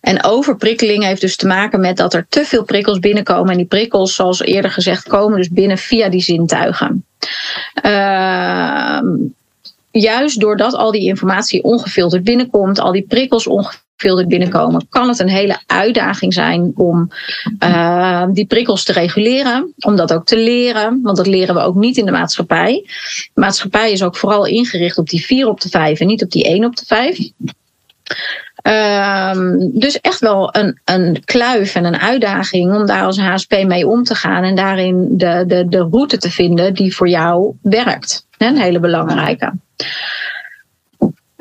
En 0.00 0.24
overprikkeling 0.24 1.04
heeft 1.04 1.20
dus 1.20 1.36
te 1.36 1.46
maken 1.46 1.80
met 1.80 1.96
dat 1.96 2.14
er 2.14 2.26
te 2.28 2.44
veel 2.44 2.64
prikkels 2.64 2.98
binnenkomen. 2.98 3.50
En 3.50 3.56
die 3.56 3.66
prikkels, 3.66 4.14
zoals 4.14 4.40
eerder 4.40 4.70
gezegd, 4.70 5.08
komen 5.08 5.38
dus 5.38 5.48
binnen 5.48 5.78
via 5.78 6.08
die 6.08 6.20
zintuigen. 6.20 7.04
Uh, 7.82 9.00
juist 9.90 10.40
doordat 10.40 10.74
al 10.74 10.90
die 10.90 11.06
informatie 11.08 11.62
ongefilterd 11.62 12.24
binnenkomt, 12.24 12.78
al 12.80 12.92
die 12.92 13.06
prikkels 13.08 13.46
ongefilterd 13.46 13.86
veel 13.98 14.26
binnenkomen, 14.26 14.86
kan 14.88 15.08
het 15.08 15.18
een 15.18 15.28
hele 15.28 15.58
uitdaging 15.66 16.34
zijn 16.34 16.72
om 16.74 17.10
uh, 17.64 18.24
die 18.32 18.46
prikkels 18.46 18.84
te 18.84 18.92
reguleren, 18.92 19.72
om 19.78 19.96
dat 19.96 20.12
ook 20.12 20.26
te 20.26 20.36
leren, 20.36 21.00
want 21.02 21.16
dat 21.16 21.26
leren 21.26 21.54
we 21.54 21.60
ook 21.60 21.74
niet 21.74 21.96
in 21.96 22.04
de 22.04 22.12
maatschappij. 22.12 22.82
De 23.34 23.40
maatschappij 23.40 23.92
is 23.92 24.02
ook 24.02 24.16
vooral 24.16 24.46
ingericht 24.46 24.98
op 24.98 25.08
die 25.08 25.24
4 25.24 25.48
op 25.48 25.60
de 25.60 25.68
5 25.68 26.00
en 26.00 26.06
niet 26.06 26.22
op 26.22 26.30
die 26.30 26.44
1 26.44 26.64
op 26.64 26.76
de 26.76 26.84
5. 26.86 27.30
Um, 28.62 29.70
dus 29.78 30.00
echt 30.00 30.20
wel 30.20 30.56
een, 30.56 30.80
een 30.84 31.22
kluif 31.24 31.74
en 31.74 31.84
een 31.84 31.98
uitdaging 31.98 32.74
om 32.74 32.86
daar 32.86 33.04
als 33.04 33.18
HSP 33.18 33.62
mee 33.66 33.86
om 33.86 34.02
te 34.02 34.14
gaan 34.14 34.42
en 34.42 34.54
daarin 34.54 35.08
de, 35.16 35.44
de, 35.46 35.68
de 35.68 35.88
route 35.90 36.18
te 36.18 36.30
vinden 36.30 36.74
die 36.74 36.94
voor 36.96 37.08
jou 37.08 37.54
werkt. 37.62 38.26
Een 38.38 38.58
hele 38.58 38.80
belangrijke. 38.80 39.52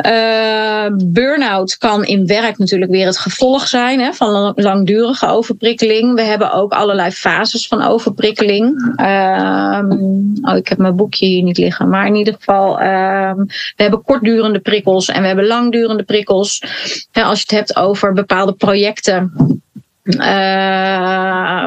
Uh, 0.06 0.86
burn-out 1.06 1.78
kan 1.78 2.06
in 2.06 2.28
werk 2.28 2.58
natuurlijk 2.58 2.92
weer 2.92 3.06
het 3.06 3.18
gevolg 3.18 3.68
zijn 3.68 4.00
hè, 4.00 4.14
van 4.14 4.54
langdurige 4.56 5.28
overprikkeling. 5.28 6.14
We 6.14 6.22
hebben 6.22 6.52
ook 6.52 6.72
allerlei 6.72 7.12
fases 7.12 7.68
van 7.68 7.82
overprikkeling. 7.82 8.96
Uh, 9.02 9.82
oh, 10.42 10.58
ik 10.58 10.68
heb 10.68 10.78
mijn 10.78 10.96
boekje 10.96 11.26
hier 11.26 11.44
niet 11.44 11.58
liggen. 11.58 11.90
Maar 11.90 12.08
in 12.08 12.16
ieder 12.16 12.34
geval, 12.34 12.82
uh, 12.82 13.32
we 13.36 13.84
hebben 13.84 14.04
kortdurende 14.04 14.60
prikkels 14.60 15.08
en 15.10 15.22
we 15.22 15.28
hebben 15.28 15.48
langdurende 15.48 16.04
prikkels. 16.04 16.64
Als 17.14 17.40
je 17.40 17.46
het 17.48 17.52
hebt 17.52 17.76
over 17.76 18.14
bepaalde 18.14 18.54
projecten 18.54 19.32
uh, 20.08 21.66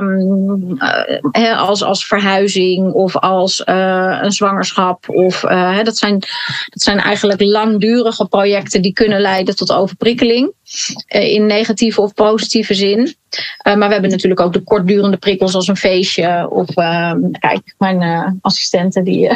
als, 1.59 1.83
als 1.83 2.07
verhuizing 2.07 2.92
of 2.92 3.16
als 3.16 3.62
uh, 3.66 4.18
een 4.22 4.33
zwangerschap. 4.33 5.09
Of, 5.09 5.40
dat, 5.83 5.96
zijn, 5.96 6.18
dat 6.66 6.83
zijn 6.83 6.98
eigenlijk 6.98 7.40
langdurige 7.40 8.26
projecten 8.26 8.83
die 8.83 8.92
kunnen 8.92 9.20
leiden 9.20 9.57
tot 9.57 9.72
overprikkeling. 9.72 10.53
in 11.09 11.46
negatieve 11.46 12.00
of 12.00 12.14
positieve 12.14 12.74
zin. 12.74 13.14
maar 13.62 13.79
we 13.79 13.92
hebben 13.92 14.11
natuurlijk 14.11 14.40
ook 14.40 14.53
de 14.53 14.62
kortdurende 14.62 15.16
prikkels 15.16 15.55
als 15.55 15.68
een 15.68 15.76
feestje. 15.76 16.50
Of 16.50 16.66
kijk, 17.38 17.74
mijn 17.79 18.38
assistente 18.40 19.03
die. 19.03 19.31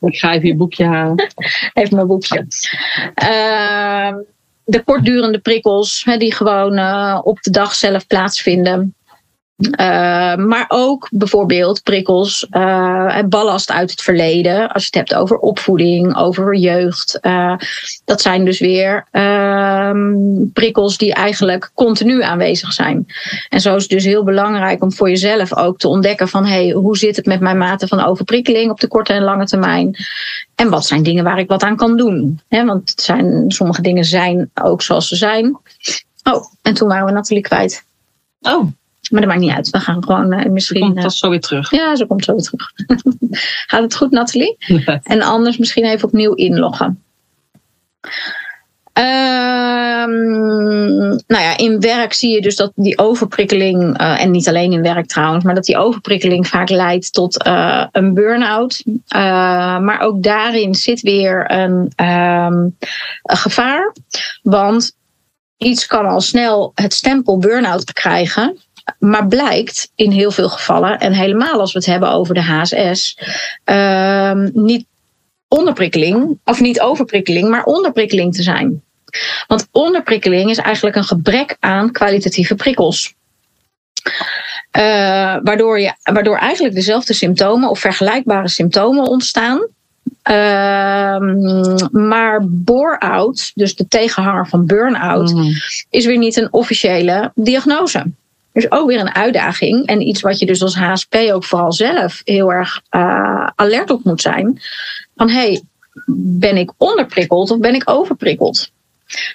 Ik 0.00 0.18
ga 0.18 0.32
even 0.32 0.48
je 0.48 0.56
boekje 0.56 0.84
halen. 0.84 1.26
Heeft 1.72 1.92
mijn 1.92 2.06
boekje 2.06 2.46
de 4.68 4.82
kortdurende 4.84 5.38
prikkels, 5.38 6.04
hè, 6.04 6.16
die 6.16 6.34
gewoon 6.34 6.78
uh, 6.78 7.20
op 7.22 7.42
de 7.42 7.50
dag 7.50 7.74
zelf 7.74 8.06
plaatsvinden. 8.06 8.94
Uh, 9.58 10.36
maar 10.36 10.64
ook 10.68 11.08
bijvoorbeeld 11.10 11.82
prikkels 11.82 12.46
uh, 12.50 13.16
en 13.16 13.28
ballast 13.28 13.70
uit 13.70 13.90
het 13.90 14.02
verleden. 14.02 14.72
Als 14.72 14.82
je 14.82 14.98
het 14.98 15.08
hebt 15.08 15.20
over 15.20 15.38
opvoeding, 15.38 16.16
over 16.16 16.56
jeugd. 16.56 17.18
Uh, 17.22 17.56
dat 18.04 18.20
zijn 18.20 18.44
dus 18.44 18.58
weer 18.58 19.06
prikkels 20.52 20.98
die 20.98 21.14
eigenlijk 21.14 21.70
continu 21.74 22.22
aanwezig 22.22 22.72
zijn. 22.72 23.06
En 23.48 23.60
zo 23.60 23.76
is 23.76 23.82
het 23.82 23.90
dus 23.90 24.04
heel 24.04 24.24
belangrijk 24.24 24.82
om 24.82 24.92
voor 24.92 25.08
jezelf 25.08 25.56
ook 25.56 25.78
te 25.78 25.88
ontdekken 25.88 26.28
van 26.28 26.46
hey, 26.46 26.70
hoe 26.70 26.96
zit 26.96 27.16
het 27.16 27.26
met 27.26 27.40
mijn 27.40 27.58
mate 27.58 27.86
van 27.86 28.04
overprikkeling 28.04 28.70
op 28.70 28.80
de 28.80 28.88
korte 28.88 29.12
en 29.12 29.22
lange 29.22 29.46
termijn. 29.46 29.96
En 30.54 30.70
wat 30.70 30.86
zijn 30.86 31.02
dingen 31.02 31.24
waar 31.24 31.38
ik 31.38 31.48
wat 31.48 31.62
aan 31.62 31.76
kan 31.76 31.96
doen. 31.96 32.40
Want 32.48 32.90
het 32.90 33.00
zijn, 33.00 33.44
sommige 33.50 33.82
dingen 33.82 34.04
zijn 34.04 34.50
ook 34.62 34.82
zoals 34.82 35.08
ze 35.08 35.16
zijn. 35.16 35.58
Oh, 36.22 36.44
en 36.62 36.74
toen 36.74 36.88
waren 36.88 37.06
we 37.06 37.12
Nathalie 37.12 37.42
kwijt. 37.42 37.84
Oh. 38.40 38.66
Maar 39.10 39.20
dat 39.20 39.30
maakt 39.30 39.42
niet 39.42 39.54
uit. 39.54 39.70
We 39.70 39.80
gaan 39.80 40.04
gewoon 40.04 40.32
uh, 40.32 40.44
misschien. 40.44 40.86
Ze 40.86 40.92
komt 40.92 41.04
uh, 41.04 41.10
zo 41.10 41.30
weer 41.30 41.40
terug. 41.40 41.70
Ja, 41.70 41.96
ze 41.96 42.06
komt 42.06 42.24
zo 42.24 42.32
weer 42.32 42.42
terug. 42.42 42.72
Gaat 43.70 43.82
het 43.82 43.96
goed, 43.96 44.10
Nathalie? 44.10 44.56
En 45.02 45.22
anders 45.22 45.56
misschien 45.56 45.84
even 45.84 46.08
opnieuw 46.08 46.34
inloggen. 46.34 47.02
Ehm, 48.98 50.08
nou 51.26 51.42
ja, 51.42 51.56
in 51.56 51.80
werk 51.80 52.12
zie 52.12 52.34
je 52.34 52.40
dus 52.40 52.56
dat 52.56 52.72
die 52.74 52.98
overprikkeling, 52.98 54.00
uh, 54.00 54.22
en 54.22 54.30
niet 54.30 54.48
alleen 54.48 54.72
in 54.72 54.82
werk 54.82 55.06
trouwens, 55.06 55.44
maar 55.44 55.54
dat 55.54 55.64
die 55.64 55.76
overprikkeling 55.76 56.46
vaak 56.46 56.68
leidt 56.68 57.12
tot 57.12 57.46
uh, 57.46 57.84
een 57.92 58.14
burn-out. 58.14 58.82
Uh, 58.86 58.98
maar 59.78 60.00
ook 60.00 60.22
daarin 60.22 60.74
zit 60.74 61.00
weer 61.00 61.50
een, 61.50 61.92
um, 62.06 62.76
een 63.22 63.36
gevaar. 63.36 63.94
Want 64.42 64.96
iets 65.56 65.86
kan 65.86 66.06
al 66.06 66.20
snel 66.20 66.72
het 66.74 66.94
stempel 66.94 67.38
burn-out 67.38 67.92
krijgen. 67.92 68.58
Maar 68.98 69.26
blijkt 69.26 69.90
in 69.94 70.10
heel 70.10 70.30
veel 70.30 70.48
gevallen, 70.48 70.98
en 70.98 71.12
helemaal 71.12 71.60
als 71.60 71.72
we 71.72 71.78
het 71.78 71.88
hebben 71.88 72.10
over 72.10 72.34
de 72.34 72.42
HSS, 72.42 73.18
uh, 73.64 74.32
niet 74.52 74.86
onderprikkeling, 75.48 76.38
of 76.44 76.60
niet 76.60 76.80
overprikkeling, 76.80 77.48
maar 77.48 77.64
onderprikkeling 77.64 78.34
te 78.34 78.42
zijn. 78.42 78.82
Want 79.46 79.68
onderprikkeling 79.72 80.50
is 80.50 80.58
eigenlijk 80.58 80.96
een 80.96 81.04
gebrek 81.04 81.56
aan 81.60 81.92
kwalitatieve 81.92 82.54
prikkels. 82.54 83.14
Uh, 84.78 85.36
waardoor, 85.42 85.80
je, 85.80 85.94
waardoor 86.02 86.36
eigenlijk 86.36 86.74
dezelfde 86.74 87.12
symptomen 87.12 87.68
of 87.68 87.78
vergelijkbare 87.78 88.48
symptomen 88.48 89.04
ontstaan. 89.04 89.66
Uh, 90.30 91.18
maar 91.90 92.40
bore-out, 92.48 93.52
dus 93.54 93.74
de 93.74 93.88
tegenhanger 93.88 94.48
van 94.48 94.66
burn-out, 94.66 95.32
mm. 95.32 95.52
is 95.90 96.06
weer 96.06 96.18
niet 96.18 96.36
een 96.36 96.52
officiële 96.52 97.32
diagnose. 97.34 98.04
Dus 98.52 98.70
ook 98.70 98.88
weer 98.88 99.00
een 99.00 99.14
uitdaging 99.14 99.86
en 99.86 100.08
iets 100.08 100.20
wat 100.20 100.38
je 100.38 100.46
dus 100.46 100.62
als 100.62 100.76
HSP 100.76 101.14
ook 101.14 101.44
vooral 101.44 101.72
zelf 101.72 102.20
heel 102.24 102.52
erg 102.52 102.82
uh, 102.90 103.46
alert 103.54 103.90
op 103.90 104.04
moet 104.04 104.20
zijn. 104.20 104.60
Van 105.16 105.30
hey, 105.30 105.62
ben 106.16 106.56
ik 106.56 106.72
onderprikkeld 106.76 107.50
of 107.50 107.58
ben 107.58 107.74
ik 107.74 107.90
overprikkeld? 107.90 108.70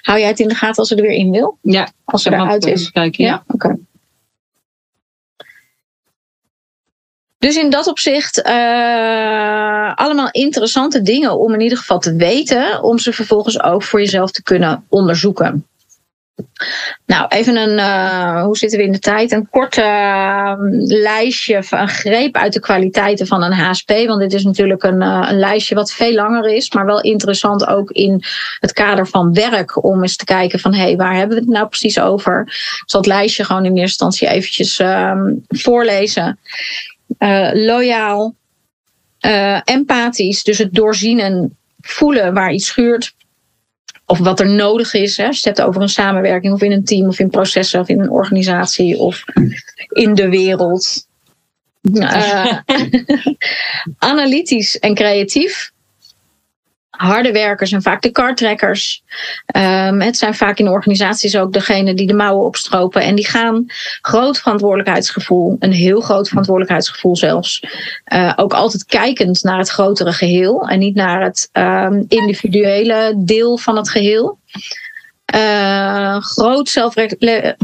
Hou 0.00 0.18
jij 0.18 0.28
het 0.28 0.40
in 0.40 0.48
de 0.48 0.54
gaten 0.54 0.76
als 0.76 0.88
ze 0.88 0.94
er 0.94 1.02
weer 1.02 1.10
in 1.10 1.30
wil? 1.30 1.58
Ja. 1.62 1.88
Als 2.04 2.22
ze 2.22 2.32
eruit 2.32 2.66
is? 2.66 2.90
Kijken, 2.90 3.24
ja. 3.24 3.30
ja? 3.30 3.44
Oké. 3.46 3.66
Okay. 3.66 3.78
Dus 7.38 7.56
in 7.56 7.70
dat 7.70 7.86
opzicht 7.86 8.46
uh, 8.46 9.94
allemaal 9.94 10.28
interessante 10.30 11.02
dingen 11.02 11.38
om 11.38 11.54
in 11.54 11.60
ieder 11.60 11.78
geval 11.78 11.98
te 11.98 12.16
weten, 12.16 12.82
om 12.82 12.98
ze 12.98 13.12
vervolgens 13.12 13.62
ook 13.62 13.82
voor 13.82 14.00
jezelf 14.00 14.30
te 14.30 14.42
kunnen 14.42 14.84
onderzoeken. 14.88 15.66
Nou, 17.06 17.26
even 17.28 17.56
een, 17.56 17.78
uh, 17.78 18.42
hoe 18.42 18.56
zitten 18.56 18.78
we 18.78 18.84
in 18.84 18.92
de 18.92 18.98
tijd? 18.98 19.32
Een 19.32 19.48
kort 19.50 19.76
uh, 19.76 20.54
lijstje, 20.86 21.62
een 21.70 21.88
greep 21.88 22.36
uit 22.36 22.52
de 22.52 22.60
kwaliteiten 22.60 23.26
van 23.26 23.42
een 23.42 23.52
HSP. 23.52 23.88
Want 23.88 24.20
dit 24.20 24.32
is 24.32 24.44
natuurlijk 24.44 24.82
een, 24.82 25.02
uh, 25.02 25.26
een, 25.30 25.38
lijstje 25.38 25.74
wat 25.74 25.92
veel 25.92 26.12
langer 26.12 26.54
is, 26.54 26.72
maar 26.72 26.86
wel 26.86 27.00
interessant 27.00 27.66
ook 27.66 27.90
in 27.90 28.22
het 28.60 28.72
kader 28.72 29.06
van 29.06 29.32
werk. 29.32 29.84
Om 29.84 30.02
eens 30.02 30.16
te 30.16 30.24
kijken 30.24 30.58
van, 30.58 30.74
hé, 30.74 30.82
hey, 30.82 30.96
waar 30.96 31.14
hebben 31.14 31.36
we 31.36 31.42
het 31.42 31.52
nou 31.52 31.68
precies 31.68 32.00
over? 32.00 32.44
Zal 32.86 33.00
het 33.00 33.08
lijstje 33.08 33.44
gewoon 33.44 33.64
in 33.64 33.76
eerste 33.76 34.04
instantie 34.04 34.28
eventjes 34.28 34.82
voorlezen. 35.48 36.38
loyaal, 37.52 38.34
empathisch, 39.64 40.42
dus 40.42 40.58
het 40.58 40.74
doorzien 40.74 41.20
en 41.20 41.56
voelen 41.80 42.34
waar 42.34 42.52
iets 42.52 42.66
schuurt 42.66 43.14
of 44.06 44.18
wat 44.18 44.40
er 44.40 44.50
nodig 44.50 44.94
is. 44.94 45.16
Hè. 45.16 45.26
Als 45.26 45.40
je 45.40 45.48
het 45.48 45.56
hebt 45.56 45.68
over 45.68 45.82
een 45.82 45.88
samenwerking 45.88 46.52
of 46.52 46.62
in 46.62 46.72
een 46.72 46.84
team 46.84 47.08
of 47.08 47.18
in 47.18 47.30
processen 47.30 47.80
of 47.80 47.88
in 47.88 48.00
een 48.00 48.10
organisatie 48.10 48.98
of 48.98 49.24
in 49.88 50.14
de 50.14 50.28
wereld. 50.28 51.06
Uh, 51.82 52.58
analytisch 53.98 54.78
en 54.78 54.94
creatief. 54.94 55.72
Harde 56.96 57.32
werkers 57.32 57.70
zijn 57.70 57.82
vaak 57.82 58.02
de 58.02 58.10
kartrekkers. 58.10 59.02
Um, 59.56 60.00
het 60.00 60.16
zijn 60.16 60.34
vaak 60.34 60.58
in 60.58 60.68
organisaties 60.68 61.36
ook 61.36 61.52
degene 61.52 61.94
die 61.94 62.06
de 62.06 62.14
mouwen 62.14 62.46
opstropen. 62.46 63.02
En 63.02 63.14
die 63.14 63.26
gaan 63.26 63.64
groot 64.00 64.38
verantwoordelijkheidsgevoel, 64.38 65.56
een 65.58 65.72
heel 65.72 66.00
groot 66.00 66.28
verantwoordelijkheidsgevoel 66.28 67.16
zelfs. 67.16 67.62
Uh, 68.12 68.32
ook 68.36 68.52
altijd 68.52 68.84
kijkend 68.84 69.42
naar 69.42 69.58
het 69.58 69.70
grotere 69.70 70.12
geheel 70.12 70.68
en 70.68 70.78
niet 70.78 70.94
naar 70.94 71.22
het 71.22 71.48
um, 71.52 72.04
individuele 72.08 73.14
deel 73.16 73.58
van 73.58 73.76
het 73.76 73.90
geheel. 73.90 74.38
Uh, 75.34 76.16
groot 76.20 76.68
zelfre 76.68 77.56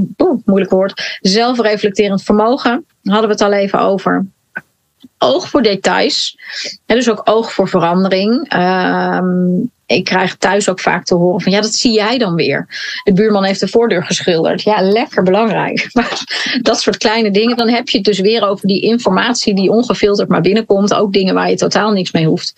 moeilijk 0.44 0.70
woord, 0.70 1.18
zelfreflecterend 1.20 2.22
vermogen. 2.22 2.86
Hadden 3.02 3.26
we 3.26 3.32
het 3.32 3.40
al 3.40 3.52
even 3.52 3.80
over 3.80 4.26
oog 5.18 5.48
voor 5.48 5.62
details. 5.62 6.38
En 6.86 6.96
dus 6.96 7.10
ook 7.10 7.20
oog 7.24 7.52
voor 7.52 7.68
verandering. 7.68 8.52
Um, 8.54 9.70
ik 9.96 10.04
krijg 10.04 10.36
thuis 10.36 10.68
ook 10.68 10.80
vaak 10.80 11.04
te 11.04 11.14
horen 11.14 11.40
van 11.40 11.52
ja, 11.52 11.60
dat 11.60 11.74
zie 11.74 11.92
jij 11.92 12.18
dan 12.18 12.34
weer. 12.34 12.66
De 13.04 13.12
buurman 13.12 13.44
heeft 13.44 13.60
de 13.60 13.68
voordeur 13.68 14.04
geschilderd. 14.04 14.62
Ja, 14.62 14.82
lekker 14.82 15.22
belangrijk. 15.22 15.88
Maar 15.92 16.22
dat 16.62 16.80
soort 16.80 16.96
kleine 16.96 17.30
dingen, 17.30 17.56
dan 17.56 17.68
heb 17.68 17.88
je 17.88 17.96
het 17.96 18.06
dus 18.06 18.18
weer 18.18 18.48
over 18.48 18.66
die 18.66 18.80
informatie 18.80 19.54
die 19.54 19.70
ongefilterd 19.70 20.28
maar 20.28 20.40
binnenkomt. 20.40 20.94
Ook 20.94 21.12
dingen 21.12 21.34
waar 21.34 21.50
je 21.50 21.56
totaal 21.56 21.92
niks 21.92 22.12
mee 22.12 22.26
hoeft. 22.26 22.52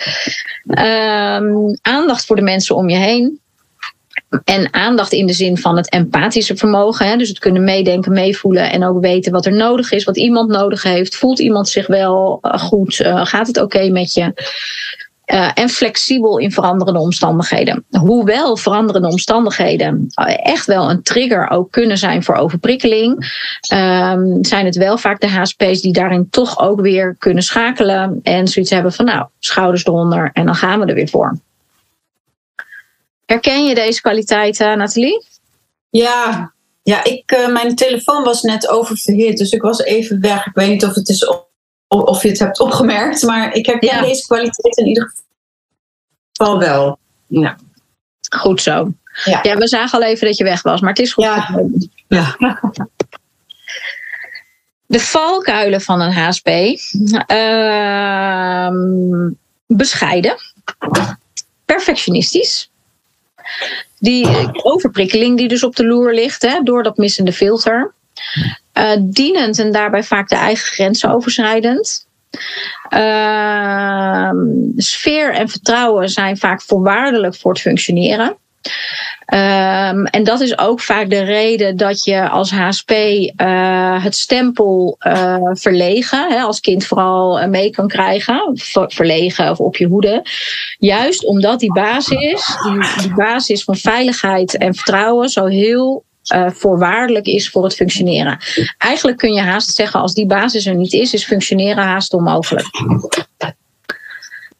Um, 0.66 1.78
aandacht 1.82 2.26
voor 2.26 2.36
de 2.36 2.42
mensen 2.42 2.76
om 2.76 2.88
je 2.88 2.96
heen. 2.96 3.40
En 4.44 4.74
aandacht 4.74 5.12
in 5.12 5.26
de 5.26 5.32
zin 5.32 5.58
van 5.58 5.76
het 5.76 5.90
empathische 5.90 6.56
vermogen. 6.56 7.06
Hè? 7.06 7.16
Dus 7.16 7.28
het 7.28 7.38
kunnen 7.38 7.64
meedenken, 7.64 8.12
meevoelen 8.12 8.70
en 8.70 8.84
ook 8.84 9.00
weten 9.00 9.32
wat 9.32 9.46
er 9.46 9.52
nodig 9.52 9.92
is, 9.92 10.04
wat 10.04 10.16
iemand 10.16 10.50
nodig 10.50 10.82
heeft. 10.82 11.16
Voelt 11.16 11.38
iemand 11.38 11.68
zich 11.68 11.86
wel 11.86 12.38
eh, 12.42 12.58
goed? 12.58 12.98
Uh, 12.98 13.26
gaat 13.26 13.46
het 13.46 13.60
oké 13.60 13.88
met 13.88 14.12
je? 14.12 14.32
Uh, 15.26 15.50
en 15.54 15.68
flexibel 15.68 16.38
in 16.38 16.52
veranderende 16.52 17.00
omstandigheden. 17.00 17.84
Hoewel 17.90 18.56
veranderende 18.56 19.08
omstandigheden 19.08 20.06
echt 20.42 20.66
wel 20.66 20.90
een 20.90 21.02
trigger 21.02 21.50
ook 21.50 21.70
kunnen 21.70 21.98
zijn 21.98 22.22
voor 22.22 22.34
overprikkeling, 22.34 23.12
um, 23.74 24.44
zijn 24.44 24.64
het 24.64 24.76
wel 24.76 24.98
vaak 24.98 25.20
de 25.20 25.28
HSP's 25.28 25.80
die 25.80 25.92
daarin 25.92 26.30
toch 26.30 26.58
ook 26.58 26.80
weer 26.80 27.16
kunnen 27.18 27.42
schakelen 27.42 28.20
en 28.22 28.48
zoiets 28.48 28.70
hebben 28.70 28.92
van 28.92 29.04
nou, 29.04 29.26
schouders 29.38 29.86
eronder 29.86 30.30
en 30.32 30.46
dan 30.46 30.54
gaan 30.54 30.80
we 30.80 30.86
er 30.86 30.94
weer 30.94 31.08
voor. 31.08 31.38
Herken 33.32 33.64
je 33.64 33.74
deze 33.74 34.00
kwaliteiten, 34.00 34.78
Nathalie? 34.78 35.24
Ja, 35.90 36.52
ja 36.82 37.04
ik, 37.04 37.32
uh, 37.32 37.48
mijn 37.48 37.74
telefoon 37.74 38.24
was 38.24 38.42
net 38.42 38.68
oververhit, 38.68 39.36
dus 39.36 39.50
ik 39.50 39.62
was 39.62 39.78
even 39.78 40.20
weg. 40.20 40.46
Ik 40.46 40.54
weet 40.54 40.68
niet 40.68 40.84
of, 40.84 40.94
het 40.94 41.08
is 41.08 41.26
op, 41.26 41.48
of 41.88 42.22
je 42.22 42.28
het 42.28 42.38
hebt 42.38 42.60
opgemerkt, 42.60 43.22
maar 43.22 43.54
ik 43.54 43.66
herken 43.66 43.96
ja. 43.96 44.00
deze 44.02 44.26
kwaliteit 44.26 44.76
in 44.76 44.86
ieder 44.86 45.14
geval 46.32 46.58
wel. 46.58 46.98
Ja. 47.26 47.56
Goed 48.36 48.62
zo. 48.62 48.92
Ja. 49.24 49.40
ja. 49.42 49.56
we 49.56 49.68
zagen 49.68 49.98
al 49.98 50.04
even 50.04 50.26
dat 50.26 50.36
je 50.36 50.44
weg 50.44 50.62
was, 50.62 50.80
maar 50.80 50.90
het 50.90 50.98
is 50.98 51.12
goed. 51.12 51.24
Ja. 51.24 51.64
ja. 52.08 52.36
De 54.86 55.00
valkuilen 55.00 55.80
van 55.80 56.00
een 56.00 56.12
HSP. 56.12 56.48
Uh, 57.26 58.68
bescheiden. 59.66 60.36
Perfectionistisch. 61.64 62.71
Die 63.98 64.28
overprikkeling 64.62 65.36
die 65.38 65.48
dus 65.48 65.64
op 65.64 65.76
de 65.76 65.86
loer 65.86 66.14
ligt 66.14 66.42
hè, 66.42 66.62
door 66.62 66.82
dat 66.82 66.96
missende 66.96 67.32
filter. 67.32 67.92
Uh, 68.74 68.90
dienend 68.98 69.58
en 69.58 69.72
daarbij 69.72 70.02
vaak 70.02 70.28
de 70.28 70.34
eigen 70.34 70.66
grenzen 70.66 71.10
overschrijdend. 71.10 72.06
Uh, 72.90 74.30
sfeer 74.76 75.34
en 75.34 75.48
vertrouwen 75.48 76.08
zijn 76.08 76.36
vaak 76.36 76.62
voorwaardelijk 76.62 77.36
voor 77.36 77.52
het 77.52 77.60
functioneren. 77.60 78.36
Um, 79.34 80.06
en 80.06 80.24
dat 80.24 80.40
is 80.40 80.58
ook 80.58 80.80
vaak 80.80 81.10
de 81.10 81.22
reden 81.22 81.76
dat 81.76 82.04
je 82.04 82.28
als 82.28 82.50
HSP 82.50 82.90
uh, 82.90 84.04
het 84.04 84.16
stempel 84.16 84.96
uh, 85.06 85.36
verlegen, 85.52 86.30
hè, 86.32 86.40
als 86.40 86.60
kind 86.60 86.86
vooral 86.86 87.48
mee 87.48 87.70
kan 87.70 87.88
krijgen, 87.88 88.50
verlegen 88.86 89.50
of 89.50 89.58
op 89.58 89.76
je 89.76 89.86
hoede. 89.86 90.24
Juist 90.78 91.26
omdat 91.26 91.60
die 91.60 91.72
basis, 91.72 92.56
die, 92.62 93.02
die 93.02 93.14
basis 93.14 93.64
van 93.64 93.76
veiligheid 93.76 94.56
en 94.56 94.74
vertrouwen 94.74 95.28
zo 95.28 95.46
heel 95.46 96.04
voorwaardelijk 96.46 97.26
is 97.26 97.50
voor 97.50 97.64
het 97.64 97.74
functioneren. 97.74 98.38
Eigenlijk 98.78 99.18
kun 99.18 99.32
je 99.32 99.40
haast 99.40 99.74
zeggen, 99.74 100.00
als 100.00 100.14
die 100.14 100.26
basis 100.26 100.66
er 100.66 100.74
niet 100.74 100.92
is, 100.92 101.12
is 101.12 101.24
functioneren 101.24 101.84
haast 101.84 102.12
onmogelijk. 102.12 102.66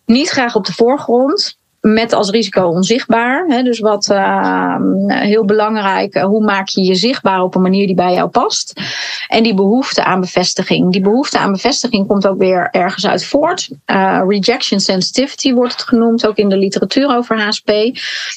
Niet 0.07 0.29
graag 0.29 0.55
op 0.55 0.67
de 0.67 0.73
voorgrond, 0.73 1.57
met 1.83 2.13
als 2.13 2.31
risico 2.31 2.67
onzichtbaar. 2.67 3.45
Hè, 3.49 3.63
dus 3.63 3.79
wat 3.79 4.09
uh, 4.11 4.77
heel 5.07 5.45
belangrijk, 5.45 6.15
hoe 6.15 6.45
maak 6.45 6.69
je 6.69 6.83
je 6.83 6.95
zichtbaar 6.95 7.43
op 7.43 7.55
een 7.55 7.63
manier 7.63 7.87
die 7.87 7.95
bij 7.95 8.13
jou 8.13 8.29
past. 8.29 8.81
En 9.29 9.43
die 9.43 9.55
behoefte 9.55 10.05
aan 10.05 10.21
bevestiging. 10.21 10.93
Die 10.93 11.01
behoefte 11.01 11.39
aan 11.39 11.53
bevestiging 11.53 12.07
komt 12.07 12.27
ook 12.27 12.39
weer 12.39 12.69
ergens 12.71 13.07
uit 13.07 13.25
voort. 13.25 13.69
Uh, 13.87 14.23
rejection 14.27 14.81
sensitivity 14.81 15.53
wordt 15.53 15.73
het 15.73 15.83
genoemd, 15.83 16.27
ook 16.27 16.37
in 16.37 16.49
de 16.49 16.57
literatuur 16.57 17.17
over 17.17 17.41
HSP. 17.41 17.73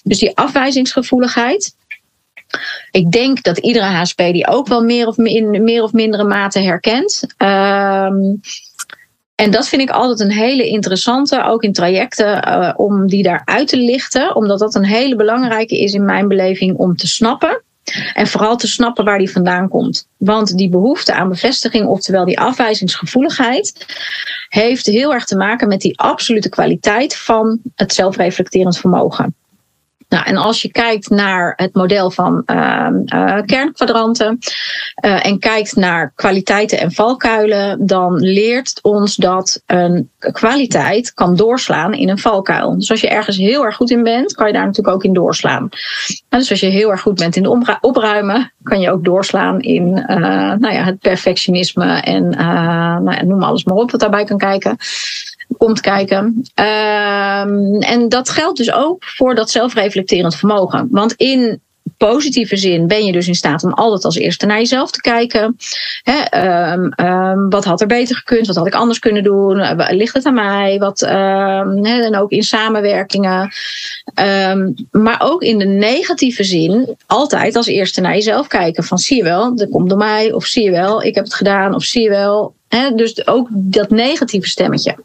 Dus 0.03 0.19
die 0.19 0.37
afwijzingsgevoeligheid. 0.37 1.75
Ik 2.91 3.11
denk 3.11 3.43
dat 3.43 3.57
iedere 3.57 3.85
HSP 3.85 4.17
die 4.17 4.47
ook 4.47 4.67
wel 4.67 4.83
meer 4.83 5.07
of 5.07 5.17
in 5.17 5.63
meer 5.63 5.83
of 5.83 5.93
mindere 5.93 6.23
mate 6.23 6.59
herkent. 6.59 7.23
Uh, 7.37 8.09
En 9.35 9.51
dat 9.51 9.67
vind 9.67 9.81
ik 9.81 9.89
altijd 9.89 10.19
een 10.19 10.35
hele 10.35 10.67
interessante, 10.67 11.43
ook 11.43 11.63
in 11.63 11.73
trajecten, 11.73 12.47
uh, 12.47 12.71
om 12.75 13.07
die 13.07 13.23
daaruit 13.23 13.67
te 13.67 13.77
lichten. 13.77 14.35
Omdat 14.35 14.59
dat 14.59 14.75
een 14.75 14.85
hele 14.85 15.15
belangrijke 15.15 15.79
is 15.79 15.93
in 15.93 16.05
mijn 16.05 16.27
beleving 16.27 16.77
om 16.77 16.95
te 16.95 17.07
snappen. 17.07 17.61
En 18.13 18.27
vooral 18.27 18.57
te 18.57 18.67
snappen 18.67 19.05
waar 19.05 19.17
die 19.17 19.31
vandaan 19.31 19.69
komt. 19.69 20.07
Want 20.17 20.57
die 20.57 20.69
behoefte 20.69 21.13
aan 21.13 21.29
bevestiging, 21.29 21.87
oftewel 21.87 22.25
die 22.25 22.39
afwijzingsgevoeligheid, 22.39 23.85
heeft 24.49 24.85
heel 24.85 25.13
erg 25.13 25.25
te 25.25 25.37
maken 25.37 25.67
met 25.67 25.81
die 25.81 25.99
absolute 25.99 26.49
kwaliteit 26.49 27.15
van 27.15 27.59
het 27.75 27.93
zelfreflecterend 27.93 28.77
vermogen. 28.77 29.35
Nou, 30.09 30.25
en 30.25 30.37
als 30.37 30.61
je 30.61 30.71
kijkt 30.71 31.09
naar 31.09 31.53
het 31.55 31.73
model 31.73 32.11
van 32.11 32.43
uh, 32.45 32.87
uh, 33.05 33.41
kernkwadranten 33.45 34.37
uh, 35.05 35.25
en 35.25 35.39
kijkt 35.39 35.75
naar 35.75 36.11
kwaliteiten 36.15 36.79
en 36.79 36.91
valkuilen, 36.91 37.85
dan 37.85 38.19
leert 38.19 38.79
ons 38.81 39.15
dat 39.15 39.61
een 39.65 40.09
kwaliteit 40.17 41.13
kan 41.13 41.35
doorslaan 41.35 41.93
in 41.93 42.09
een 42.09 42.17
valkuil. 42.17 42.77
Dus 42.77 42.91
als 42.91 43.01
je 43.01 43.09
ergens 43.09 43.37
heel 43.37 43.65
erg 43.65 43.75
goed 43.75 43.91
in 43.91 44.03
bent, 44.03 44.33
kan 44.33 44.47
je 44.47 44.53
daar 44.53 44.65
natuurlijk 44.65 44.95
ook 44.95 45.03
in 45.03 45.13
doorslaan. 45.13 45.69
Dus 46.29 46.49
als 46.49 46.59
je 46.59 46.65
heel 46.65 46.91
erg 46.91 47.01
goed 47.01 47.15
bent 47.15 47.35
in 47.35 47.47
opruimen, 47.81 48.53
kan 48.63 48.79
je 48.79 48.91
ook 48.91 49.03
doorslaan 49.03 49.61
in 49.61 49.93
nou 50.59 50.73
ja, 50.73 50.83
het 50.83 50.99
perfectionisme 50.99 52.01
en 52.01 52.29
nou 52.29 53.11
ja, 53.11 53.23
noem 53.23 53.43
alles 53.43 53.63
maar 53.63 53.75
op 53.75 53.91
wat 53.91 53.99
daarbij 53.99 54.23
kan 54.23 54.37
kijken 54.37 54.77
komt 55.57 55.79
kijken. 55.81 56.23
Um, 56.55 57.81
en 57.81 58.05
dat 58.09 58.29
geldt 58.29 58.57
dus 58.57 58.71
ook 58.71 59.03
voor 59.05 59.35
dat 59.35 59.49
zelfreflecterend 59.49 60.35
vermogen. 60.35 60.87
Want 60.91 61.13
in 61.13 61.59
positieve 61.97 62.57
zin 62.57 62.87
ben 62.87 63.05
je 63.05 63.11
dus 63.11 63.27
in 63.27 63.35
staat 63.35 63.63
om 63.63 63.73
altijd 63.73 64.05
als 64.05 64.15
eerste 64.15 64.45
naar 64.45 64.57
jezelf 64.57 64.91
te 64.91 65.01
kijken. 65.01 65.57
Um, 66.31 66.93
um, 67.05 67.49
wat 67.49 67.65
had 67.65 67.81
er 67.81 67.87
beter 67.87 68.15
gekund? 68.15 68.47
Wat 68.47 68.55
had 68.55 68.67
ik 68.67 68.75
anders 68.75 68.99
kunnen 68.99 69.23
doen? 69.23 69.75
Ligt 69.89 70.13
het 70.13 70.25
aan 70.25 70.33
mij? 70.33 70.77
Wat, 70.79 71.01
en 71.01 72.17
ook 72.17 72.31
in 72.31 72.43
samenwerkingen. 72.43 73.51
maar 74.91 75.17
ook 75.19 75.41
in 75.41 75.57
de 75.57 75.65
negatieve 75.65 76.43
zin 76.43 76.95
altijd 77.05 77.55
als 77.55 77.67
eerste 77.67 78.01
naar 78.01 78.13
jezelf 78.13 78.47
kijken. 78.47 78.83
Van 78.83 78.97
zie 78.97 79.17
je 79.17 79.23
wel, 79.23 79.55
dat 79.55 79.69
komt 79.69 79.89
door 79.89 79.97
mij. 79.97 80.31
Of 80.31 80.45
zie 80.45 80.63
je 80.63 80.71
wel, 80.71 81.03
ik 81.03 81.15
heb 81.15 81.23
het 81.23 81.33
gedaan. 81.33 81.75
Of 81.75 81.83
zie 81.83 82.03
je 82.03 82.09
wel. 82.09 82.53
Dus 82.95 83.27
ook 83.27 83.47
dat 83.51 83.89
negatieve 83.89 84.47
stemmetje. 84.47 84.95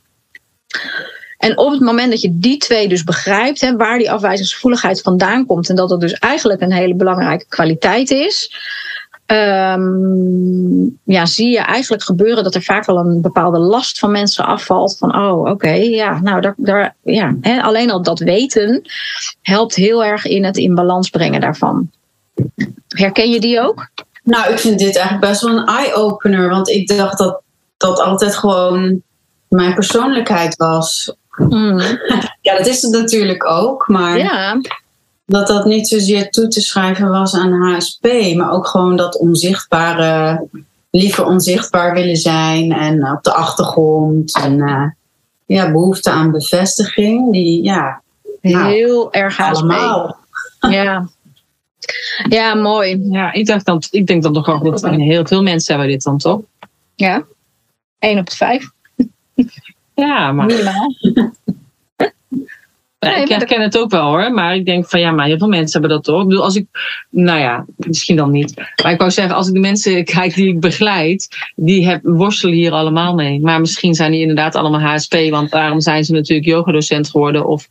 En 1.38 1.58
op 1.58 1.70
het 1.70 1.80
moment 1.80 2.10
dat 2.10 2.20
je 2.20 2.38
die 2.38 2.56
twee 2.56 2.88
dus 2.88 3.04
begrijpt, 3.04 3.60
hè, 3.60 3.76
waar 3.76 3.98
die 3.98 4.10
afwijzingsgevoeligheid 4.10 5.00
vandaan 5.00 5.46
komt 5.46 5.68
en 5.68 5.76
dat 5.76 5.88
dat 5.88 6.00
dus 6.00 6.12
eigenlijk 6.12 6.60
een 6.60 6.72
hele 6.72 6.94
belangrijke 6.94 7.46
kwaliteit 7.48 8.10
is, 8.10 8.50
um, 9.30 10.98
ja, 11.04 11.26
zie 11.26 11.50
je 11.50 11.58
eigenlijk 11.58 12.02
gebeuren 12.02 12.44
dat 12.44 12.54
er 12.54 12.62
vaak 12.62 12.84
wel 12.84 12.96
een 12.96 13.20
bepaalde 13.20 13.58
last 13.58 13.98
van 13.98 14.10
mensen 14.10 14.44
afvalt. 14.44 14.98
Van 14.98 15.16
oh, 15.16 15.50
oké, 15.50 15.70
ja, 15.70 16.20
nou, 16.20 16.40
daar, 16.40 16.54
daar, 16.56 16.94
ja, 17.02 17.34
hè, 17.40 17.62
alleen 17.62 17.90
al 17.90 18.02
dat 18.02 18.18
weten 18.18 18.82
helpt 19.42 19.74
heel 19.74 20.04
erg 20.04 20.24
in 20.24 20.44
het 20.44 20.56
in 20.56 20.74
balans 20.74 21.10
brengen 21.10 21.40
daarvan. 21.40 21.90
Herken 22.88 23.30
je 23.30 23.40
die 23.40 23.60
ook? 23.60 23.88
Nou, 24.22 24.52
ik 24.52 24.58
vind 24.58 24.78
dit 24.78 24.96
eigenlijk 24.96 25.26
best 25.26 25.42
wel 25.42 25.56
een 25.56 25.66
eye-opener, 25.66 26.48
want 26.48 26.68
ik 26.68 26.88
dacht 26.88 27.18
dat 27.18 27.42
dat 27.76 28.00
altijd 28.00 28.36
gewoon 28.36 29.02
mijn 29.50 29.74
persoonlijkheid 29.74 30.56
was. 30.56 31.14
Mm. 31.36 31.78
ja, 32.46 32.56
dat 32.56 32.66
is 32.66 32.82
het 32.82 32.92
natuurlijk 32.92 33.44
ook, 33.44 33.88
maar 33.88 34.18
ja. 34.18 34.60
dat 35.26 35.46
dat 35.46 35.64
niet 35.64 35.88
zozeer 35.88 36.30
toe 36.30 36.48
te 36.48 36.60
schrijven 36.60 37.08
was 37.08 37.34
aan 37.34 37.52
HSP, 37.52 38.34
maar 38.36 38.52
ook 38.52 38.66
gewoon 38.66 38.96
dat 38.96 39.18
onzichtbare, 39.18 40.46
liever 40.90 41.24
onzichtbaar 41.24 41.94
willen 41.94 42.16
zijn 42.16 42.72
en 42.72 43.10
op 43.12 43.22
de 43.22 43.32
achtergrond 43.32 44.36
en 44.42 44.58
uh, 44.58 44.84
ja, 45.46 45.72
behoefte 45.72 46.10
aan 46.10 46.30
bevestiging, 46.30 47.32
die 47.32 47.62
ja. 47.62 48.02
Nou, 48.40 48.72
Heel 48.72 49.12
erg 49.12 49.36
HSP. 49.36 49.54
Allemaal. 49.54 50.18
Ja. 50.70 51.08
Ja, 52.28 52.54
mooi. 52.54 53.08
Ja, 53.10 53.32
ik, 53.32 53.46
dacht 53.46 53.64
dan, 53.64 53.82
ik 53.90 54.06
denk 54.06 54.22
dan 54.22 54.32
toch 54.32 54.48
ook 54.48 54.64
dat 54.64 54.90
heel 54.90 55.26
veel 55.26 55.42
mensen 55.42 55.74
hebben 55.74 55.92
dit 55.92 56.02
dan 56.02 56.18
toch? 56.18 56.40
Ja, 56.94 57.24
1 57.98 58.18
op 58.18 58.30
de 58.30 58.36
5. 58.36 58.70
Ja, 59.94 60.32
maar. 60.32 60.48
Ik 63.00 63.28
herken 63.28 63.60
het 63.60 63.78
ook 63.78 63.90
wel 63.90 64.08
hoor. 64.08 64.32
Maar 64.32 64.54
ik 64.54 64.64
denk 64.64 64.88
van 64.88 65.00
ja, 65.00 65.10
maar 65.10 65.26
heel 65.26 65.38
veel 65.38 65.48
mensen 65.48 65.80
hebben 65.80 65.90
dat 65.90 66.04
toch. 66.04 66.22
Ik 66.22 66.28
bedoel, 66.28 66.44
als 66.44 66.56
ik, 66.56 66.66
nou 67.10 67.38
ja, 67.38 67.64
misschien 67.76 68.16
dan 68.16 68.30
niet. 68.30 68.54
Maar 68.82 68.92
ik 68.92 68.98
wou 68.98 69.10
zeggen, 69.10 69.34
als 69.34 69.48
ik 69.48 69.54
de 69.54 69.60
mensen 69.60 70.04
kijk 70.14 70.34
die 70.34 70.48
ik 70.48 70.60
begeleid, 70.60 71.28
die 71.56 71.86
heb, 71.88 72.00
worstelen 72.02 72.54
hier 72.54 72.72
allemaal 72.72 73.14
mee. 73.14 73.40
Maar 73.40 73.60
misschien 73.60 73.94
zijn 73.94 74.10
die 74.10 74.20
inderdaad 74.20 74.54
allemaal 74.54 74.80
HSP, 74.80 75.14
want 75.30 75.50
daarom 75.50 75.80
zijn 75.80 76.04
ze 76.04 76.12
natuurlijk 76.12 76.48
yogadocent 76.48 77.10
geworden. 77.10 77.46
Of 77.46 77.68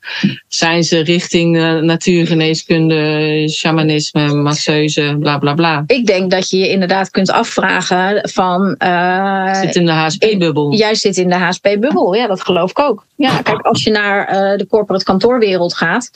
zijn 0.47 0.83
ze 0.83 0.99
richting 0.99 1.57
uh, 1.57 1.79
natuurgeneeskunde, 1.79 3.49
shamanisme, 3.49 4.33
masseuse, 4.33 5.17
bla 5.19 5.37
bla 5.37 5.53
bla. 5.53 5.83
Ik 5.87 6.05
denk 6.05 6.31
dat 6.31 6.49
je 6.49 6.57
je 6.57 6.69
inderdaad 6.69 7.09
kunt 7.09 7.31
afvragen 7.31 8.29
van. 8.29 8.75
Uh, 8.83 9.53
zit 9.61 9.75
in 9.75 9.85
de 9.85 9.91
HSP-bubbel. 9.91 10.73
Jij 10.73 10.95
zit 10.95 11.17
in 11.17 11.29
de 11.29 11.35
HSP-bubbel, 11.35 12.13
ja, 12.13 12.27
dat 12.27 12.41
geloof 12.41 12.69
ik 12.69 12.79
ook. 12.79 13.05
Ja, 13.15 13.41
kijk, 13.41 13.61
als 13.61 13.83
je 13.83 13.91
naar 13.91 14.33
uh, 14.33 14.57
de 14.57 14.67
corporate 14.67 15.05
kantoorwereld 15.19 15.75
gaat, 15.75 16.11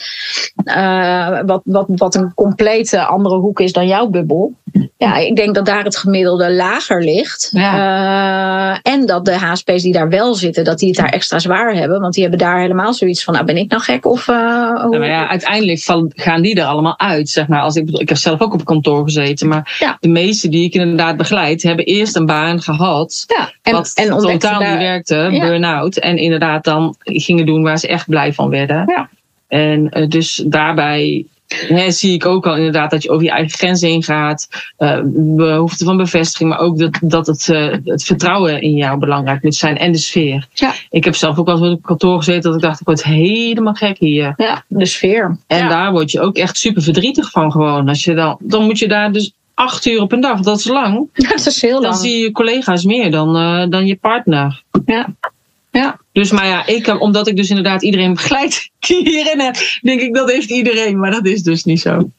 uh, 0.64 1.40
wat, 1.46 1.62
wat, 1.64 1.86
wat 1.88 2.14
een 2.14 2.34
complete 2.34 3.04
andere 3.04 3.36
hoek 3.36 3.60
is 3.60 3.72
dan 3.72 3.86
jouw 3.86 4.06
bubbel. 4.06 4.52
Ja, 4.96 5.16
ik 5.16 5.36
denk 5.36 5.54
dat 5.54 5.66
daar 5.66 5.84
het 5.84 5.96
gemiddelde 5.96 6.52
lager 6.52 7.04
ligt. 7.04 7.48
Ja. 7.52 8.72
Uh, 8.72 8.92
en 8.92 9.06
dat 9.06 9.24
de 9.24 9.38
HSP's 9.38 9.82
die 9.82 9.92
daar 9.92 10.08
wel 10.08 10.34
zitten, 10.34 10.64
dat 10.64 10.78
die 10.78 10.88
het 10.88 10.96
daar 10.96 11.08
extra 11.08 11.38
zwaar 11.38 11.74
hebben. 11.74 12.00
Want 12.00 12.14
die 12.14 12.22
hebben 12.22 12.40
daar 12.40 12.60
helemaal 12.60 12.94
zoiets 12.94 13.24
van, 13.24 13.34
nou 13.34 13.46
ben 13.46 13.56
ik 13.56 13.70
nou 13.70 13.82
gek? 13.82 14.06
Of, 14.06 14.28
uh, 14.28 14.34
ja, 14.34 14.88
maar 14.88 15.06
ja, 15.06 15.28
uiteindelijk 15.28 15.80
gaan 16.14 16.42
die 16.42 16.54
er 16.60 16.64
allemaal 16.64 16.98
uit. 16.98 17.28
Zeg 17.28 17.48
maar. 17.48 17.60
Als 17.60 17.76
ik, 17.76 17.90
ik 17.90 18.08
heb 18.08 18.18
zelf 18.18 18.40
ook 18.40 18.52
op 18.52 18.64
kantoor 18.64 19.04
gezeten. 19.04 19.48
Maar 19.48 19.76
ja. 19.78 19.96
de 20.00 20.08
meeste 20.08 20.48
die 20.48 20.64
ik 20.64 20.74
inderdaad 20.74 21.16
begeleid, 21.16 21.62
hebben 21.62 21.84
eerst 21.84 22.16
een 22.16 22.26
baan 22.26 22.62
gehad. 22.62 23.24
Ja. 23.26 23.52
En, 23.62 23.72
wat 23.72 23.92
en 23.94 24.08
totaal 24.08 24.60
niet 24.60 24.78
werkte, 24.78 25.28
burn-out. 25.30 25.96
En 25.96 26.16
inderdaad 26.16 26.64
dan 26.64 26.94
gingen 26.98 27.46
doen 27.46 27.62
waar 27.62 27.78
ze 27.78 27.88
echt 27.88 28.08
blij 28.08 28.32
van 28.32 28.50
werden. 28.50 28.84
En 29.48 29.98
uh, 29.98 30.08
dus 30.08 30.42
daarbij 30.46 31.26
hè, 31.48 31.90
zie 31.90 32.12
ik 32.12 32.26
ook 32.26 32.46
al 32.46 32.56
inderdaad 32.56 32.90
dat 32.90 33.02
je 33.02 33.10
over 33.10 33.24
je 33.24 33.30
eigen 33.30 33.58
grenzen 33.58 33.88
heen 33.88 34.02
gaat. 34.02 34.48
Uh, 34.78 35.00
behoefte 35.36 35.84
van 35.84 35.96
bevestiging, 35.96 36.50
maar 36.50 36.58
ook 36.58 36.78
dat, 36.78 36.98
dat 37.00 37.26
het, 37.26 37.48
uh, 37.48 37.74
het 37.84 38.04
vertrouwen 38.04 38.62
in 38.62 38.74
jou 38.74 38.98
belangrijk 38.98 39.42
moet 39.42 39.54
zijn 39.54 39.78
en 39.78 39.92
de 39.92 39.98
sfeer. 39.98 40.48
Ja. 40.52 40.74
Ik 40.90 41.04
heb 41.04 41.14
zelf 41.14 41.38
ook 41.38 41.46
wel 41.46 41.64
eens 41.64 41.74
op 41.74 41.82
kantoor 41.82 42.18
gezeten 42.18 42.42
dat 42.42 42.54
ik 42.54 42.60
dacht, 42.60 42.80
ik 42.80 42.86
word 42.86 43.04
helemaal 43.04 43.74
gek 43.74 43.98
hier. 43.98 44.34
Ja, 44.36 44.64
de 44.68 44.86
sfeer. 44.86 45.38
En 45.46 45.58
ja. 45.58 45.68
daar 45.68 45.92
word 45.92 46.10
je 46.10 46.20
ook 46.20 46.36
echt 46.36 46.58
super 46.58 46.82
verdrietig 46.82 47.30
van 47.30 47.52
gewoon. 47.52 47.88
Als 47.88 48.04
je 48.04 48.14
dan, 48.14 48.36
dan 48.40 48.64
moet 48.64 48.78
je 48.78 48.88
daar 48.88 49.12
dus 49.12 49.32
acht 49.54 49.86
uur 49.86 50.00
op 50.00 50.12
een 50.12 50.20
dag, 50.20 50.40
dat 50.40 50.58
is 50.58 50.68
lang. 50.68 51.08
Ja, 51.12 51.28
dat 51.36 51.46
is 51.46 51.62
heel 51.62 51.80
lang. 51.80 51.84
Dan 51.84 51.94
zie 51.94 52.18
je 52.18 52.32
collega's 52.32 52.84
meer 52.84 53.10
dan, 53.10 53.36
uh, 53.36 53.70
dan 53.70 53.86
je 53.86 53.96
partner. 53.96 54.62
Ja. 54.86 55.06
Ja. 55.70 55.98
Dus, 56.14 56.30
maar 56.30 56.46
ja, 56.46 56.66
ik, 56.66 57.00
omdat 57.00 57.28
ik 57.28 57.36
dus 57.36 57.48
inderdaad 57.48 57.82
iedereen 57.82 58.14
begeleid 58.22 58.70
hierin 58.86 59.40
heb, 59.40 59.56
denk 59.82 60.00
ik 60.00 60.14
dat 60.14 60.30
heeft 60.30 60.50
iedereen, 60.50 60.98
maar 60.98 61.10
dat 61.10 61.26
is 61.26 61.42
dus 61.42 61.64
niet 61.64 61.80
zo. 61.80 62.10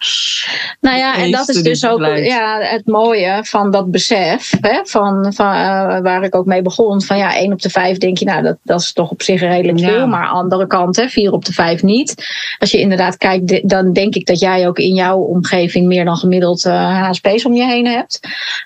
Nou 0.81 0.97
ja, 0.97 1.17
en 1.17 1.31
dat 1.31 1.49
is 1.49 1.61
dus 1.61 1.85
ook 1.85 1.99
ja, 2.05 2.59
het 2.59 2.87
mooie 2.87 3.39
van 3.41 3.71
dat 3.71 3.91
besef, 3.91 4.53
hè, 4.61 4.79
van, 4.83 5.33
van 5.33 5.45
uh, 5.45 5.99
waar 5.99 6.23
ik 6.23 6.35
ook 6.35 6.45
mee 6.45 6.61
begon, 6.61 7.01
van 7.01 7.17
ja, 7.17 7.35
1 7.35 7.51
op 7.51 7.61
de 7.61 7.69
5 7.69 7.97
denk 7.97 8.17
je, 8.17 8.25
nou, 8.25 8.43
dat, 8.43 8.57
dat 8.63 8.81
is 8.81 8.93
toch 8.93 9.09
op 9.09 9.21
zich 9.21 9.39
redelijk 9.39 9.79
veel, 9.79 9.99
ja. 9.99 10.05
maar 10.05 10.27
andere 10.27 10.67
kant, 10.67 10.95
hè, 10.95 11.09
4 11.09 11.31
op 11.31 11.45
de 11.45 11.53
5 11.53 11.83
niet. 11.83 12.15
Als 12.59 12.71
je 12.71 12.79
inderdaad 12.79 13.17
kijkt, 13.17 13.69
dan 13.69 13.93
denk 13.93 14.15
ik 14.15 14.25
dat 14.25 14.39
jij 14.39 14.67
ook 14.67 14.77
in 14.77 14.93
jouw 14.93 15.17
omgeving 15.17 15.87
meer 15.87 16.05
dan 16.05 16.17
gemiddeld 16.17 16.65
uh, 16.65 17.09
HSP's 17.09 17.45
om 17.45 17.53
je 17.53 17.65
heen 17.65 17.87
hebt. 17.87 18.19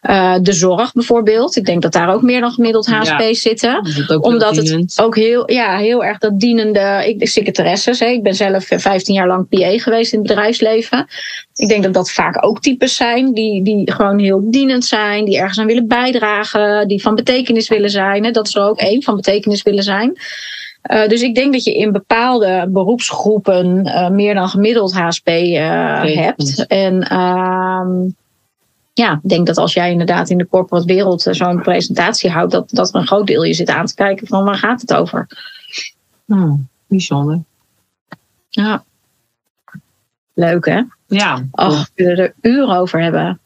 Uh, 0.10 0.36
de 0.42 0.54
zorg 0.54 0.94
bijvoorbeeld, 0.94 1.56
ik 1.56 1.66
denk 1.66 1.82
dat 1.82 1.94
daar 1.94 2.14
ook 2.14 2.22
meer 2.22 2.42
dan 2.42 2.52
gemiddeld 2.52 2.88
HSP's 2.88 3.18
ja, 3.20 3.34
zitten. 3.34 3.86
Omdat 4.22 4.56
het 4.56 5.02
ook 5.02 5.16
heel, 5.20 5.52
ja, 5.52 5.78
heel 5.78 6.04
erg 6.04 6.18
dat 6.18 6.40
dienende, 6.40 7.04
ik, 7.08 7.28
secretaresses. 7.28 8.00
Hè. 8.00 8.06
Ik 8.06 8.24
ben 8.24 8.36
zelf 8.36 8.66
15 8.68 9.16
jaar 9.16 9.28
lang 9.28 9.50
PA 9.50 9.78
geweest 9.78 10.14
in 10.14 10.20
het 10.20 10.28
bedrijfsleven. 10.28 11.08
Ik 11.56 11.68
denk 11.68 11.84
dat 11.84 11.94
dat 11.94 12.12
vaak 12.12 12.46
ook 12.46 12.62
types 12.62 12.96
zijn 12.96 13.34
die, 13.34 13.64
die 13.64 13.92
gewoon 13.92 14.20
heel 14.20 14.52
dienend 14.52 14.86
zijn, 14.86 15.26
die 15.26 15.38
ergens 15.38 15.60
aan 15.60 15.66
willen 15.66 15.88
bijdragen, 15.88 16.88
die 16.88 17.02
van 17.02 17.16
betekenis 17.16 17.68
willen 17.70 17.90
zijn. 17.90 18.24
Hè. 18.24 18.32
Dat 18.32 18.48
is 18.48 18.56
er 18.56 18.64
ook 18.64 18.80
één, 18.80 19.04
van 19.04 19.16
betekenis 19.16 19.62
willen 19.62 19.84
zijn. 19.84 20.18
Uh, 20.92 21.08
dus 21.08 21.22
ik 21.22 21.36
denk 21.36 21.54
dat 21.54 21.64
je 21.64 21.76
in 21.76 21.92
bepaalde 21.92 22.68
beroepsgroepen 22.70 23.86
uh, 23.86 24.10
meer 24.10 24.34
dan 24.34 24.50
gemiddeld 24.50 24.94
HSP 24.94 25.28
uh, 25.28 26.04
hebt. 26.04 26.66
En 26.68 27.08
ja, 29.00 29.20
ik 29.24 29.30
denk 29.30 29.48
dat 29.48 29.58
als 29.58 29.74
jij 29.74 29.92
inderdaad 29.92 30.30
in 30.30 30.38
de 30.38 30.48
corporate 30.48 30.86
wereld 30.86 31.22
zo'n 31.22 31.62
presentatie 31.62 32.30
houdt, 32.30 32.52
dat, 32.52 32.70
dat 32.70 32.90
er 32.90 32.96
een 32.96 33.08
groot 33.08 33.28
deel 33.28 33.44
je 33.44 33.54
zit 33.54 33.70
aan 33.70 33.86
te 33.86 33.96
kijken 33.96 34.28
van 34.28 34.44
waar 34.44 34.56
gaat 34.56 34.82
het 34.82 34.94
over. 34.94 35.28
Hmm, 36.26 36.68
bijzonder. 36.88 37.40
Ja. 38.50 38.84
Leuk 40.34 40.66
hè? 40.66 40.82
Ja. 41.08 41.46
Och, 41.52 41.80
we 41.80 41.88
kunnen 41.96 42.18
er 42.18 42.34
uren 42.42 42.78
over 42.78 43.02
hebben. 43.02 43.40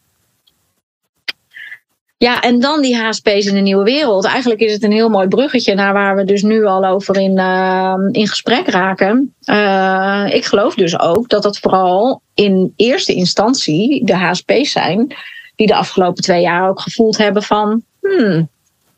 Ja, 2.17 2.41
en 2.41 2.59
dan 2.59 2.81
die 2.81 2.97
HSP's 2.97 3.45
in 3.45 3.53
de 3.53 3.59
nieuwe 3.59 3.83
wereld. 3.83 4.25
Eigenlijk 4.25 4.61
is 4.61 4.73
het 4.73 4.83
een 4.83 4.91
heel 4.91 5.09
mooi 5.09 5.27
bruggetje 5.27 5.75
naar 5.75 5.93
waar 5.93 6.15
we 6.15 6.23
dus 6.23 6.41
nu 6.41 6.65
al 6.65 6.85
over 6.85 7.19
in, 7.19 7.37
uh, 7.37 7.95
in 8.11 8.27
gesprek 8.27 8.67
raken. 8.67 9.33
Uh, 9.45 10.25
ik 10.29 10.45
geloof 10.45 10.75
dus 10.75 10.99
ook 10.99 11.29
dat 11.29 11.43
het 11.43 11.59
vooral 11.59 12.21
in 12.33 12.73
eerste 12.75 13.13
instantie 13.13 14.05
de 14.05 14.15
HSP's 14.15 14.71
zijn 14.71 15.15
die 15.55 15.67
de 15.67 15.75
afgelopen 15.75 16.23
twee 16.23 16.41
jaar 16.41 16.69
ook 16.69 16.79
gevoeld 16.79 17.17
hebben 17.17 17.43
van. 17.43 17.83
Hmm, 18.01 18.49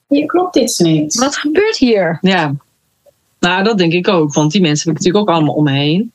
hier 0.08 0.26
klopt 0.26 0.56
iets 0.56 0.80
niet. 0.80 1.16
Wat 1.16 1.38
gebeurt 1.38 1.78
hier? 1.78 2.18
Ja, 2.22 2.56
nou 3.40 3.64
dat 3.64 3.78
denk 3.78 3.94
ik 3.94 4.08
ook. 4.08 4.34
Want 4.34 4.52
die 4.52 4.62
mensen 4.62 4.88
heb 4.90 4.98
ik 4.98 5.04
natuurlijk 5.04 5.30
ook 5.30 5.36
allemaal 5.36 5.56
om 5.56 5.64
me 5.64 5.72
heen. 5.72 6.12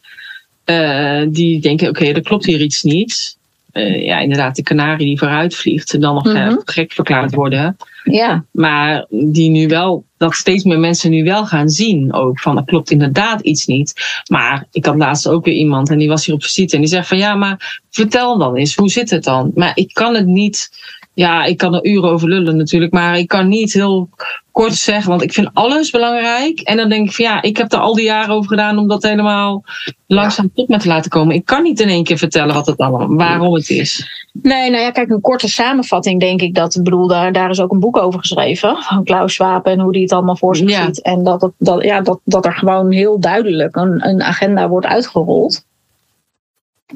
Uh, 0.64 1.26
die 1.28 1.60
denken, 1.60 1.88
oké, 1.88 2.00
okay, 2.02 2.14
er 2.14 2.22
klopt 2.22 2.44
hier 2.44 2.60
iets 2.60 2.82
niet. 2.82 3.36
Uh, 3.72 4.04
ja, 4.04 4.18
inderdaad, 4.18 4.56
de 4.56 4.62
kanarie 4.62 5.06
die 5.06 5.18
vooruit 5.18 5.54
vliegt 5.54 5.94
en 5.94 6.00
dan 6.00 6.14
nog 6.14 6.24
mm-hmm. 6.24 6.60
gek 6.64 6.92
verklaard 6.92 7.34
worden. 7.34 7.76
Ja. 8.04 8.44
Maar 8.50 9.06
die 9.08 9.50
nu 9.50 9.68
wel, 9.68 10.04
dat 10.16 10.34
steeds 10.34 10.64
meer 10.64 10.78
mensen 10.78 11.10
nu 11.10 11.24
wel 11.24 11.46
gaan 11.46 11.68
zien 11.68 12.12
ook 12.12 12.40
van 12.40 12.56
er 12.56 12.64
klopt 12.64 12.90
inderdaad 12.90 13.40
iets 13.40 13.66
niet. 13.66 14.20
Maar 14.30 14.66
ik 14.70 14.84
had 14.84 14.96
laatst 14.96 15.28
ook 15.28 15.44
weer 15.44 15.54
iemand 15.54 15.90
en 15.90 15.98
die 15.98 16.08
was 16.08 16.26
hier 16.26 16.34
op 16.34 16.42
visite 16.42 16.74
en 16.74 16.80
die 16.80 16.90
zegt 16.90 17.08
van 17.08 17.18
ja, 17.18 17.34
maar 17.34 17.80
vertel 17.90 18.38
dan 18.38 18.56
eens, 18.56 18.74
hoe 18.74 18.90
zit 18.90 19.10
het 19.10 19.24
dan? 19.24 19.50
Maar 19.54 19.72
ik 19.74 19.90
kan 19.92 20.14
het 20.14 20.26
niet 20.26 20.70
ja, 21.14 21.44
ik 21.44 21.56
kan 21.56 21.74
er 21.74 21.84
uren 21.84 22.10
over 22.10 22.28
lullen 22.28 22.56
natuurlijk, 22.56 22.92
maar 22.92 23.18
ik 23.18 23.28
kan 23.28 23.48
niet 23.48 23.72
heel 23.72 24.08
kort 24.52 24.74
zeggen, 24.74 25.10
want 25.10 25.22
ik 25.22 25.32
vind 25.32 25.50
alles 25.52 25.90
belangrijk. 25.90 26.60
En 26.60 26.76
dan 26.76 26.88
denk 26.88 27.06
ik 27.06 27.14
van 27.14 27.24
ja, 27.24 27.42
ik 27.42 27.56
heb 27.56 27.72
er 27.72 27.78
al 27.78 27.94
die 27.94 28.04
jaren 28.04 28.34
over 28.34 28.48
gedaan 28.48 28.78
om 28.78 28.88
dat 28.88 29.02
helemaal 29.02 29.64
langzaam 30.06 30.50
tot 30.54 30.68
me 30.68 30.78
te 30.78 30.88
laten 30.88 31.10
komen. 31.10 31.34
Ik 31.34 31.44
kan 31.44 31.62
niet 31.62 31.80
in 31.80 31.88
één 31.88 32.04
keer 32.04 32.18
vertellen 32.18 32.54
wat 32.54 32.66
het 32.66 32.78
allemaal, 32.78 33.14
waarom 33.14 33.54
het 33.54 33.70
is. 33.70 34.08
Nee, 34.42 34.70
nou 34.70 34.82
ja, 34.82 34.90
kijk, 34.90 35.10
een 35.10 35.20
korte 35.20 35.48
samenvatting 35.48 36.20
denk 36.20 36.40
ik 36.40 36.54
dat, 36.54 36.74
ik 36.74 36.82
bedoel, 36.82 37.06
daar, 37.06 37.32
daar 37.32 37.50
is 37.50 37.60
ook 37.60 37.72
een 37.72 37.80
boek 37.80 37.96
over 37.96 38.20
geschreven 38.20 38.76
van 38.76 39.04
Klaus 39.04 39.34
Schwab 39.34 39.66
en 39.66 39.80
hoe 39.80 39.92
die 39.92 40.02
het 40.02 40.12
allemaal 40.12 40.36
voor 40.36 40.56
zich 40.56 40.70
ja. 40.70 40.84
ziet. 40.84 41.02
En 41.02 41.24
dat, 41.24 41.40
het, 41.40 41.52
dat, 41.58 41.82
ja, 41.82 42.00
dat, 42.00 42.20
dat 42.24 42.46
er 42.46 42.54
gewoon 42.54 42.90
heel 42.90 43.20
duidelijk 43.20 43.76
een, 43.76 44.08
een 44.08 44.22
agenda 44.22 44.68
wordt 44.68 44.86
uitgerold. 44.86 45.64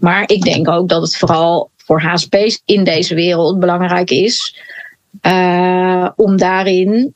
Maar 0.00 0.22
ik 0.26 0.42
denk 0.42 0.68
ook 0.68 0.88
dat 0.88 1.02
het 1.02 1.16
vooral 1.16 1.70
voor 1.84 2.00
HSP's 2.00 2.62
in 2.64 2.84
deze 2.84 3.14
wereld 3.14 3.58
belangrijk 3.60 4.10
is. 4.10 4.62
Uh, 5.22 6.08
om 6.16 6.36
daarin 6.36 7.14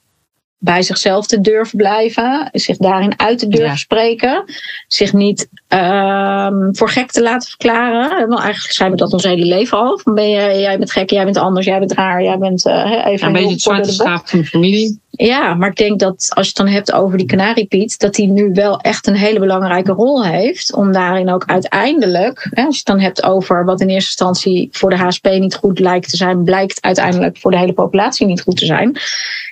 bij 0.58 0.82
zichzelf 0.82 1.26
te 1.26 1.40
durven 1.40 1.76
blijven, 1.76 2.48
zich 2.52 2.76
daarin 2.76 3.20
uit 3.20 3.38
te 3.38 3.48
durven 3.48 3.68
ja. 3.68 3.76
spreken, 3.76 4.44
zich 4.86 5.12
niet 5.12 5.48
uh, 5.68 6.48
voor 6.72 6.88
gek 6.90 7.10
te 7.10 7.22
laten 7.22 7.48
verklaren. 7.48 8.28
Want 8.28 8.40
eigenlijk 8.40 8.74
zijn 8.74 8.90
we 8.90 8.96
dat 8.96 9.12
ons 9.12 9.24
hele 9.24 9.44
leven 9.44 9.78
al. 9.78 9.98
Van 9.98 10.14
ben 10.14 10.28
je, 10.28 10.60
jij 10.60 10.78
bent 10.78 10.92
gek, 10.92 11.10
jij 11.10 11.24
bent 11.24 11.36
anders, 11.36 11.66
jij 11.66 11.78
bent 11.78 11.92
raar, 11.92 12.22
jij 12.22 12.38
bent 12.38 12.66
uh, 12.66 13.02
even. 13.04 13.18
Ja, 13.18 13.26
een 13.26 13.32
beetje 13.32 13.50
het 13.50 13.60
zwarte 13.60 13.92
schaap 13.92 14.28
van 14.28 14.38
de 14.38 14.44
familie. 14.44 15.00
Ja, 15.10 15.54
maar 15.54 15.68
ik 15.68 15.76
denk 15.76 15.98
dat 15.98 16.30
als 16.34 16.46
je 16.46 16.52
het 16.56 16.66
dan 16.66 16.74
hebt 16.74 16.92
over 16.92 17.18
die 17.18 17.26
kanariepiet, 17.26 17.98
dat 17.98 18.14
die 18.14 18.28
nu 18.28 18.50
wel 18.52 18.80
echt 18.80 19.06
een 19.06 19.14
hele 19.14 19.38
belangrijke 19.38 19.92
rol 19.92 20.24
heeft. 20.24 20.74
Om 20.74 20.92
daarin 20.92 21.30
ook 21.30 21.44
uiteindelijk, 21.46 22.48
hè, 22.50 22.64
als 22.64 22.74
je 22.74 22.82
het 22.84 22.86
dan 22.86 23.00
hebt 23.00 23.22
over 23.22 23.64
wat 23.64 23.80
in 23.80 23.88
eerste 23.88 24.08
instantie 24.08 24.68
voor 24.72 24.90
de 24.90 24.96
HSP 24.96 25.26
niet 25.26 25.54
goed 25.54 25.78
lijkt 25.78 26.10
te 26.10 26.16
zijn, 26.16 26.44
blijkt 26.44 26.82
uiteindelijk 26.82 27.38
voor 27.38 27.50
de 27.50 27.58
hele 27.58 27.72
populatie 27.72 28.26
niet 28.26 28.42
goed 28.42 28.56
te 28.56 28.66
zijn. 28.66 28.98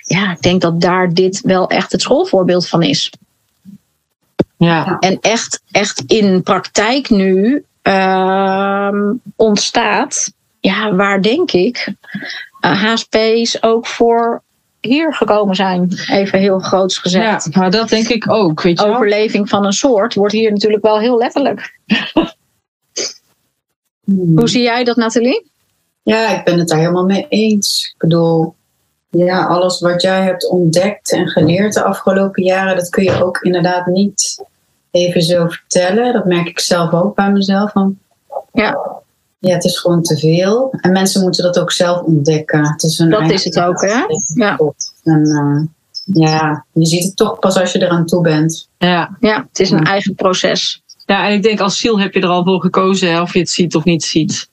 Ja, 0.01 0.31
ik 0.31 0.41
denk 0.41 0.61
dat 0.61 0.81
daar 0.81 1.13
dit 1.13 1.41
wel 1.41 1.69
echt 1.69 1.91
het 1.91 2.01
schoolvoorbeeld 2.01 2.67
van 2.67 2.83
is. 2.83 3.11
Ja. 4.57 4.97
En 4.99 5.17
echt, 5.21 5.61
echt 5.71 6.03
in 6.07 6.43
praktijk 6.43 7.09
nu 7.09 7.65
uh, 7.83 9.11
ontstaat, 9.35 10.33
ja, 10.59 10.95
waar 10.95 11.21
denk 11.21 11.51
ik, 11.51 11.93
uh, 12.61 12.83
HSP's 12.83 13.57
ook 13.61 13.87
voor 13.87 14.43
hier 14.79 15.13
gekomen 15.13 15.55
zijn. 15.55 15.89
Even 16.09 16.39
heel 16.39 16.59
groots 16.59 16.97
gezegd. 16.97 17.47
Ja, 17.51 17.59
maar 17.59 17.71
dat 17.71 17.89
denk 17.89 18.07
ik 18.07 18.31
ook. 18.31 18.61
Weet 18.61 18.79
je 18.79 18.85
Overleving 18.85 19.49
van 19.49 19.65
een 19.65 19.73
soort 19.73 20.13
wordt 20.13 20.33
hier 20.33 20.51
natuurlijk 20.51 20.83
wel 20.83 20.99
heel 20.99 21.17
letterlijk. 21.17 21.79
hmm. 24.03 24.37
Hoe 24.37 24.49
zie 24.49 24.61
jij 24.61 24.83
dat, 24.83 24.95
Nathalie? 24.95 25.51
Ja, 26.03 26.37
ik 26.37 26.43
ben 26.43 26.59
het 26.59 26.67
daar 26.67 26.79
helemaal 26.79 27.05
mee 27.05 27.25
eens. 27.29 27.91
Ik 27.93 27.99
bedoel, 27.99 28.55
ja, 29.25 29.45
alles 29.45 29.79
wat 29.79 30.01
jij 30.01 30.23
hebt 30.23 30.49
ontdekt 30.49 31.11
en 31.11 31.27
geleerd 31.27 31.73
de 31.73 31.83
afgelopen 31.83 32.43
jaren, 32.43 32.75
dat 32.75 32.89
kun 32.89 33.03
je 33.03 33.23
ook 33.23 33.37
inderdaad 33.41 33.85
niet 33.85 34.43
even 34.91 35.21
zo 35.21 35.47
vertellen. 35.47 36.13
Dat 36.13 36.25
merk 36.25 36.47
ik 36.47 36.59
zelf 36.59 36.93
ook 36.93 37.15
bij 37.15 37.31
mezelf. 37.31 37.71
Van, 37.71 37.97
ja. 38.53 38.95
Ja, 39.39 39.53
het 39.53 39.63
is 39.63 39.79
gewoon 39.79 40.01
te 40.01 40.17
veel. 40.17 40.73
En 40.81 40.91
mensen 40.91 41.21
moeten 41.21 41.43
dat 41.43 41.59
ook 41.59 41.71
zelf 41.71 42.01
ontdekken. 42.01 42.67
Het 42.71 42.83
is 42.83 42.99
een 42.99 43.09
dat 43.09 43.31
is 43.31 43.43
het 43.43 43.59
ook, 43.59 43.81
hè? 43.81 44.03
Ja. 44.33 44.59
En, 45.03 45.25
uh, 45.25 46.23
ja, 46.23 46.65
je 46.71 46.85
ziet 46.85 47.03
het 47.03 47.15
toch 47.15 47.39
pas 47.39 47.59
als 47.59 47.71
je 47.71 47.81
eraan 47.81 48.05
toe 48.05 48.21
bent. 48.21 48.69
Ja, 48.77 49.17
ja 49.19 49.45
het 49.49 49.59
is 49.59 49.71
een 49.71 49.77
ja. 49.77 49.83
eigen 49.83 50.15
proces. 50.15 50.81
Ja, 51.05 51.27
en 51.27 51.33
ik 51.33 51.43
denk 51.43 51.59
als 51.59 51.79
ziel 51.79 51.99
heb 51.99 52.13
je 52.13 52.21
er 52.21 52.27
al 52.27 52.43
voor 52.43 52.61
gekozen, 52.61 53.11
hè, 53.11 53.21
of 53.21 53.33
je 53.33 53.39
het 53.39 53.49
ziet 53.49 53.75
of 53.75 53.83
niet 53.83 54.03
ziet. 54.03 54.49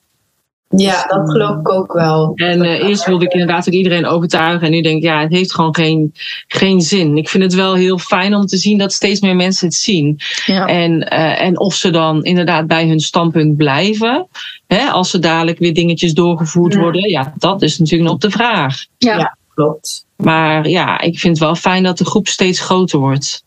Ja, 0.75 1.05
dat 1.07 1.31
geloof 1.31 1.55
ik 1.55 1.69
ook 1.69 1.93
wel. 1.93 2.31
En 2.35 2.63
uh, 2.63 2.87
eerst 2.87 3.05
wilde 3.05 3.25
ik 3.25 3.31
inderdaad 3.31 3.67
ook 3.67 3.73
iedereen 3.73 4.05
overtuigen. 4.05 4.65
En 4.65 4.71
nu 4.71 4.81
denk 4.81 4.97
ik, 4.97 5.03
ja, 5.03 5.21
het 5.21 5.31
heeft 5.31 5.53
gewoon 5.53 5.75
geen, 5.75 6.13
geen 6.47 6.81
zin. 6.81 7.17
Ik 7.17 7.29
vind 7.29 7.43
het 7.43 7.53
wel 7.53 7.73
heel 7.73 7.97
fijn 7.97 8.35
om 8.35 8.45
te 8.45 8.57
zien 8.57 8.77
dat 8.77 8.93
steeds 8.93 9.19
meer 9.19 9.35
mensen 9.35 9.67
het 9.67 9.75
zien. 9.75 10.19
Ja. 10.45 10.65
En, 10.65 10.91
uh, 11.13 11.41
en 11.41 11.59
of 11.59 11.75
ze 11.75 11.89
dan 11.89 12.23
inderdaad 12.23 12.67
bij 12.67 12.87
hun 12.87 12.99
standpunt 12.99 13.57
blijven. 13.57 14.27
Hè, 14.67 14.85
als 14.89 15.09
ze 15.09 15.19
dadelijk 15.19 15.59
weer 15.59 15.73
dingetjes 15.73 16.13
doorgevoerd 16.13 16.73
ja. 16.73 16.79
worden. 16.79 17.09
Ja, 17.09 17.33
dat 17.37 17.61
is 17.61 17.79
natuurlijk 17.79 18.09
nog 18.09 18.19
de 18.19 18.31
vraag. 18.31 18.85
Ja, 18.97 19.17
ja 19.17 19.37
klopt. 19.53 20.05
Maar 20.15 20.69
ja, 20.69 20.99
ik 21.01 21.19
vind 21.19 21.37
het 21.37 21.45
wel 21.45 21.55
fijn 21.55 21.83
dat 21.83 21.97
de 21.97 22.05
groep 22.05 22.27
steeds 22.27 22.59
groter 22.59 22.99
wordt. 22.99 23.44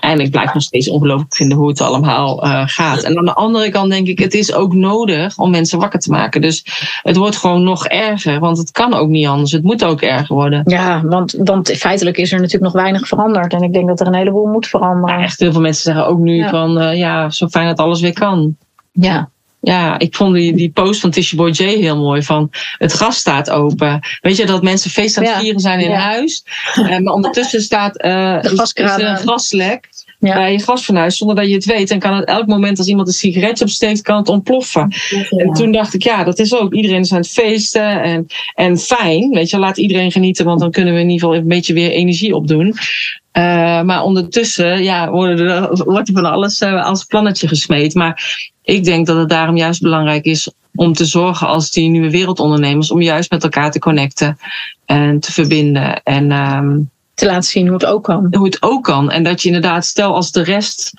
En 0.00 0.20
ik 0.20 0.30
blijf 0.30 0.54
nog 0.54 0.62
steeds 0.62 0.88
ongelooflijk 0.88 1.34
vinden 1.34 1.58
hoe 1.58 1.68
het 1.68 1.80
allemaal 1.80 2.44
uh, 2.44 2.62
gaat. 2.66 3.02
En 3.02 3.18
aan 3.18 3.24
de 3.24 3.34
andere 3.34 3.70
kant 3.70 3.90
denk 3.90 4.06
ik, 4.06 4.18
het 4.18 4.34
is 4.34 4.52
ook 4.54 4.74
nodig 4.74 5.38
om 5.38 5.50
mensen 5.50 5.78
wakker 5.78 6.00
te 6.00 6.10
maken. 6.10 6.40
Dus 6.40 6.64
het 7.02 7.16
wordt 7.16 7.36
gewoon 7.36 7.62
nog 7.62 7.86
erger, 7.86 8.40
want 8.40 8.58
het 8.58 8.70
kan 8.70 8.94
ook 8.94 9.08
niet 9.08 9.26
anders. 9.26 9.52
Het 9.52 9.62
moet 9.62 9.84
ook 9.84 10.00
erger 10.00 10.34
worden. 10.34 10.62
Ja, 10.64 11.02
want, 11.04 11.34
want 11.38 11.70
feitelijk 11.70 12.16
is 12.16 12.32
er 12.32 12.36
natuurlijk 12.36 12.72
nog 12.72 12.82
weinig 12.82 13.08
veranderd. 13.08 13.52
En 13.52 13.62
ik 13.62 13.72
denk 13.72 13.88
dat 13.88 14.00
er 14.00 14.06
een 14.06 14.14
heleboel 14.14 14.46
moet 14.46 14.66
veranderen. 14.66 15.18
Ja, 15.18 15.24
echt 15.24 15.40
heel 15.40 15.52
veel 15.52 15.60
mensen 15.60 15.82
zeggen 15.82 16.06
ook 16.06 16.18
nu 16.18 16.36
ja. 16.36 16.50
van, 16.50 16.82
uh, 16.82 16.96
ja, 16.96 17.30
zo 17.30 17.48
fijn 17.48 17.66
dat 17.66 17.78
alles 17.78 18.00
weer 18.00 18.12
kan. 18.12 18.56
Ja, 18.92 19.28
ja, 19.60 19.98
ik 19.98 20.14
vond 20.14 20.34
die, 20.34 20.56
die 20.56 20.70
post 20.70 21.00
van 21.00 21.10
Tisha 21.10 21.36
Boy 21.36 21.50
J 21.50 21.62
heel 21.62 21.96
mooi. 21.96 22.22
Van 22.22 22.50
het 22.78 22.92
gas 22.92 23.16
staat 23.16 23.50
open. 23.50 24.00
Weet 24.20 24.36
je 24.36 24.46
dat 24.46 24.62
mensen 24.62 24.90
feest 24.90 25.16
aan 25.16 25.24
het 25.24 25.32
ja. 25.32 25.40
vieren 25.40 25.60
zijn 25.60 25.80
in 25.80 25.90
ja. 25.90 25.96
huis. 25.96 26.44
Uh, 26.76 26.98
maar 26.98 27.14
ondertussen 27.14 27.60
staat 27.60 28.04
uh, 28.04 28.42
de 28.42 28.52
is 28.52 28.72
er 28.74 29.08
een 29.08 29.16
gaslek 29.16 29.88
ja. 30.18 30.34
bij 30.34 30.52
je 30.52 30.62
gasfornuis. 30.62 31.16
Zonder 31.16 31.36
dat 31.36 31.48
je 31.48 31.54
het 31.54 31.64
weet. 31.64 31.90
En 31.90 31.98
kan 31.98 32.16
het 32.16 32.24
elk 32.24 32.46
moment 32.46 32.78
als 32.78 32.88
iemand 32.88 33.08
een 33.08 33.14
sigaretje 33.14 33.64
opsteekt, 33.64 34.02
kan 34.02 34.16
het 34.16 34.28
ontploffen. 34.28 34.92
En 35.30 35.52
toen 35.52 35.72
dacht 35.72 35.94
ik, 35.94 36.02
ja, 36.02 36.24
dat 36.24 36.38
is 36.38 36.54
ook. 36.54 36.74
Iedereen 36.74 37.00
is 37.00 37.12
aan 37.12 37.18
het 37.18 37.28
feesten. 37.28 38.02
En, 38.02 38.26
en 38.54 38.78
fijn. 38.78 39.30
Weet 39.30 39.50
je, 39.50 39.58
laat 39.58 39.78
iedereen 39.78 40.12
genieten. 40.12 40.44
Want 40.44 40.60
dan 40.60 40.70
kunnen 40.70 40.94
we 40.94 41.00
in 41.00 41.10
ieder 41.10 41.28
geval 41.28 41.42
een 41.42 41.48
beetje 41.48 41.74
weer 41.74 41.90
energie 41.90 42.34
opdoen. 42.34 42.66
Uh, 42.66 43.82
maar 43.82 44.02
ondertussen 44.02 44.82
ja, 44.82 45.10
worden 45.10 45.48
er, 45.48 45.84
wordt 45.84 46.08
er 46.08 46.14
van 46.14 46.24
alles 46.24 46.60
uh, 46.60 46.84
als 46.84 47.04
plannetje 47.04 47.48
gesmeed. 47.48 47.94
Maar 47.94 48.24
ik 48.68 48.84
denk 48.84 49.06
dat 49.06 49.16
het 49.16 49.28
daarom 49.28 49.56
juist 49.56 49.82
belangrijk 49.82 50.24
is 50.24 50.50
om 50.74 50.92
te 50.92 51.04
zorgen 51.04 51.46
als 51.46 51.70
die 51.70 51.88
nieuwe 51.88 52.10
wereldondernemers 52.10 52.90
om 52.90 53.02
juist 53.02 53.30
met 53.30 53.42
elkaar 53.42 53.70
te 53.70 53.78
connecten 53.78 54.38
en 54.84 55.20
te 55.20 55.32
verbinden 55.32 56.02
en 56.02 56.32
um, 56.32 56.90
te 57.14 57.26
laten 57.26 57.50
zien 57.50 57.66
hoe 57.66 57.76
het 57.76 57.86
ook 57.86 58.04
kan. 58.04 58.26
Hoe 58.30 58.46
het 58.46 58.62
ook 58.62 58.84
kan 58.84 59.10
en 59.10 59.22
dat 59.22 59.42
je 59.42 59.48
inderdaad, 59.48 59.84
stel 59.84 60.14
als 60.14 60.32
de 60.32 60.42
rest 60.42 60.92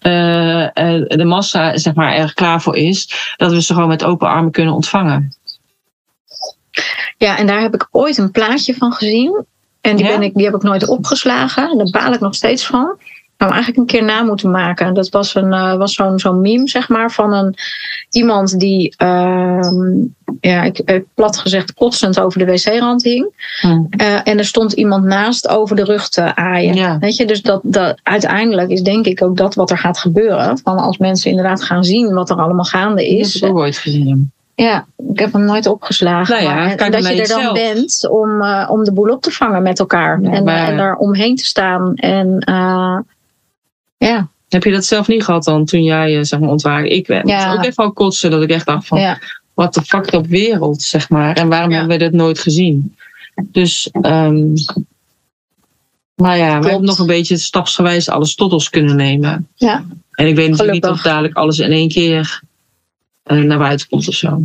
uh, 0.00 0.60
uh, 0.60 0.68
de 1.06 1.24
massa 1.24 1.76
zeg 1.76 1.94
maar 1.94 2.12
er 2.12 2.34
klaar 2.34 2.62
voor 2.62 2.76
is, 2.76 3.34
dat 3.36 3.52
we 3.52 3.62
ze 3.62 3.74
gewoon 3.74 3.88
met 3.88 4.04
open 4.04 4.28
armen 4.28 4.52
kunnen 4.52 4.74
ontvangen. 4.74 5.36
Ja, 7.18 7.38
en 7.38 7.46
daar 7.46 7.60
heb 7.60 7.74
ik 7.74 7.88
ooit 7.90 8.18
een 8.18 8.30
plaatje 8.30 8.74
van 8.74 8.92
gezien. 8.92 9.44
En 9.80 9.96
die, 9.96 10.04
ja? 10.04 10.12
ben 10.12 10.22
ik, 10.22 10.34
die 10.34 10.44
heb 10.44 10.54
ik 10.54 10.62
nooit 10.62 10.88
opgeslagen. 10.88 11.78
Daar 11.78 11.90
baal 11.90 12.12
ik 12.12 12.20
nog 12.20 12.34
steeds 12.34 12.66
van 12.66 12.98
eigenlijk 13.50 13.80
een 13.80 13.98
keer 13.98 14.04
na 14.04 14.22
moeten 14.22 14.50
maken. 14.50 14.94
Dat 14.94 15.08
was, 15.08 15.34
een, 15.34 15.52
uh, 15.52 15.76
was 15.76 15.94
zo'n 15.94 16.18
zo'n 16.18 16.40
meme, 16.40 16.68
zeg 16.68 16.88
maar, 16.88 17.10
van 17.10 17.32
een, 17.32 17.54
iemand 18.10 18.58
die, 18.58 18.94
uh, 19.02 19.58
ja, 20.40 20.62
ik, 20.62 20.90
uh, 20.90 21.00
plat 21.14 21.38
gezegd, 21.38 21.74
kotsend 21.74 22.20
over 22.20 22.38
de 22.38 22.44
wc-rand 22.44 23.02
hing. 23.02 23.26
Hmm. 23.60 23.88
Uh, 24.00 24.28
en 24.28 24.38
er 24.38 24.44
stond 24.44 24.72
iemand 24.72 25.04
naast 25.04 25.48
over 25.48 25.76
de 25.76 25.84
rug 25.84 26.08
te 26.08 26.36
aaien. 26.36 26.74
Ja. 26.74 26.98
Weet 26.98 27.16
je, 27.16 27.26
dus 27.26 27.42
dat, 27.42 27.60
dat, 27.62 28.00
uiteindelijk 28.02 28.70
is 28.70 28.82
denk 28.82 29.06
ik 29.06 29.22
ook 29.22 29.36
dat 29.36 29.54
wat 29.54 29.70
er 29.70 29.78
gaat 29.78 29.98
gebeuren. 29.98 30.58
Van 30.58 30.76
als 30.76 30.98
mensen 30.98 31.30
inderdaad 31.30 31.62
gaan 31.62 31.84
zien 31.84 32.14
wat 32.14 32.30
er 32.30 32.36
allemaal 32.36 32.64
gaande 32.64 33.08
is. 33.08 33.32
Dat 33.32 33.40
heb 33.40 33.50
ik 33.50 33.56
ook 33.56 33.62
ooit 33.62 33.76
gezien. 33.76 34.32
Ja, 34.56 34.86
ik 35.12 35.18
heb 35.18 35.32
hem 35.32 35.44
nooit 35.44 35.66
opgeslagen. 35.66 36.34
Nou 36.34 36.46
ja, 36.46 36.76
en 36.76 36.90
dat 36.90 37.06
je 37.06 37.22
er 37.22 37.28
dan 37.28 37.40
zelf. 37.40 37.52
bent 37.52 38.08
om, 38.10 38.42
uh, 38.42 38.68
om 38.70 38.84
de 38.84 38.92
boel 38.92 39.10
op 39.10 39.22
te 39.22 39.30
vangen 39.30 39.62
met 39.62 39.78
elkaar. 39.78 40.20
Ja, 40.22 40.30
en, 40.30 40.44
maar- 40.44 40.68
en 40.68 40.76
daar 40.76 40.96
omheen 40.96 41.36
te 41.36 41.44
staan. 41.44 41.94
En 41.94 42.44
uh, 42.48 42.98
ja, 43.96 44.28
Heb 44.48 44.64
je 44.64 44.70
dat 44.72 44.84
zelf 44.84 45.08
niet 45.08 45.24
gehad 45.24 45.44
dan 45.44 45.64
toen 45.64 45.82
jij 45.82 46.16
eh, 46.18 46.24
zeg 46.24 46.40
maar 46.40 46.48
ontwaarde? 46.50 46.88
Ik 46.88 47.06
ben 47.06 47.26
Ja. 47.26 47.52
ook 47.52 47.64
even 47.64 47.84
al 47.84 47.92
kotsen 47.92 48.30
dat 48.30 48.42
ik 48.42 48.50
echt 48.50 48.66
dacht 48.66 48.86
van 48.86 49.00
ja, 49.00 49.18
wat 49.54 49.74
de 49.74 49.82
fucked 49.82 50.14
up 50.14 50.26
wereld, 50.26 50.82
zeg 50.82 51.08
maar. 51.08 51.36
En 51.36 51.48
waarom 51.48 51.70
Ja. 51.70 51.78
hebben 51.78 51.98
we 51.98 52.04
dat 52.04 52.12
nooit 52.12 52.38
gezien? 52.38 52.96
Dus, 53.42 53.88
ehm 54.02 54.52
maar 56.14 56.36
ja, 56.38 56.60
we 56.60 56.68
hebben 56.68 56.86
nog 56.86 56.98
een 56.98 57.06
beetje 57.06 57.36
stapsgewijs 57.36 58.08
alles 58.08 58.34
tot 58.34 58.52
ons 58.52 58.70
kunnen 58.70 58.96
nemen. 58.96 59.48
Ja. 59.54 59.84
En 60.12 60.26
ik 60.26 60.34
weet 60.34 60.48
natuurlijk 60.50 60.82
niet 60.84 60.92
of 60.92 61.02
dadelijk 61.02 61.34
alles 61.34 61.58
in 61.58 61.70
één 61.72 61.88
keer 61.88 62.40
eh, 63.22 63.38
naar 63.38 63.58
buiten 63.58 63.88
komt 63.88 64.08
of 64.08 64.14
zo. 64.14 64.42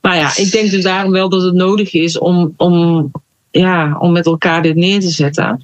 Maar 0.00 0.16
ja, 0.16 0.36
ik 0.36 0.50
denk 0.50 0.70
dus 0.70 0.82
daarom 0.82 1.12
wel 1.12 1.28
dat 1.28 1.42
het 1.42 1.54
nodig 1.54 1.92
is 1.92 2.18
om, 2.18 2.54
om, 2.56 3.10
ja, 3.50 3.96
om 3.98 4.12
met 4.12 4.26
elkaar 4.26 4.62
dit 4.62 4.74
neer 4.76 5.00
te 5.00 5.10
zetten. 5.10 5.62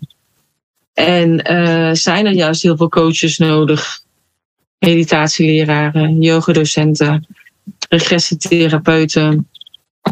En 0.94 1.42
eh, 1.42 1.90
zijn 1.92 2.26
er 2.26 2.32
juist 2.32 2.62
heel 2.62 2.76
veel 2.76 2.88
coaches 2.88 3.38
nodig, 3.38 4.00
meditatieleraren, 4.78 6.20
yogadocenten, 6.20 7.26
regressietherapeuten. 7.88 9.48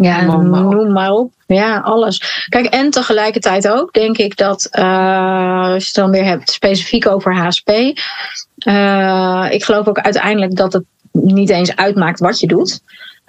Ja, 0.00 0.24
Noem 0.24 0.92
maar 0.92 1.10
op. 1.10 1.32
Ja, 1.46 1.78
alles. 1.78 2.46
Kijk, 2.48 2.66
en 2.66 2.90
tegelijkertijd 2.90 3.68
ook 3.68 3.92
denk 3.92 4.18
ik 4.18 4.36
dat, 4.36 4.68
eh, 4.70 5.62
als 5.62 5.82
je 5.82 5.86
het 5.86 5.94
dan 5.94 6.10
weer 6.10 6.24
hebt 6.24 6.50
specifiek 6.50 7.06
over 7.06 7.36
HSP, 7.36 7.68
eh, 8.58 9.46
ik 9.50 9.64
geloof 9.64 9.86
ook 9.86 9.98
uiteindelijk 9.98 10.56
dat 10.56 10.72
het 10.72 10.84
niet 11.12 11.50
eens 11.50 11.76
uitmaakt 11.76 12.20
wat 12.20 12.40
je 12.40 12.46
doet. 12.46 12.80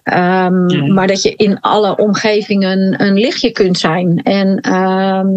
Ehm. 0.04 0.94
Maar 0.94 1.08
dat 1.08 1.22
je 1.22 1.36
in 1.36 1.60
alle 1.60 1.98
omgevingen 1.98 3.02
een 3.02 3.14
lichtje 3.14 3.52
kunt 3.52 3.80
zijn. 3.80 4.24
En 4.24 4.60
ehm, 4.60 5.28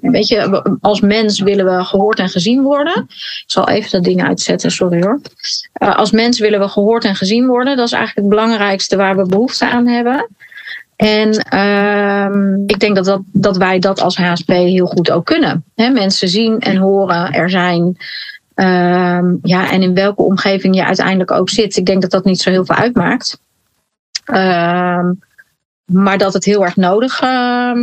weet 0.00 0.28
je, 0.28 0.62
als 0.80 1.00
mens 1.00 1.40
willen 1.40 1.64
we 1.64 1.84
gehoord 1.84 2.18
en 2.18 2.28
gezien 2.28 2.62
worden. 2.62 3.04
Ik 3.08 3.44
zal 3.46 3.68
even 3.68 3.90
dat 3.90 4.04
ding 4.04 4.24
uitzetten, 4.24 4.70
sorry 4.70 5.02
hoor. 5.02 5.20
Eh, 5.72 5.96
als 5.96 6.10
mens 6.10 6.38
willen 6.38 6.60
we 6.60 6.68
gehoord 6.68 7.04
en 7.04 7.16
gezien 7.16 7.46
worden. 7.46 7.76
Dat 7.76 7.86
is 7.86 7.92
eigenlijk 7.92 8.26
het 8.26 8.36
belangrijkste 8.36 8.96
waar 8.96 9.16
we 9.16 9.26
behoefte 9.26 9.70
aan 9.70 9.86
hebben. 9.86 10.28
En 10.96 11.30
ehm, 11.32 12.54
ik 12.66 12.78
denk 12.78 12.96
dat, 12.96 13.04
dat, 13.04 13.20
dat 13.32 13.56
wij 13.56 13.78
dat 13.78 14.00
als 14.00 14.16
HSP 14.16 14.48
heel 14.48 14.86
goed 14.86 15.10
ook 15.10 15.24
kunnen. 15.24 15.64
Mensen 15.74 16.28
zien 16.28 16.58
en 16.58 16.76
horen, 16.76 17.32
er 17.32 17.50
zijn. 17.50 17.96
Ja, 19.42 19.70
en 19.70 19.82
in 19.82 19.94
welke 19.94 20.22
omgeving 20.22 20.74
je 20.74 20.84
uiteindelijk 20.84 21.30
ook 21.30 21.50
zit. 21.50 21.76
Ik 21.76 21.86
denk 21.86 22.02
dat 22.02 22.10
dat 22.10 22.24
niet 22.24 22.40
zo 22.40 22.50
heel 22.50 22.64
veel 22.64 22.76
uitmaakt. 22.76 23.40
Ehm, 24.24 25.12
maar 25.84 26.18
dat 26.18 26.32
het 26.32 26.44
heel 26.44 26.64
erg 26.64 26.76
nodig 26.76 27.20
ehm, 27.20 27.78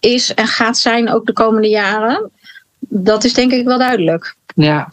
is 0.00 0.34
en 0.34 0.46
gaat 0.46 0.78
zijn 0.78 1.10
ook 1.10 1.26
de 1.26 1.32
komende 1.32 1.68
jaren. 1.68 2.30
Dat 2.78 3.24
is 3.24 3.34
denk 3.34 3.52
ik 3.52 3.64
wel 3.64 3.78
duidelijk. 3.78 4.34
Ja, 4.54 4.88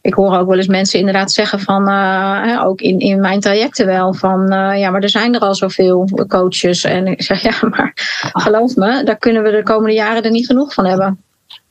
Ik 0.00 0.14
hoor 0.14 0.36
ook 0.36 0.48
wel 0.48 0.56
eens 0.56 0.66
mensen 0.66 0.98
inderdaad 0.98 1.32
zeggen 1.32 1.60
van, 1.60 1.88
eh, 1.88 2.42
hè, 2.42 2.62
ook 2.62 2.80
in, 2.80 2.98
in 2.98 3.20
mijn 3.20 3.40
trajecten 3.40 3.86
wel, 3.86 4.14
van 4.14 4.52
eh, 4.52 4.78
ja, 4.78 4.90
maar 4.90 5.02
er 5.02 5.08
zijn 5.08 5.34
er 5.34 5.40
al 5.40 5.54
zoveel 5.54 6.08
coaches. 6.28 6.84
En 6.84 7.06
ik 7.06 7.22
zeg 7.22 7.42
ja, 7.48 7.68
maar 7.68 7.92
geloof 8.32 8.76
me, 8.76 9.04
daar 9.04 9.18
kunnen 9.18 9.42
we 9.42 9.50
de 9.50 9.62
komende 9.62 9.94
jaren 9.94 10.22
er 10.22 10.30
niet 10.30 10.46
genoeg 10.46 10.74
van 10.74 10.86
hebben. 10.86 11.22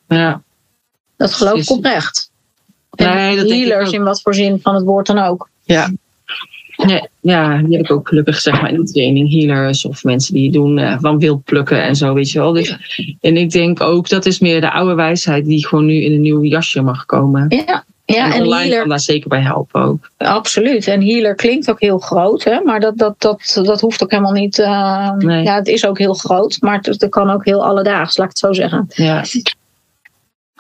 ja. 0.08 0.42
Dat 1.18 1.34
geloof 1.34 1.60
ik 1.60 1.70
oprecht. 1.70 2.32
Nee, 2.92 3.08
en 3.08 3.36
dat 3.36 3.50
healers 3.50 3.92
in 3.92 4.04
wat 4.04 4.22
voor 4.22 4.34
zin 4.34 4.60
van 4.62 4.76
het 4.76 4.84
woord 4.84 5.06
dan 5.06 5.18
ook. 5.18 5.50
Ja. 5.64 5.90
Nee, 6.86 7.02
ja, 7.22 7.58
die 7.58 7.78
heb 7.78 7.86
ik 7.86 7.92
ook 7.92 8.08
gelukkig 8.08 8.40
zeg 8.40 8.62
maar 8.62 8.72
in 8.72 8.78
de 8.84 8.92
training. 8.92 9.32
Healers 9.32 9.86
of 9.86 10.04
mensen 10.04 10.34
die 10.34 10.52
doen 10.52 10.78
eh, 10.78 10.98
van 11.00 11.20
wild 11.20 11.44
plukken 11.44 11.84
en 11.84 11.96
zo, 11.96 12.14
weet 12.14 12.32
je 12.32 12.40
wel. 12.40 12.54
Dus, 12.54 12.76
En 13.22 13.38
ik 13.38 13.52
denk 13.52 13.82
ook, 13.82 14.10
dat 14.10 14.26
is 14.26 14.40
meer 14.40 14.62
de 14.62 14.72
oude 14.72 14.94
wijsheid 14.94 15.46
die 15.46 15.68
gewoon 15.68 15.86
nu 15.86 15.94
in 16.04 16.12
een 16.14 16.22
nieuw 16.22 16.44
jasje 16.44 16.82
mag 16.82 17.06
komen. 17.06 17.46
Ja, 17.50 17.84
ja 18.06 18.26
en 18.26 18.32
en 18.32 18.42
online 18.42 18.62
healer, 18.62 18.80
kan 18.80 18.90
daar 18.90 19.00
zeker 19.00 19.30
bij 19.30 19.42
helpen 19.42 19.82
ook. 19.82 20.10
absoluut. 20.18 20.88
En 20.88 21.02
healer 21.06 21.36
klinkt 21.36 21.70
ook 21.70 21.80
heel 21.80 22.00
groot, 22.00 22.44
hè? 22.44 22.60
maar 22.62 22.80
dat, 22.80 22.98
dat, 22.98 23.16
dat, 23.18 23.60
dat 23.64 23.82
hoeft 23.82 24.04
ook 24.04 24.12
helemaal 24.12 24.32
niet. 24.32 24.60
eh, 24.60 25.12
Nee. 25.18 25.44
Ja, 25.44 25.56
het 25.56 25.68
is 25.68 25.86
ook 25.86 25.98
heel 25.98 26.14
groot, 26.14 26.58
maar 26.60 26.76
het, 26.76 26.86
het 26.86 27.10
kan 27.10 27.30
ook 27.30 27.46
heel 27.46 27.66
alledaags, 27.66 28.18
laat 28.18 28.26
ik 28.28 28.32
het 28.38 28.40
zo 28.46 28.54
zeggen. 28.54 28.86
Ja, 28.90 29.24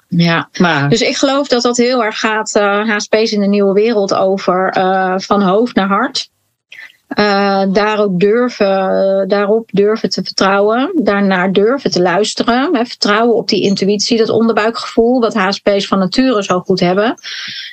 Ja. 0.10 0.50
Dus 0.90 1.02
ik 1.02 1.18
geloof 1.18 1.48
dat 1.48 1.62
dat 1.62 1.78
heel 1.78 2.04
erg 2.04 2.20
gaat, 2.20 2.56
eh 2.56 2.96
HSP's 2.96 3.32
in 3.32 3.40
de 3.40 3.48
nieuwe 3.48 3.74
wereld 3.74 4.14
over 4.14 4.70
eh, 4.70 5.14
van 5.18 5.42
hoofd 5.42 5.76
naar 5.76 5.88
hart. 5.88 6.30
Eh, 7.10 7.64
daar 7.72 8.00
ook 8.00 8.20
durven, 8.20 9.26
daarop 9.28 9.70
durven 9.72 10.10
te 10.10 10.24
vertrouwen, 10.24 10.92
daarnaar 10.96 11.52
durven 11.52 11.92
te 11.92 12.02
luisteren. 12.02 12.76
Hè, 12.76 12.86
vertrouwen 12.86 13.36
op 13.36 13.48
die 13.48 13.62
intuïtie, 13.62 14.18
dat 14.18 14.30
onderbuikgevoel, 14.30 15.20
wat 15.20 15.34
HSP's 15.34 15.88
van 15.88 16.00
nature 16.00 16.44
zo 16.44 16.60
goed 16.60 16.80
hebben. 16.80 17.16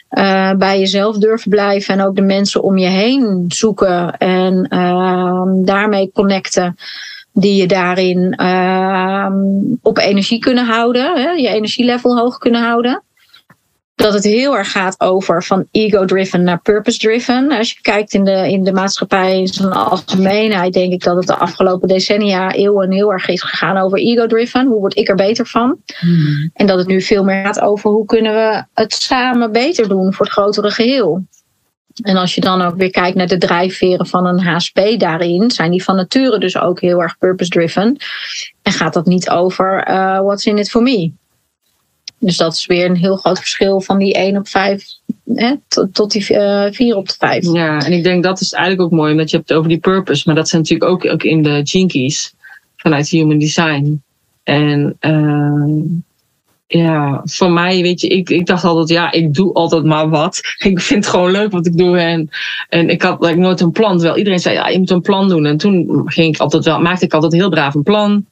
Eh, 0.08 0.52
bij 0.52 0.78
jezelf 0.78 1.16
durven 1.18 1.50
blijven 1.50 1.94
en 1.94 2.06
ook 2.06 2.16
de 2.16 2.22
mensen 2.22 2.62
om 2.62 2.78
je 2.78 2.88
heen 2.88 3.44
zoeken 3.48 4.16
en 4.16 4.66
ehm, 4.68 5.64
daarmee 5.64 6.10
connecten 6.14 6.76
die 7.38 7.54
je 7.54 7.66
daarin 7.66 8.32
ehm, 8.32 9.34
op 9.82 9.98
energie 9.98 10.38
kunnen 10.38 10.64
houden, 10.64 11.16
hè, 11.16 11.30
je 11.30 11.48
energielevel 11.48 12.18
hoog 12.18 12.38
kunnen 12.38 12.62
houden. 12.62 13.02
Dat 13.94 14.12
het 14.12 14.24
heel 14.24 14.56
erg 14.56 14.70
gaat 14.70 15.00
over 15.00 15.42
van 15.42 15.66
ego-driven 15.70 16.42
naar 16.42 16.60
purpose-driven. 16.62 17.50
Als 17.50 17.72
je 17.72 17.80
kijkt 17.80 18.14
in 18.14 18.24
de, 18.24 18.50
in 18.50 18.64
de 18.64 18.72
maatschappij 18.72 19.38
in 19.38 19.46
zijn 19.46 19.72
algemeenheid, 19.72 20.72
denk 20.72 20.92
ik 20.92 21.02
dat 21.02 21.16
het 21.16 21.26
de 21.26 21.34
afgelopen 21.34 21.88
decennia, 21.88 22.52
eeuwen 22.52 22.92
heel 22.92 23.12
erg 23.12 23.28
is 23.28 23.42
gegaan 23.42 23.76
over 23.76 23.98
ego-driven. 23.98 24.66
Hoe 24.66 24.80
word 24.80 24.96
ik 24.96 25.08
er 25.08 25.14
beter 25.14 25.46
van? 25.46 25.78
En 26.52 26.66
dat 26.66 26.78
het 26.78 26.86
nu 26.86 27.02
veel 27.02 27.24
meer 27.24 27.44
gaat 27.44 27.60
over 27.60 27.90
hoe 27.90 28.04
kunnen 28.04 28.32
we 28.32 28.64
het 28.74 28.92
samen 28.92 29.52
beter 29.52 29.88
doen 29.88 30.12
voor 30.12 30.26
het 30.26 30.34
grotere 30.34 30.70
geheel. 30.70 31.24
En 32.02 32.16
als 32.16 32.34
je 32.34 32.40
dan 32.40 32.62
ook 32.62 32.76
weer 32.76 32.90
kijkt 32.90 33.16
naar 33.16 33.26
de 33.26 33.38
drijfveren 33.38 34.06
van 34.06 34.26
een 34.26 34.40
HSP 34.40 34.80
daarin, 34.98 35.50
zijn 35.50 35.70
die 35.70 35.84
van 35.84 35.96
nature 35.96 36.38
dus 36.38 36.58
ook 36.58 36.80
heel 36.80 37.02
erg 37.02 37.18
purpose-driven. 37.18 37.96
En 38.62 38.72
gaat 38.72 38.92
dat 38.92 39.06
niet 39.06 39.30
over 39.30 39.82
eh, 39.82 40.20
what's 40.20 40.44
in 40.44 40.58
it 40.58 40.70
for 40.70 40.82
me. 40.82 41.10
Dus 42.18 42.36
dat 42.36 42.52
is 42.52 42.66
weer 42.66 42.86
een 42.86 42.96
heel 42.96 43.16
groot 43.16 43.38
verschil 43.38 43.80
van 43.80 43.98
die 43.98 44.14
1 44.14 44.36
op 44.36 44.48
5 44.48 44.84
hè, 45.34 45.54
tot, 45.92 46.10
die 46.10 46.36
eh 46.36 46.72
4 46.72 46.96
op 46.96 47.08
de 47.08 47.14
5. 47.18 47.52
ja, 47.52 47.78
en 47.78 47.92
ik 47.92 48.02
denk 48.02 48.22
dat 48.22 48.40
is 48.40 48.52
eigenlijk 48.52 48.84
ook 48.84 48.98
mooi, 48.98 49.12
omdat 49.12 49.30
je 49.30 49.36
hebt 49.36 49.48
het 49.48 49.58
over 49.58 49.70
die 49.70 49.78
purpose. 49.78 50.22
Maar 50.26 50.34
dat 50.34 50.48
zijn 50.48 50.62
natuurlijk 50.62 50.90
ook, 50.90 51.12
ook 51.12 51.22
in 51.22 51.42
de 51.42 51.86
keys 51.86 52.34
vanuit 52.76 53.08
Human 53.08 53.38
Design. 53.38 54.02
En 54.42 54.96
ehm, 55.00 55.80
ja, 56.66 57.20
voor 57.24 57.50
mij, 57.50 57.82
weet 57.82 58.00
je, 58.00 58.08
ik, 58.08 58.30
ik 58.30 58.46
dacht 58.46 58.64
altijd, 58.64 58.88
ja, 58.88 59.12
ik 59.12 59.34
doe 59.34 59.52
altijd 59.52 59.84
maar 59.84 60.08
wat. 60.08 60.40
Ik 60.58 60.80
vind 60.80 61.04
het 61.04 61.14
gewoon 61.14 61.30
leuk 61.30 61.52
wat 61.52 61.66
ik 61.66 61.76
doe. 61.76 61.98
En, 61.98 62.28
en 62.68 62.90
ik 62.90 63.02
had 63.02 63.20
like, 63.20 63.36
nooit 63.38 63.60
een 63.60 63.72
plan. 63.72 63.96
Terwijl 63.96 64.16
iedereen 64.16 64.38
zei, 64.38 64.54
ja, 64.54 64.68
je 64.68 64.78
moet 64.78 64.90
een 64.90 65.00
plan 65.00 65.28
doen. 65.28 65.46
En 65.46 65.56
toen 65.56 66.02
ging 66.04 66.34
ik 66.34 66.40
altijd 66.40 66.64
wel, 66.64 66.80
maakte 66.80 67.04
ik 67.04 67.14
altijd 67.14 67.32
heel 67.32 67.50
braaf 67.50 67.74
een 67.74 67.82
plan. 67.82 68.24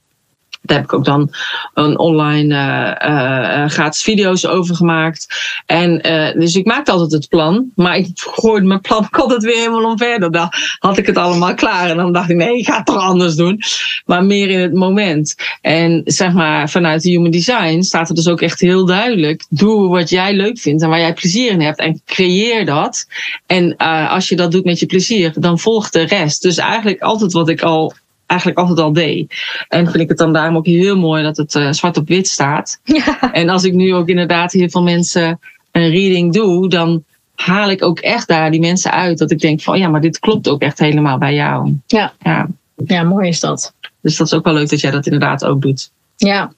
Daar 0.64 0.76
heb 0.76 0.86
ik 0.86 0.92
ook 0.92 1.04
dan 1.04 1.30
een 1.74 1.98
online 1.98 2.54
eh, 2.54 3.68
gratis 3.68 4.02
video's 4.02 4.46
over 4.46 4.76
gemaakt. 4.76 5.26
En 5.66 6.00
eh, 6.00 6.40
dus 6.40 6.54
ik 6.54 6.66
maakte 6.66 6.90
altijd 6.90 7.12
het 7.12 7.28
plan. 7.28 7.70
Maar 7.74 7.96
ik 7.96 8.08
gooide 8.14 8.66
mijn 8.66 8.80
plan 8.80 9.08
altijd 9.10 9.42
weer 9.44 9.56
helemaal 9.56 9.84
omver. 9.84 10.30
Dan 10.30 10.48
had 10.78 10.98
ik 10.98 11.06
het 11.06 11.16
allemaal 11.16 11.54
klaar. 11.54 11.90
En 11.90 11.96
dan 11.96 12.12
dacht 12.12 12.30
ik, 12.30 12.36
nee, 12.36 12.58
ik 12.58 12.66
ga 12.66 12.76
het 12.76 12.86
toch 12.86 12.96
anders 12.96 13.34
doen. 13.34 13.60
Maar 14.04 14.24
meer 14.24 14.50
in 14.50 14.60
het 14.60 14.74
moment. 14.74 15.34
En 15.60 16.02
zeg 16.04 16.32
maar, 16.32 16.70
vanuit 16.70 17.02
de 17.02 17.10
Human 17.10 17.30
Design 17.30 17.82
staat 17.82 18.08
er 18.08 18.14
dus 18.14 18.28
ook 18.28 18.40
echt 18.40 18.60
heel 18.60 18.84
duidelijk. 18.84 19.44
Doe 19.48 19.88
wat 19.88 20.10
jij 20.10 20.34
leuk 20.34 20.58
vindt 20.58 20.82
en 20.82 20.88
waar 20.88 21.00
jij 21.00 21.14
plezier 21.14 21.50
in 21.50 21.60
hebt. 21.60 21.78
En 21.78 22.02
creëer 22.06 22.64
dat. 22.64 23.06
En 23.46 23.74
uh, 23.78 24.12
als 24.12 24.28
je 24.28 24.36
dat 24.36 24.52
doet 24.52 24.64
met 24.64 24.78
je 24.78 24.86
plezier, 24.86 25.32
dan 25.34 25.58
volgt 25.58 25.92
de 25.92 26.02
rest. 26.02 26.42
Dus 26.42 26.56
eigenlijk 26.56 27.00
altijd 27.00 27.32
wat 27.32 27.48
ik 27.48 27.62
al 27.62 27.94
eigenlijk 28.26 28.58
altijd 28.58 28.78
al 28.78 28.92
deed. 28.92 29.34
En 29.68 29.84
vind 29.84 30.02
ik 30.02 30.08
het 30.08 30.18
dan 30.18 30.32
daarom 30.32 30.56
ook 30.56 30.66
heel 30.66 30.96
mooi 30.96 31.22
dat 31.22 31.36
het 31.36 31.54
uh, 31.54 31.72
zwart 31.72 31.96
op 31.96 32.08
wit 32.08 32.28
staat. 32.28 32.80
Ja. 32.94 33.32
En 33.32 33.48
als 33.48 33.64
ik 33.64 33.72
nu 33.72 33.94
ook 33.94 34.08
inderdaad 34.08 34.52
heel 34.52 34.68
veel 34.68 34.82
mensen 34.82 35.40
een 35.70 35.90
reading 35.90 36.32
doe, 36.32 36.68
dan 36.68 37.04
haal 37.34 37.70
ik 37.70 37.82
ook 37.82 37.98
echt 37.98 38.28
daar 38.28 38.50
die 38.50 38.60
mensen 38.60 38.90
uit. 38.90 39.18
Dat 39.18 39.30
ik 39.30 39.40
denk 39.40 39.60
van 39.60 39.78
ja, 39.78 39.88
maar 39.88 40.00
dit 40.00 40.18
klopt 40.18 40.48
ook 40.48 40.62
echt 40.62 40.78
helemaal 40.78 41.18
bij 41.18 41.34
jou. 41.34 41.72
Ja, 41.86 42.12
ja. 42.22 42.48
ja 42.86 43.02
mooi 43.02 43.28
is 43.28 43.40
dat. 43.40 43.74
Dus 44.00 44.16
dat 44.16 44.26
is 44.26 44.34
ook 44.34 44.44
wel 44.44 44.54
leuk 44.54 44.70
dat 44.70 44.80
jij 44.80 44.90
dat 44.90 45.04
inderdaad 45.04 45.44
ook 45.44 45.62
doet. 45.62 45.90
Ja. 46.16 46.52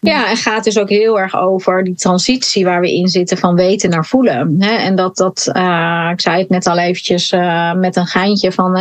Ja, 0.00 0.30
en 0.30 0.36
gaat 0.36 0.64
dus 0.64 0.78
ook 0.78 0.88
heel 0.88 1.20
erg 1.20 1.36
over 1.36 1.84
die 1.84 1.94
transitie 1.94 2.64
waar 2.64 2.80
we 2.80 2.94
in 2.94 3.08
zitten 3.08 3.38
van 3.38 3.54
weten 3.54 3.90
naar 3.90 4.06
voelen. 4.06 4.60
En 4.60 4.96
dat, 4.96 5.16
dat 5.16 5.50
uh, 5.52 6.08
ik 6.12 6.20
zei 6.20 6.38
het 6.38 6.48
net 6.48 6.66
al 6.66 6.78
eventjes 6.78 7.32
uh, 7.32 7.72
met 7.72 7.96
een 7.96 8.06
geintje 8.06 8.52
van 8.52 8.78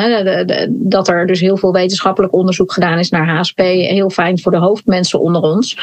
dat 0.69 1.07
er 1.07 1.27
dus 1.27 1.39
heel 1.39 1.57
veel 1.57 1.73
wetenschappelijk 1.73 2.33
onderzoek 2.33 2.73
gedaan 2.73 2.99
is 2.99 3.09
naar 3.09 3.27
HSP. 3.27 3.57
Heel 3.57 4.09
fijn 4.09 4.39
voor 4.39 4.51
de 4.51 4.57
hoofdmensen 4.57 5.19
onder 5.19 5.41
ons. 5.41 5.77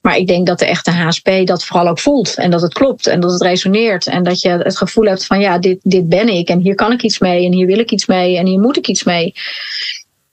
Maar 0.00 0.16
ik 0.16 0.26
denk 0.26 0.46
dat 0.46 0.58
de 0.58 0.66
echte 0.66 0.90
HSP 0.90 1.30
dat 1.44 1.64
vooral 1.64 1.88
ook 1.88 1.98
voelt. 1.98 2.34
En 2.36 2.50
dat 2.50 2.62
het 2.62 2.74
klopt 2.74 3.06
en 3.06 3.20
dat 3.20 3.32
het 3.32 3.42
resoneert. 3.42 4.06
En 4.06 4.22
dat 4.22 4.40
je 4.40 4.48
het 4.48 4.76
gevoel 4.76 5.04
hebt 5.04 5.26
van 5.26 5.40
ja, 5.40 5.58
dit, 5.58 5.78
dit 5.82 6.08
ben 6.08 6.28
ik. 6.28 6.48
En 6.48 6.60
hier 6.60 6.74
kan 6.74 6.92
ik 6.92 7.02
iets 7.02 7.18
mee. 7.18 7.44
En 7.44 7.52
hier 7.52 7.66
wil 7.66 7.78
ik 7.78 7.90
iets 7.90 8.06
mee. 8.06 8.36
En 8.36 8.46
hier 8.46 8.60
moet 8.60 8.76
ik 8.76 8.86
iets 8.86 9.04
mee. 9.04 9.34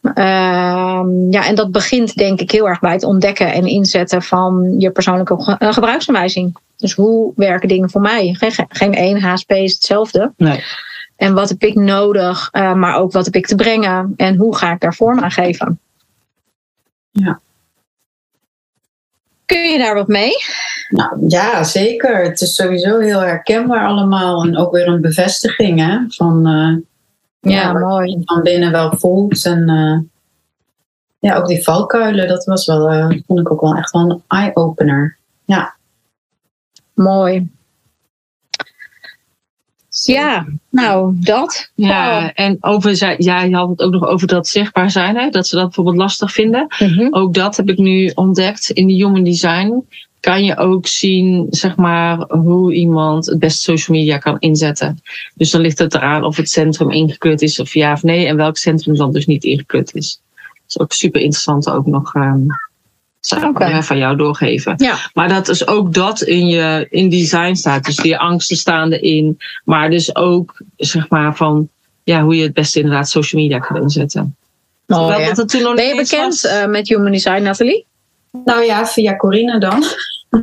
Uh, 0.05 1.03
ja, 1.29 1.45
en 1.45 1.55
dat 1.55 1.71
begint 1.71 2.15
denk 2.15 2.39
ik 2.39 2.51
heel 2.51 2.67
erg 2.67 2.79
bij 2.79 2.91
het 2.91 3.03
ontdekken 3.03 3.53
en 3.53 3.65
inzetten 3.65 4.21
van 4.21 4.75
je 4.77 4.91
persoonlijke 4.91 5.43
ge 5.43 5.55
uh, 5.59 5.73
gebruiksaanwijzing. 5.73 6.57
Dus 6.77 6.93
hoe 6.93 7.33
werken 7.35 7.67
dingen 7.67 7.89
voor 7.89 8.01
mij? 8.01 8.35
Geen, 8.39 8.67
geen 8.69 8.93
één 8.93 9.21
HSP 9.21 9.51
is 9.51 9.73
hetzelfde. 9.73 10.31
Nee. 10.37 10.63
En 11.15 11.33
wat 11.33 11.49
heb 11.49 11.63
ik 11.63 11.75
nodig, 11.75 12.49
uh, 12.51 12.73
maar 12.73 12.95
ook 12.95 13.11
wat 13.11 13.25
heb 13.25 13.35
ik 13.35 13.47
te 13.47 13.55
brengen 13.55 14.13
en 14.17 14.35
hoe 14.35 14.55
ga 14.55 14.71
ik 14.71 14.79
daar 14.79 14.93
vorm 14.93 15.19
aan 15.19 15.31
geven. 15.31 15.79
Ja. 17.11 17.39
Kun 19.45 19.69
je 19.71 19.77
daar 19.77 19.95
wat 19.95 20.07
mee? 20.07 20.31
Nou 20.89 21.25
ja, 21.27 21.63
zeker. 21.63 22.23
Het 22.23 22.41
is 22.41 22.55
sowieso 22.55 22.99
heel 22.99 23.19
herkenbaar 23.19 23.87
allemaal. 23.87 24.43
En 24.43 24.57
ook 24.57 24.71
weer 24.71 24.87
een 24.87 25.01
bevestiging 25.01 25.79
hè, 25.79 25.97
van 26.07 26.47
uh, 26.47 26.77
ja, 27.49 27.61
ja 27.61 27.73
mooi. 27.73 28.21
van 28.25 28.41
binnen 28.41 28.71
wel 28.71 28.97
voelt. 28.97 29.45
En 29.45 29.69
uh, 29.69 29.99
ja, 31.19 31.35
ook 31.35 31.47
die 31.47 31.63
valkuilen, 31.63 32.27
dat 32.27 32.45
was 32.45 32.65
wel, 32.65 32.93
uh, 32.93 33.21
vond 33.27 33.39
ik 33.39 33.51
ook 33.51 33.61
wel 33.61 33.75
echt 33.75 33.91
wel 33.91 34.09
een 34.09 34.23
eye-opener. 34.27 35.17
Ja. 35.45 35.75
Mooi. 36.93 37.49
Ja, 40.03 40.45
nou, 40.69 41.13
dat. 41.19 41.71
Ja, 41.75 42.33
en 42.33 42.57
over, 42.59 43.15
jij 43.17 43.49
had 43.49 43.69
het 43.69 43.81
ook 43.81 43.91
nog 43.91 44.05
over 44.05 44.27
dat 44.27 44.47
zichtbaar 44.47 44.91
zijn, 44.91 45.15
hè? 45.15 45.29
dat 45.29 45.47
ze 45.47 45.55
dat 45.55 45.65
bijvoorbeeld 45.65 45.97
lastig 45.97 46.31
vinden. 46.31 46.67
Mhm. 46.79 47.07
Ook 47.09 47.33
dat 47.33 47.57
heb 47.57 47.69
ik 47.69 47.77
nu 47.77 48.11
ontdekt 48.15 48.69
in 48.69 48.87
de 48.87 48.93
Human 48.93 49.23
Design. 49.23 49.87
Kan 50.19 50.43
je 50.43 50.57
ook 50.57 50.87
zien, 50.87 51.47
zeg 51.49 51.75
maar, 51.75 52.17
hoe 52.27 52.73
iemand 52.73 53.25
het 53.25 53.39
beste 53.39 53.61
social 53.61 53.97
media 53.97 54.17
kan 54.17 54.39
inzetten. 54.39 54.99
Dus 55.35 55.51
dan 55.51 55.61
ligt 55.61 55.79
het 55.79 55.93
eraan 55.93 56.23
of 56.23 56.37
het 56.37 56.49
centrum 56.49 56.91
ingekleurd 56.91 57.41
is 57.41 57.59
of 57.59 57.73
ja 57.73 57.91
of 57.91 58.03
nee. 58.03 58.25
En 58.25 58.35
welk 58.35 58.57
centrum 58.57 58.95
dan 58.95 59.11
dus 59.11 59.25
niet 59.25 59.43
ingekleurd 59.43 59.95
is. 59.95 60.21
Dat 60.33 60.63
is 60.67 60.79
ook 60.79 60.93
super 60.93 61.21
interessant 61.21 61.69
ook 61.69 61.85
nog. 61.85 62.15
Um, 62.15 62.47
zou 63.19 63.41
ik 63.41 63.49
okay. 63.49 63.83
van 63.83 63.97
jou 63.97 64.15
doorgeven. 64.15 64.73
Ja. 64.77 64.97
Maar 65.13 65.29
dat 65.29 65.47
is 65.47 65.67
ook 65.67 65.93
dat 65.93 66.21
in 66.21 66.47
je 66.47 66.87
in 66.89 67.09
design 67.09 67.53
staat. 67.53 67.85
Dus 67.85 67.95
die 67.95 68.17
angsten 68.17 68.57
staan 68.57 68.91
erin. 68.91 69.37
Maar 69.63 69.89
dus 69.89 70.15
ook 70.15 70.61
zeg 70.77 71.09
maar 71.09 71.35
van 71.35 71.69
ja, 72.03 72.23
hoe 72.23 72.35
je 72.35 72.43
het 72.43 72.53
beste 72.53 72.79
inderdaad 72.79 73.09
social 73.09 73.41
media 73.41 73.59
kan 73.59 73.81
inzetten. 73.81 74.35
Oh, 74.87 75.15
ja. 75.17 75.25
dat 75.25 75.37
het 75.37 75.49
toen 75.49 75.61
nog 75.61 75.75
ben 75.75 75.87
je 75.87 75.95
bekend 75.95 76.45
uh, 76.45 76.65
met 76.65 76.87
Human 76.87 77.11
Design, 77.11 77.41
Nathalie? 77.41 77.85
Nou 78.43 78.63
ja, 78.63 78.85
via 78.85 79.15
Corina 79.15 79.59
dan. 79.59 79.83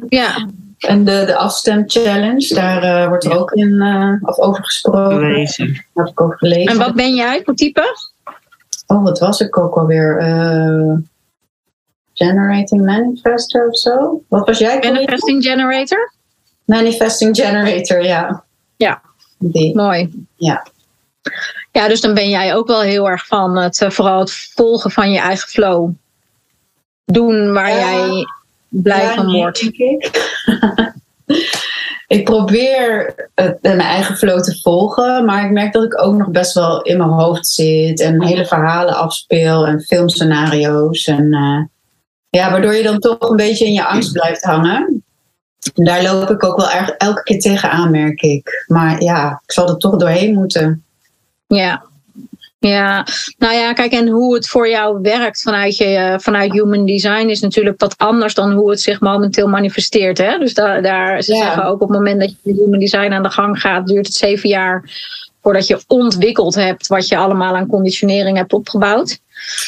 Ja. 0.09 0.49
En 0.79 1.05
de, 1.05 1.23
de 1.27 1.37
afstem 1.37 1.83
challenge, 1.87 2.55
daar 2.55 2.85
uh, 2.85 3.09
wordt 3.09 3.25
er 3.25 3.39
ook 3.39 3.53
in 3.53 3.73
uh, 3.73 4.13
of 4.21 4.39
over 4.39 4.65
gesproken. 4.65 5.19
Gelezen. 5.19 5.85
Heb 5.95 6.07
ik 6.07 6.21
ook 6.21 6.39
gelezen. 6.39 6.73
En 6.73 6.79
wat 6.79 6.95
ben 6.95 7.15
jij 7.15 7.43
voor 7.45 7.55
type? 7.55 7.97
Oh, 8.87 9.03
wat 9.03 9.19
was 9.19 9.41
ik 9.41 9.59
ook 9.59 9.75
alweer? 9.75 10.21
Uh, 10.21 10.97
generating 12.15 12.85
Manifestor 12.85 13.69
of 13.69 13.79
zo? 13.79 14.23
Wat 14.29 14.47
was 14.47 14.59
jij? 14.59 14.79
Manifesting 14.79 15.45
Generator? 15.45 16.13
Manifesting 16.65 17.37
Generator, 17.37 18.05
ja. 18.05 18.45
Ja, 18.77 19.03
Die. 19.39 19.77
mooi. 19.77 20.27
Ja. 20.37 20.67
Ja, 21.73 21.89
dus 21.89 22.01
dan 22.01 22.15
ben 22.15 22.29
jij 22.29 22.55
ook 22.55 22.67
wel 22.67 22.81
heel 22.81 23.09
erg 23.09 23.27
van 23.27 23.57
het, 23.57 23.85
vooral 23.89 24.19
het 24.19 24.33
volgen 24.55 24.91
van 24.91 25.11
je 25.11 25.19
eigen 25.19 25.49
flow. 25.49 25.91
Doen 27.13 27.53
waar 27.53 27.73
jij 27.73 28.27
blij 28.69 29.03
ja, 29.03 29.15
van 29.15 29.33
wordt. 29.33 29.61
denk 29.61 29.77
ik. 29.77 30.11
ik 32.17 32.25
probeer 32.25 33.15
het, 33.35 33.59
mijn 33.63 33.81
eigen 33.81 34.17
flow 34.17 34.43
te 34.43 34.61
volgen, 34.61 35.25
maar 35.25 35.45
ik 35.45 35.51
merk 35.51 35.73
dat 35.73 35.85
ik 35.85 36.03
ook 36.03 36.15
nog 36.15 36.29
best 36.29 36.55
wel 36.55 36.83
in 36.83 36.99
mijn 36.99 37.11
hoofd 37.11 37.47
zit 37.47 38.01
en 38.01 38.23
hele 38.23 38.47
verhalen 38.47 38.95
afspeel 38.95 39.67
en 39.67 39.81
filmscenario's. 39.81 41.05
En, 41.05 41.25
uh, 41.25 41.63
ja, 42.29 42.51
waardoor 42.51 42.75
je 42.75 42.83
dan 42.83 42.99
toch 42.99 43.31
een 43.31 43.37
beetje 43.37 43.67
in 43.67 43.73
je 43.73 43.87
angst 43.87 44.13
blijft 44.13 44.43
hangen. 44.43 45.05
En 45.75 45.85
daar 45.85 46.03
loop 46.03 46.31
ik 46.31 46.45
ook 46.45 46.57
wel 46.57 46.71
erg 46.71 46.91
elke 46.91 47.23
keer 47.23 47.41
tegenaan, 47.41 47.91
merk 47.91 48.21
ik. 48.21 48.65
Maar 48.67 49.03
ja, 49.03 49.41
ik 49.45 49.53
zal 49.53 49.69
er 49.69 49.77
toch 49.77 49.97
doorheen 49.97 50.35
moeten. 50.35 50.85
Ja. 51.47 51.91
Ja, 52.69 53.07
nou 53.39 53.55
ja, 53.55 53.73
kijk, 53.73 53.93
en 53.93 54.09
hoe 54.09 54.35
het 54.35 54.49
voor 54.49 54.69
jou 54.69 54.99
werkt 55.01 55.43
vanuit, 55.43 55.77
je, 55.77 56.17
vanuit 56.21 56.53
Human 56.53 56.87
Design 56.87 57.27
is 57.29 57.41
natuurlijk 57.41 57.81
wat 57.81 57.99
anders 57.99 58.35
dan 58.35 58.53
hoe 58.53 58.71
het 58.71 58.81
zich 58.81 59.01
momenteel 59.01 59.49
manifesteert. 59.49 60.19
Hè? 60.19 60.39
Dus 60.39 60.55
da 60.55 60.81
daar, 60.81 61.23
ze 61.23 61.35
Ja. 61.35 61.45
zeggen 61.45 61.65
ook 61.65 61.81
op 61.81 61.89
het 61.89 61.99
moment 61.99 62.21
dat 62.21 62.29
je 62.31 62.37
met 62.43 62.57
Human 62.57 62.79
Design 62.79 63.13
aan 63.13 63.23
de 63.23 63.31
gang 63.31 63.61
gaat, 63.61 63.87
duurt 63.87 64.07
het 64.07 64.15
zeven 64.17 64.49
jaar 64.49 64.91
voordat 65.43 65.67
je 65.67 65.81
ontwikkeld 65.87 66.55
hebt 66.55 66.87
wat 66.87 67.09
je 67.09 67.17
allemaal 67.17 67.57
aan 67.57 67.67
conditionering 67.67 68.37
hebt 68.37 68.53
opgebouwd. 68.53 69.19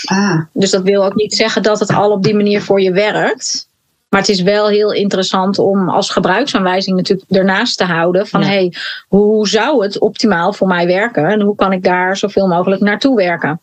Ah, 0.05 0.40
Dus 0.53 0.70
dat 0.70 0.82
wil 0.82 1.05
ook 1.05 1.14
niet 1.14 1.34
zeggen 1.34 1.62
dat 1.62 1.80
het 1.80 1.92
al 1.92 2.11
op 2.11 2.22
die 2.22 2.34
manier 2.34 2.62
voor 2.62 2.80
je 2.80 2.92
werkt. 2.92 3.68
Maar 4.14 4.22
het 4.22 4.32
is 4.32 4.42
wel 4.42 4.68
heel 4.68 4.92
interessant 4.92 5.58
om 5.58 5.88
als 5.88 6.10
gebruiksaanwijzing 6.10 6.96
natuurlijk 6.96 7.30
ernaast 7.30 7.78
te 7.78 7.84
houden 7.84 8.26
van 8.26 8.40
Ja. 8.40 8.46
hey, 8.46 8.72
hoe 9.08 9.48
zou 9.48 9.82
het 9.82 9.98
optimaal 9.98 10.52
voor 10.52 10.66
mij 10.66 10.86
werken 10.86 11.26
en 11.26 11.40
hoe 11.40 11.54
kan 11.54 11.72
ik 11.72 11.82
daar 11.82 12.16
zoveel 12.16 12.46
mogelijk 12.46 12.82
naartoe 12.82 13.16
werken? 13.16 13.60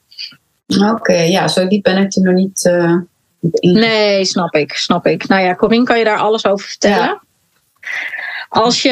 oké. 0.68 1.14
Ja, 1.14 1.48
zo 1.48 1.68
diep 1.68 1.84
ben 1.84 1.98
ik 1.98 2.16
er 2.16 2.22
nog 2.22 2.34
niet 2.34 2.66
uh, 2.66 2.96
in. 3.52 3.74
Nee, 3.74 4.26
snap 4.26 4.54
ik, 4.56 4.74
snap 4.74 5.06
ik. 5.06 5.28
Nou 5.28 5.42
ja, 5.42 5.56
Corine, 5.56 5.84
kan 5.84 5.98
je 5.98 6.04
daar 6.04 6.20
alles 6.20 6.46
over 6.46 6.68
vertellen? 6.68 6.98
Ja. 6.98 7.22
Als 8.52 8.82
je, 8.82 8.90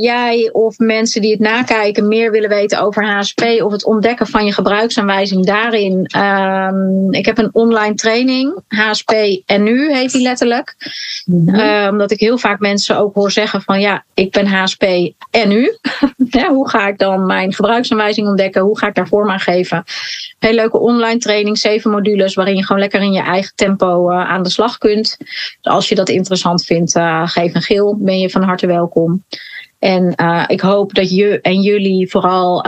jij 0.00 0.48
of 0.52 0.78
mensen 0.78 1.20
die 1.20 1.30
het 1.30 1.40
nakijken 1.40 2.08
meer 2.08 2.30
willen 2.30 2.48
weten 2.48 2.80
over 2.80 3.06
HSP 3.06 3.40
of 3.40 3.72
het 3.72 3.84
ontdekken 3.84 4.26
van 4.26 4.44
je 4.44 4.52
gebruiksaanwijzing 4.52 5.46
daarin. 5.46 6.06
ehm, 6.06 7.12
ik 7.12 7.26
heb 7.26 7.38
een 7.38 7.50
online 7.52 7.94
training, 7.94 8.62
HSP 8.68 9.12
en 9.46 9.62
nu 9.62 9.92
heet 9.92 10.12
die 10.12 10.22
letterlijk. 10.22 10.76
Mhm. 11.24 11.54
Eh, 11.54 11.88
omdat 11.90 12.10
ik 12.10 12.20
heel 12.20 12.38
vaak 12.38 12.58
mensen 12.58 12.96
ook 12.96 13.14
hoor 13.14 13.30
zeggen 13.30 13.62
van 13.62 13.80
ja, 13.80 14.04
ik 14.14 14.30
ben 14.32 14.46
HSP 14.46 14.82
en 15.30 15.48
nu. 15.48 15.78
ja, 16.38 16.48
hoe 16.48 16.68
ga 16.68 16.88
ik 16.88 16.98
dan 16.98 17.26
mijn 17.26 17.52
gebruiksaanwijzing 17.52 18.26
ontdekken? 18.26 18.62
Hoe 18.62 18.78
ga 18.78 18.86
ik 18.86 18.94
daar 18.94 19.08
vorm 19.08 19.30
aan 19.30 19.40
geven? 19.40 19.84
Heel 20.38 20.52
leuke 20.52 20.78
online 20.78 21.18
training, 21.18 21.58
zeven 21.58 21.90
modules 21.90 22.34
waarin 22.34 22.56
je 22.56 22.64
gewoon 22.64 22.80
lekker 22.80 23.00
in 23.00 23.12
je 23.12 23.22
eigen 23.22 23.52
tempo 23.54 24.10
uh, 24.10 24.30
aan 24.30 24.42
de 24.42 24.50
slag 24.50 24.78
kunt. 24.78 25.16
Dus 25.18 25.72
als 25.72 25.88
je 25.88 25.94
dat 25.94 26.08
interessant 26.08 26.64
vindt, 26.64 26.96
uh, 26.96 27.22
geef 27.26 27.54
een 27.54 27.62
geel, 27.62 27.98
ben 28.08 28.18
je 28.18 28.30
van 28.30 28.42
harte 28.42 28.66
welkom. 28.66 29.24
En 29.78 30.12
uh, 30.16 30.44
ik 30.46 30.60
hoop 30.60 30.94
dat 30.94 31.10
je 31.10 31.40
en 31.40 31.60
jullie 31.60 32.10
vooral 32.10 32.64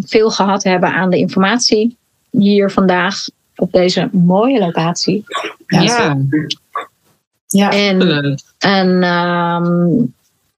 veel 0.00 0.30
gehad 0.30 0.64
hebben 0.64 0.92
aan 0.92 1.10
de 1.10 1.18
informatie 1.18 1.96
hier 2.30 2.70
vandaag 2.70 3.14
op 3.56 3.72
deze 3.72 4.08
mooie 4.12 4.58
locatie. 4.58 5.24
Ja. 5.66 5.82
ja. 5.82 6.16
ja. 7.46 7.70
En, 7.70 8.36
en 8.58 9.04
um, 9.04 10.02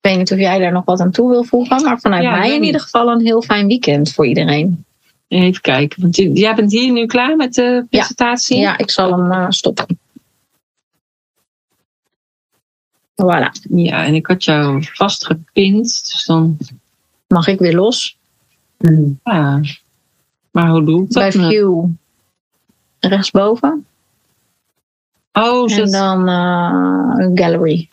ik 0.01 0.11
weet 0.11 0.17
niet 0.19 0.33
of 0.33 0.39
jij 0.39 0.59
daar 0.59 0.73
nog 0.73 0.85
wat 0.85 1.01
aan 1.01 1.11
toe 1.11 1.31
wil 1.31 1.45
voegen, 1.45 1.83
maar 1.83 2.01
vanuit 2.01 2.23
ja, 2.23 2.39
mij 2.39 2.55
in 2.55 2.65
ieder 2.65 2.81
geval 2.81 3.09
een 3.09 3.25
heel 3.25 3.43
fijn 3.43 3.67
weekend 3.67 4.13
voor 4.13 4.27
iedereen. 4.27 4.85
Even 5.29 5.61
kijken, 5.61 6.03
want 6.03 6.17
jij 6.17 6.55
bent 6.55 6.73
hier 6.73 6.93
nu 6.93 7.07
klaar 7.07 7.37
met 7.37 7.55
de 7.55 7.87
presentatie? 7.91 8.57
Ja, 8.57 8.63
ja 8.63 8.79
ik 8.79 8.91
zal 8.91 9.19
hem 9.19 9.33
uh, 9.33 9.47
stoppen. 9.49 9.99
Voilà. 13.23 13.51
Ja, 13.69 14.05
en 14.05 14.15
ik 14.15 14.27
had 14.27 14.45
jou 14.45 14.85
vastgepind, 14.93 15.83
dus 15.83 16.25
dan... 16.27 16.59
Mag 17.27 17.47
ik 17.47 17.59
weer 17.59 17.75
los? 17.75 18.17
Ja. 19.25 19.61
Maar 20.51 20.69
hoe 20.69 20.85
doe 20.85 21.03
ik 21.03 21.13
dat? 21.13 21.33
Bij 21.33 21.49
view 21.49 21.87
rechtsboven. 23.01 23.87
Oh, 25.33 25.73
en 25.73 25.91
dan 25.91 26.29
uh, 26.29 27.31
gallery. 27.35 27.89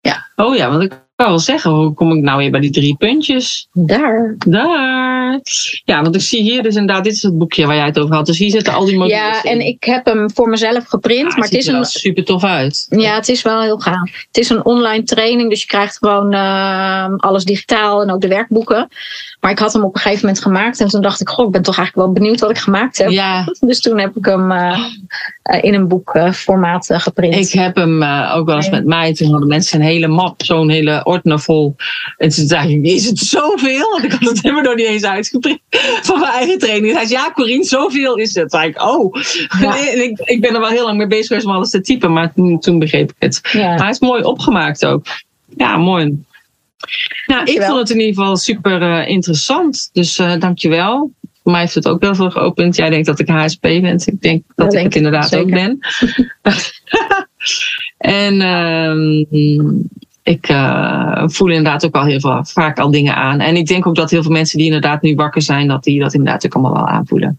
Ja. 0.00 0.26
Oh 0.36 0.56
ja, 0.56 0.70
want 0.70 0.82
ik 0.82 1.00
kan 1.18 1.28
wel 1.28 1.38
zeggen, 1.38 1.70
hoe 1.70 1.94
kom 1.94 2.12
ik 2.12 2.22
nou 2.22 2.38
weer 2.38 2.50
bij 2.50 2.60
die 2.60 2.70
drie 2.70 2.96
puntjes? 2.96 3.68
Daar. 3.72 4.34
Daar. 4.38 5.40
Ja, 5.84 6.02
want 6.02 6.14
ik 6.14 6.20
zie 6.20 6.42
hier 6.42 6.62
dus 6.62 6.74
inderdaad, 6.74 7.04
dit 7.04 7.12
is 7.12 7.22
het 7.22 7.38
boekje 7.38 7.66
waar 7.66 7.76
jij 7.76 7.84
het 7.84 7.98
over 7.98 8.14
had. 8.14 8.26
Dus 8.26 8.38
hier 8.38 8.50
zitten 8.50 8.72
al 8.72 8.84
die 8.84 8.98
modules 8.98 9.18
Ja, 9.18 9.42
in. 9.42 9.50
en 9.50 9.66
ik 9.66 9.84
heb 9.84 10.04
hem 10.04 10.30
voor 10.30 10.48
mezelf 10.48 10.86
geprint. 10.86 11.30
Ja, 11.30 11.38
maar 11.38 11.48
het 11.48 11.56
is 11.56 11.66
een 11.66 11.84
super 11.84 12.24
tof 12.24 12.44
uit. 12.44 12.86
Ja, 12.88 13.14
het 13.14 13.28
is 13.28 13.42
wel 13.42 13.60
heel 13.60 13.78
gaaf. 13.78 14.10
Het 14.26 14.38
is 14.38 14.50
een 14.50 14.64
online 14.64 15.02
training, 15.02 15.50
dus 15.50 15.60
je 15.60 15.66
krijgt 15.66 15.98
gewoon 15.98 16.34
uh, 16.34 17.14
alles 17.16 17.44
digitaal 17.44 18.02
en 18.02 18.10
ook 18.10 18.20
de 18.20 18.28
werkboeken. 18.28 18.88
Maar 19.40 19.50
ik 19.50 19.58
had 19.58 19.72
hem 19.72 19.84
op 19.84 19.94
een 19.94 20.00
gegeven 20.00 20.26
moment 20.26 20.42
gemaakt 20.42 20.80
en 20.80 20.88
toen 20.88 21.00
dacht 21.00 21.20
ik, 21.20 21.28
goh, 21.28 21.46
ik 21.46 21.52
ben 21.52 21.62
toch 21.62 21.76
eigenlijk 21.76 22.06
wel 22.06 22.16
benieuwd 22.16 22.40
wat 22.40 22.50
ik 22.50 22.58
gemaakt 22.58 22.98
heb. 22.98 23.10
Ja. 23.10 23.44
Dus 23.60 23.80
toen 23.80 23.98
heb 23.98 24.16
ik 24.16 24.24
hem 24.24 24.50
uh, 24.50 24.78
in 25.60 25.74
een 25.74 25.88
boekformaat 25.88 26.90
uh, 26.90 27.00
geprint. 27.00 27.34
Ik 27.34 27.52
heb 27.52 27.76
hem 27.76 28.02
ook 28.34 28.46
wel 28.46 28.56
eens 28.56 28.70
met 28.70 28.84
mij. 28.84 29.14
Toen 29.14 29.30
hadden 29.30 29.48
mensen 29.48 29.80
een 29.80 29.86
hele 29.86 30.06
map, 30.06 30.42
zo'n 30.42 30.68
hele 30.68 31.04
ordner 31.08 31.40
vol. 31.40 31.76
En 32.16 32.28
toen 32.28 32.46
dacht 32.46 32.68
ik, 32.68 32.84
is 32.84 33.06
het 33.06 33.18
zoveel? 33.18 33.90
Want 33.90 34.04
ik 34.04 34.12
had 34.12 34.28
het 34.28 34.40
helemaal 34.42 34.62
nog 34.62 34.74
niet 34.74 34.86
eens 34.86 35.04
uitgeprint 35.04 35.60
van 36.02 36.20
mijn 36.20 36.32
eigen 36.32 36.58
training. 36.58 36.94
Hij 36.94 37.06
zei, 37.06 37.20
ja, 37.20 37.32
Corine, 37.32 37.64
zoveel 37.64 38.16
is 38.16 38.34
het. 38.34 38.50
Toen 38.50 38.62
ik, 38.62 38.82
oh. 38.82 39.14
Ja. 39.60 39.76
En 39.92 40.02
ik, 40.02 40.18
ik 40.18 40.40
ben 40.40 40.54
er 40.54 40.60
wel 40.60 40.68
heel 40.68 40.84
lang 40.84 40.98
mee 40.98 41.06
bezig 41.06 41.26
geweest 41.26 41.46
om 41.46 41.52
alles 41.52 41.70
te 41.70 41.80
typen, 41.80 42.12
maar 42.12 42.34
toen, 42.34 42.60
toen 42.60 42.78
begreep 42.78 43.10
ik 43.10 43.16
het. 43.18 43.40
Ja. 43.52 43.68
Maar 43.68 43.78
hij 43.78 43.90
is 43.90 43.98
mooi 43.98 44.22
opgemaakt 44.22 44.84
ook. 44.84 45.06
Ja, 45.56 45.76
mooi. 45.76 46.24
Nou, 47.26 47.44
ik 47.44 47.62
vond 47.62 47.78
het 47.78 47.90
in 47.90 48.00
ieder 48.00 48.14
geval 48.14 48.36
super 48.36 48.82
uh, 48.82 49.08
interessant. 49.08 49.90
Dus 49.92 50.18
uh, 50.18 50.38
dankjewel. 50.38 51.10
Voor 51.42 51.52
mij 51.52 51.60
heeft 51.60 51.74
het 51.74 51.88
ook 51.88 52.00
wel 52.00 52.14
veel 52.14 52.30
geopend. 52.30 52.76
Jij 52.76 52.90
denkt 52.90 53.06
dat 53.06 53.18
ik 53.18 53.28
HSP 53.28 53.60
ben. 53.60 54.02
Ik 54.04 54.20
denk 54.20 54.42
dat 54.54 54.74
ik 54.74 54.82
het 54.82 54.94
inderdaad 54.96 55.28
zeker. 55.28 55.44
ook 55.44 55.50
ben. 55.50 55.78
en 58.24 58.40
um, 58.40 59.88
ik 60.28 60.48
uh, 60.48 61.22
voel 61.26 61.48
inderdaad 61.48 61.84
ook 61.84 61.94
al 61.94 62.04
heel 62.04 62.20
veel, 62.20 62.44
vaak 62.44 62.78
al 62.78 62.90
dingen 62.90 63.14
aan. 63.14 63.40
En 63.40 63.56
ik 63.56 63.66
denk 63.66 63.86
ook 63.86 63.94
dat 63.94 64.10
heel 64.10 64.22
veel 64.22 64.32
mensen 64.32 64.58
die 64.58 64.66
inderdaad 64.66 65.02
nu 65.02 65.14
wakker 65.14 65.42
zijn, 65.42 65.68
dat 65.68 65.84
die 65.84 66.00
dat 66.00 66.14
inderdaad 66.14 66.46
ook 66.46 66.54
allemaal 66.54 66.74
wel 66.74 66.88
aanvoelen. 66.88 67.38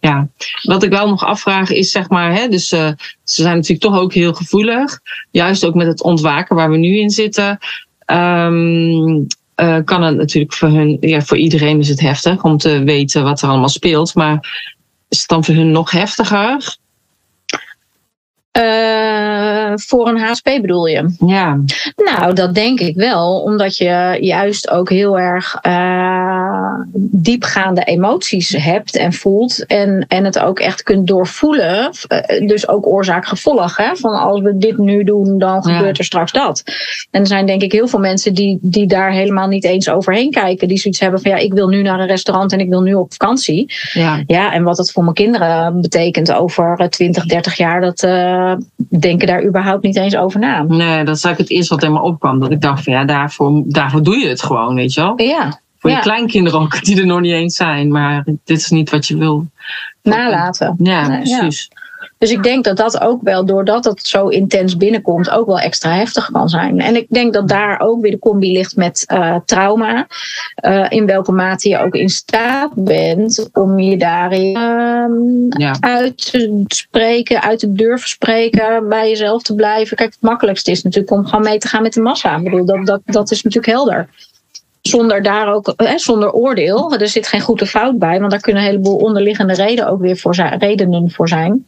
Ja, 0.00 0.28
wat 0.62 0.82
ik 0.82 0.90
wel 0.90 1.08
nog 1.08 1.24
afvraag 1.24 1.70
is, 1.70 1.90
zeg 1.90 2.08
maar, 2.08 2.34
hè, 2.34 2.48
dus 2.48 2.72
uh, 2.72 2.88
ze 3.24 3.42
zijn 3.42 3.54
natuurlijk 3.56 3.80
toch 3.80 3.98
ook 3.98 4.14
heel 4.14 4.32
gevoelig. 4.32 5.00
Juist 5.30 5.64
ook 5.64 5.74
met 5.74 5.86
het 5.86 6.02
ontwaken 6.02 6.56
waar 6.56 6.70
we 6.70 6.76
nu 6.76 6.98
in 6.98 7.10
zitten. 7.10 7.58
Um, 8.06 9.26
uh, 9.56 9.78
kan 9.84 10.02
het 10.02 10.16
natuurlijk 10.16 10.54
voor 10.54 10.68
hun, 10.68 10.96
ja, 11.00 11.20
voor 11.20 11.36
iedereen 11.36 11.78
is 11.78 11.88
het 11.88 12.00
heftig 12.00 12.42
om 12.42 12.56
te 12.56 12.82
weten 12.84 13.24
wat 13.24 13.42
er 13.42 13.48
allemaal 13.48 13.68
speelt. 13.68 14.14
Maar 14.14 14.66
is 15.08 15.18
het 15.18 15.28
dan 15.28 15.44
voor 15.44 15.54
hun 15.54 15.70
nog 15.70 15.90
heftiger? 15.90 16.76
Uh, 18.58 19.31
voor 19.74 20.08
een 20.08 20.18
HSP 20.18 20.44
bedoel 20.60 20.86
je? 20.86 21.14
Ja. 21.26 21.60
Nou, 21.96 22.34
dat 22.34 22.54
denk 22.54 22.80
ik 22.80 22.96
wel, 22.96 23.40
omdat 23.40 23.76
je 23.76 24.16
juist 24.20 24.70
ook 24.70 24.90
heel 24.90 25.18
erg 25.18 25.58
uh, 25.66 26.74
diepgaande 26.94 27.84
emoties 27.84 28.48
hebt 28.48 28.96
en 28.96 29.12
voelt. 29.12 29.66
En, 29.66 30.04
en 30.08 30.24
het 30.24 30.38
ook 30.38 30.58
echt 30.58 30.82
kunt 30.82 31.06
doorvoelen. 31.06 31.90
Dus 32.46 32.68
ook 32.68 32.86
oorzaak-gevolg. 32.86 33.50
Van 33.92 34.14
als 34.14 34.40
we 34.40 34.58
dit 34.58 34.78
nu 34.78 35.04
doen, 35.04 35.38
dan 35.38 35.62
gebeurt 35.62 35.98
er 35.98 36.04
straks 36.04 36.32
dat. 36.32 36.62
En 37.10 37.20
er 37.20 37.26
zijn 37.26 37.46
denk 37.46 37.62
ik 37.62 37.72
heel 37.72 37.88
veel 37.88 37.98
mensen 37.98 38.34
die, 38.34 38.58
die 38.60 38.86
daar 38.86 39.10
helemaal 39.10 39.48
niet 39.48 39.64
eens 39.64 39.88
overheen 39.88 40.30
kijken. 40.30 40.68
Die 40.68 40.78
zoiets 40.78 41.00
hebben 41.00 41.20
van 41.20 41.30
ja, 41.30 41.36
ik 41.36 41.52
wil 41.52 41.68
nu 41.68 41.82
naar 41.82 42.00
een 42.00 42.06
restaurant 42.06 42.52
en 42.52 42.60
ik 42.60 42.68
wil 42.68 42.80
nu 42.80 42.94
op 42.94 43.12
vakantie. 43.12 43.74
Ja, 43.92 44.22
ja 44.26 44.52
en 44.52 44.62
wat 44.62 44.76
dat 44.76 44.92
voor 44.92 45.02
mijn 45.02 45.14
kinderen 45.14 45.80
betekent 45.80 46.32
over 46.32 46.88
20, 46.90 47.26
30 47.26 47.56
jaar, 47.56 47.80
dat. 47.80 48.02
Uh, 48.02 48.54
denken 49.00 49.26
daar 49.32 49.44
überhaupt 49.44 49.82
niet 49.82 49.96
eens 49.96 50.16
over 50.16 50.40
na. 50.40 50.62
Nee, 50.62 51.04
dat 51.04 51.16
is 51.16 51.24
eigenlijk 51.24 51.38
het 51.38 51.50
eerste 51.50 51.74
wat 51.74 51.84
in 51.84 51.92
me 51.92 52.00
opkwam. 52.00 52.40
Dat 52.40 52.50
ik 52.50 52.60
dacht 52.60 52.84
van 52.84 52.92
ja, 52.92 53.04
daarvoor, 53.04 53.62
daarvoor 53.64 54.02
doe 54.02 54.18
je 54.18 54.28
het 54.28 54.42
gewoon, 54.42 54.74
weet 54.74 54.94
je 54.94 55.00
wel. 55.00 55.22
Ja. 55.22 55.60
Voor 55.78 55.90
je 55.90 55.96
ja. 55.96 56.02
kleinkinderen 56.02 56.60
ook, 56.60 56.80
die 56.84 57.00
er 57.00 57.06
nog 57.06 57.20
niet 57.20 57.32
eens 57.32 57.56
zijn. 57.56 57.90
Maar 57.90 58.24
dit 58.24 58.58
is 58.58 58.70
niet 58.70 58.90
wat 58.90 59.06
je 59.06 59.16
wil. 59.16 59.46
Nalaten. 60.02 60.74
Ja, 60.78 61.08
Nee, 61.08 61.26
ja. 61.26 61.48
Dus 62.18 62.30
ik 62.30 62.42
denk 62.42 62.64
dat 62.64 62.76
dat 62.76 63.00
ook 63.00 63.22
wel, 63.22 63.44
doordat 63.44 63.84
het 63.84 64.06
zo 64.06 64.28
intens 64.28 64.76
binnenkomt, 64.76 65.30
ook 65.30 65.46
wel 65.46 65.58
extra 65.58 65.94
heftig 65.94 66.30
kan 66.30 66.48
zijn. 66.48 66.80
En 66.80 66.96
ik 66.96 67.06
denk 67.08 67.32
dat 67.32 67.48
daar 67.48 67.80
ook 67.80 68.00
weer 68.00 68.10
de 68.10 68.18
combi 68.18 68.52
ligt 68.52 68.76
met 68.76 69.04
uh, 69.12 69.36
trauma. 69.44 70.06
Uh, 70.66 70.86
in 70.88 71.06
welke 71.06 71.32
mate 71.32 71.68
je 71.68 71.78
ook 71.78 71.94
in 71.94 72.08
staat 72.08 72.70
bent 72.74 73.48
om 73.52 73.78
je 73.78 73.96
daarin 73.96 74.56
uh, 74.56 75.60
Ja. 75.60 75.76
uit 75.80 76.30
te 76.30 76.64
spreken, 76.66 77.42
uit 77.42 77.58
te 77.58 77.72
durven 77.72 78.08
spreken, 78.08 78.88
bij 78.88 79.08
jezelf 79.08 79.42
te 79.42 79.54
blijven. 79.54 79.96
Kijk, 79.96 80.12
het 80.12 80.22
makkelijkste 80.22 80.70
is 80.70 80.82
natuurlijk 80.82 81.12
om 81.12 81.26
gewoon 81.26 81.44
mee 81.44 81.58
te 81.58 81.68
gaan 81.68 81.82
met 81.82 81.92
de 81.92 82.00
massa. 82.00 82.36
Ik 82.36 82.44
bedoel, 82.44 82.64
dat, 82.64 82.86
dat, 82.86 83.00
dat 83.04 83.30
is 83.30 83.42
natuurlijk 83.42 83.72
helder. 83.72 84.08
Zonder 84.82 85.22
daar 85.22 85.52
ook, 85.52 85.72
hè, 85.76 85.98
zonder 85.98 86.32
oordeel. 86.32 86.94
Er 86.94 87.08
zit 87.08 87.26
geen 87.26 87.40
goed 87.40 87.62
of 87.62 87.68
fout 87.68 87.98
bij, 87.98 88.18
want 88.18 88.30
daar 88.30 88.40
kunnen 88.40 88.62
een 88.62 88.68
heleboel 88.68 88.96
onderliggende 88.96 89.54
redenen 89.54 89.90
ook 89.90 90.00
weer 90.00 90.16
voor 90.16 90.34
zijn, 90.34 90.58
redenen 90.58 91.10
voor 91.10 91.28
zijn. 91.28 91.66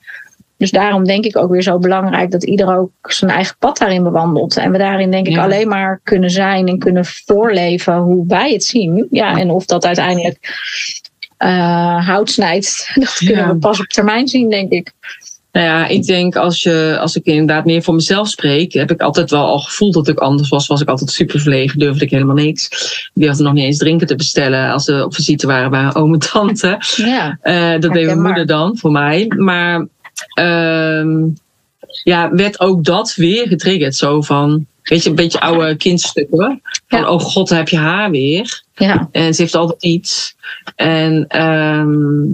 Dus 0.65 0.73
daarom 0.73 1.05
denk 1.05 1.25
ik 1.25 1.37
ook 1.37 1.51
weer 1.51 1.63
zo 1.63 1.79
belangrijk 1.79 2.31
dat 2.31 2.45
ieder 2.45 2.77
ook 2.79 2.91
zijn 3.13 3.31
eigen 3.31 3.57
pad 3.59 3.79
daarin 3.79 4.03
bewandelt. 4.03 4.57
En 4.57 4.73
we 4.73 4.79
daarin 4.79 5.11
denk 5.11 5.27
ik 5.27 5.33
Ja. 5.33 5.43
alleen 5.43 5.69
maar 5.69 6.01
kunnen 6.03 6.31
zijn 6.31 6.69
en 6.69 6.79
kunnen 6.79 7.05
voorleven 7.05 7.97
hoe 7.97 8.25
wij 8.27 8.53
het 8.53 8.65
zien. 8.65 9.07
Ja, 9.11 9.39
en 9.39 9.51
of 9.51 9.65
dat 9.67 9.85
uiteindelijk 9.87 10.39
eh, 11.37 12.07
hout 12.07 12.31
snijdt, 12.31 12.91
dat 12.95 13.15
kunnen 13.25 13.49
we 13.49 13.57
pas 13.57 13.81
op 13.81 13.87
termijn 13.87 14.29
zien, 14.29 14.51
denk 14.51 14.71
ik. 14.73 14.93
Nou 15.53 15.67
ja, 15.67 15.87
ik 15.87 16.05
denk 16.07 16.37
als, 16.37 16.63
je, 16.63 16.97
als 17.01 17.17
ik 17.17 17.25
inderdaad 17.25 17.65
meer 17.65 17.83
voor 17.83 17.95
mezelf 17.95 18.29
spreek, 18.29 18.73
heb 18.73 18.91
ik 18.91 19.01
altijd 19.03 19.31
wel 19.31 19.45
al 19.47 19.59
gevoeld 19.59 19.95
dat 19.95 20.09
ik 20.09 20.19
anders 20.19 20.49
was. 20.49 20.67
Was 20.67 20.81
ik 20.81 20.89
altijd 20.89 21.11
super 21.11 21.41
verlegen, 21.41 21.79
durfde 21.79 22.05
ik 22.05 22.11
helemaal 22.11 22.35
niks. 22.35 22.69
Die 23.15 23.29
had 23.29 23.39
nog 23.39 23.53
niet 23.53 23.65
eens 23.65 23.79
drinken 23.79 24.07
te 24.07 24.15
bestellen 24.17 24.71
als 24.73 24.85
ze 24.85 25.05
op 25.05 25.15
visite 25.15 25.47
waren 25.47 25.71
bij 25.71 25.81
een 25.83 25.95
oom 25.95 26.13
en 26.13 26.19
tante. 26.19 26.79
Ja, 26.97 27.39
Eh, 27.41 27.81
dat 27.81 27.93
deed 27.93 28.07
mijn 28.07 28.23
moeder 28.23 28.47
dan 28.47 28.77
voor 28.79 28.91
mij. 28.91 29.27
Maar 29.37 29.87
ehm, 30.35 31.27
ja, 32.03 32.31
werd 32.35 32.61
ook 32.61 32.85
dat 32.85 33.15
weer 33.15 33.49
getriggerd. 33.49 33.97
Zo 33.97 34.21
van, 34.23 34.67
weet 34.83 35.03
je, 35.03 35.09
een 35.09 35.15
beetje 35.15 35.41
oude 35.41 35.77
kindstukken. 35.77 36.61
Van, 36.89 37.01
Ja. 37.01 37.09
oh 37.11 37.21
god, 37.21 37.49
dan 37.49 37.59
heb 37.59 37.69
je 37.69 37.79
haar 37.79 38.11
weer. 38.11 38.63
ja, 38.75 39.09
En 39.13 39.35
ze 39.35 39.43
heeft 39.43 39.55
altijd 39.55 39.83
iets. 39.83 40.37
En, 40.77 41.25
ehm, 41.29 42.25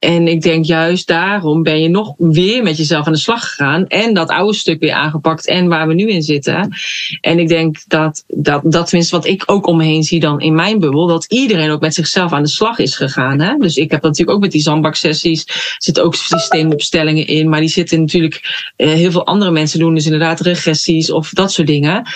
en 0.00 0.28
ik 0.28 0.42
denk 0.42 0.64
juist 0.64 1.06
daarom 1.06 1.62
ben 1.62 1.80
je 1.80 1.88
nog 1.88 2.14
weer 2.18 2.62
met 2.62 2.76
jezelf 2.76 3.06
aan 3.06 3.12
de 3.12 3.18
slag 3.18 3.48
gegaan. 3.48 3.86
En 3.86 4.14
dat 4.14 4.28
oude 4.28 4.56
stuk 4.56 4.80
weer 4.80 4.92
aangepakt. 4.92 5.46
En 5.46 5.68
waar 5.68 5.88
we 5.88 5.94
nu 5.94 6.08
in 6.08 6.22
zitten. 6.22 6.74
En 7.20 7.38
ik 7.38 7.48
denk 7.48 7.76
dat, 7.86 8.24
dat, 8.26 8.62
dat 8.64 8.86
tenminste 8.86 9.16
wat 9.16 9.26
ik 9.26 9.42
ook 9.46 9.66
om 9.66 9.76
me 9.76 9.84
heen 9.84 10.02
zie 10.02 10.20
dan 10.20 10.40
in 10.40 10.54
mijn 10.54 10.78
bubbel. 10.78 11.06
Dat 11.06 11.24
iedereen 11.24 11.70
ook 11.70 11.80
met 11.80 11.94
zichzelf 11.94 12.32
aan 12.32 12.42
de 12.42 12.48
slag 12.48 12.78
is 12.78 12.96
gegaan. 12.96 13.40
Hè? 13.40 13.56
Dus 13.56 13.76
ik 13.76 13.90
heb 13.90 14.02
natuurlijk 14.02 14.30
ook 14.30 14.42
met 14.42 14.52
die 14.52 14.60
zandbaksessies. 14.60 15.44
Er 15.46 15.74
zitten 15.78 16.04
ook 16.04 16.14
systeemopstellingen 16.14 17.26
in. 17.26 17.48
Maar 17.48 17.60
die 17.60 17.68
zitten 17.68 18.00
natuurlijk, 18.00 18.70
eh, 18.76 18.88
heel 18.88 19.10
veel 19.10 19.26
andere 19.26 19.50
mensen 19.50 19.78
doen 19.78 19.94
dus 19.94 20.04
inderdaad 20.04 20.40
regressies 20.40 21.10
of 21.10 21.30
dat 21.30 21.52
soort 21.52 21.66
dingen. 21.66 22.08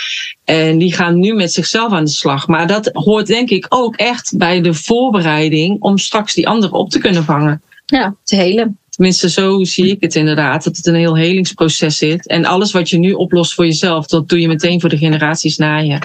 En 0.45 0.79
die 0.79 0.95
gaan 0.95 1.19
nu 1.19 1.35
met 1.35 1.53
zichzelf 1.53 1.93
aan 1.93 2.05
de 2.05 2.11
slag. 2.11 2.49
Maar 2.49 2.67
dat 2.67 2.91
hoort 2.93 3.27
denk 3.27 3.51
ik 3.51 3.67
ook 3.69 3.97
echt 3.97 4.37
bij 4.37 4.61
de 4.61 4.75
voorbereiding 4.75 5.83
om 5.83 5.99
straks 5.99 6.35
die 6.35 6.49
anderen 6.49 6.79
op 6.79 6.91
te 6.91 6.99
kunnen 6.99 7.25
vangen. 7.25 7.63
Ja, 7.87 8.17
het 8.21 8.31
hele. 8.31 8.73
Tenminste, 8.91 9.31
zo 9.31 9.65
zie 9.65 9.87
ik 9.91 10.01
het 10.01 10.15
inderdaad. 10.15 10.65
Dat 10.65 10.77
het 10.77 10.87
een 10.87 10.95
heel 10.95 11.17
helingsproces 11.17 11.97
zit. 11.97 12.27
En 12.27 12.45
alles 12.45 12.73
wat 12.73 12.89
je 12.89 12.99
nu 12.99 13.13
oplost 13.13 13.55
voor 13.55 13.67
jezelf, 13.67 14.07
dat 14.07 14.29
doe 14.29 14.41
je 14.41 14.49
meteen 14.49 14.81
voor 14.81 14.89
de 14.89 14.99
generaties 14.99 15.57
na 15.57 15.77
je. 15.79 15.99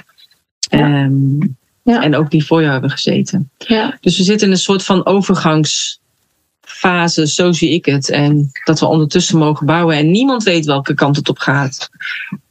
Ehm, 0.69 1.37
Ja. 1.83 2.01
En 2.03 2.15
ook 2.15 2.31
die 2.31 2.45
voor 2.45 2.59
jou 2.59 2.71
hebben 2.71 2.89
gezeten. 2.89 3.49
Ja. 3.57 3.97
Dus 4.01 4.17
we 4.17 4.23
zitten 4.23 4.47
in 4.47 4.53
een 4.53 4.59
soort 4.59 4.83
van 4.83 5.05
overgangsfase, 5.05 7.27
zo 7.27 7.51
zie 7.51 7.69
ik 7.69 7.85
het. 7.85 8.09
En 8.09 8.51
dat 8.63 8.79
we 8.79 8.85
ondertussen 8.85 9.37
mogen 9.37 9.65
bouwen. 9.65 9.97
En 9.97 10.11
niemand 10.11 10.43
weet 10.43 10.65
welke 10.65 10.93
kant 10.93 11.15
het 11.15 11.29
op 11.29 11.37
gaat. 11.39 11.89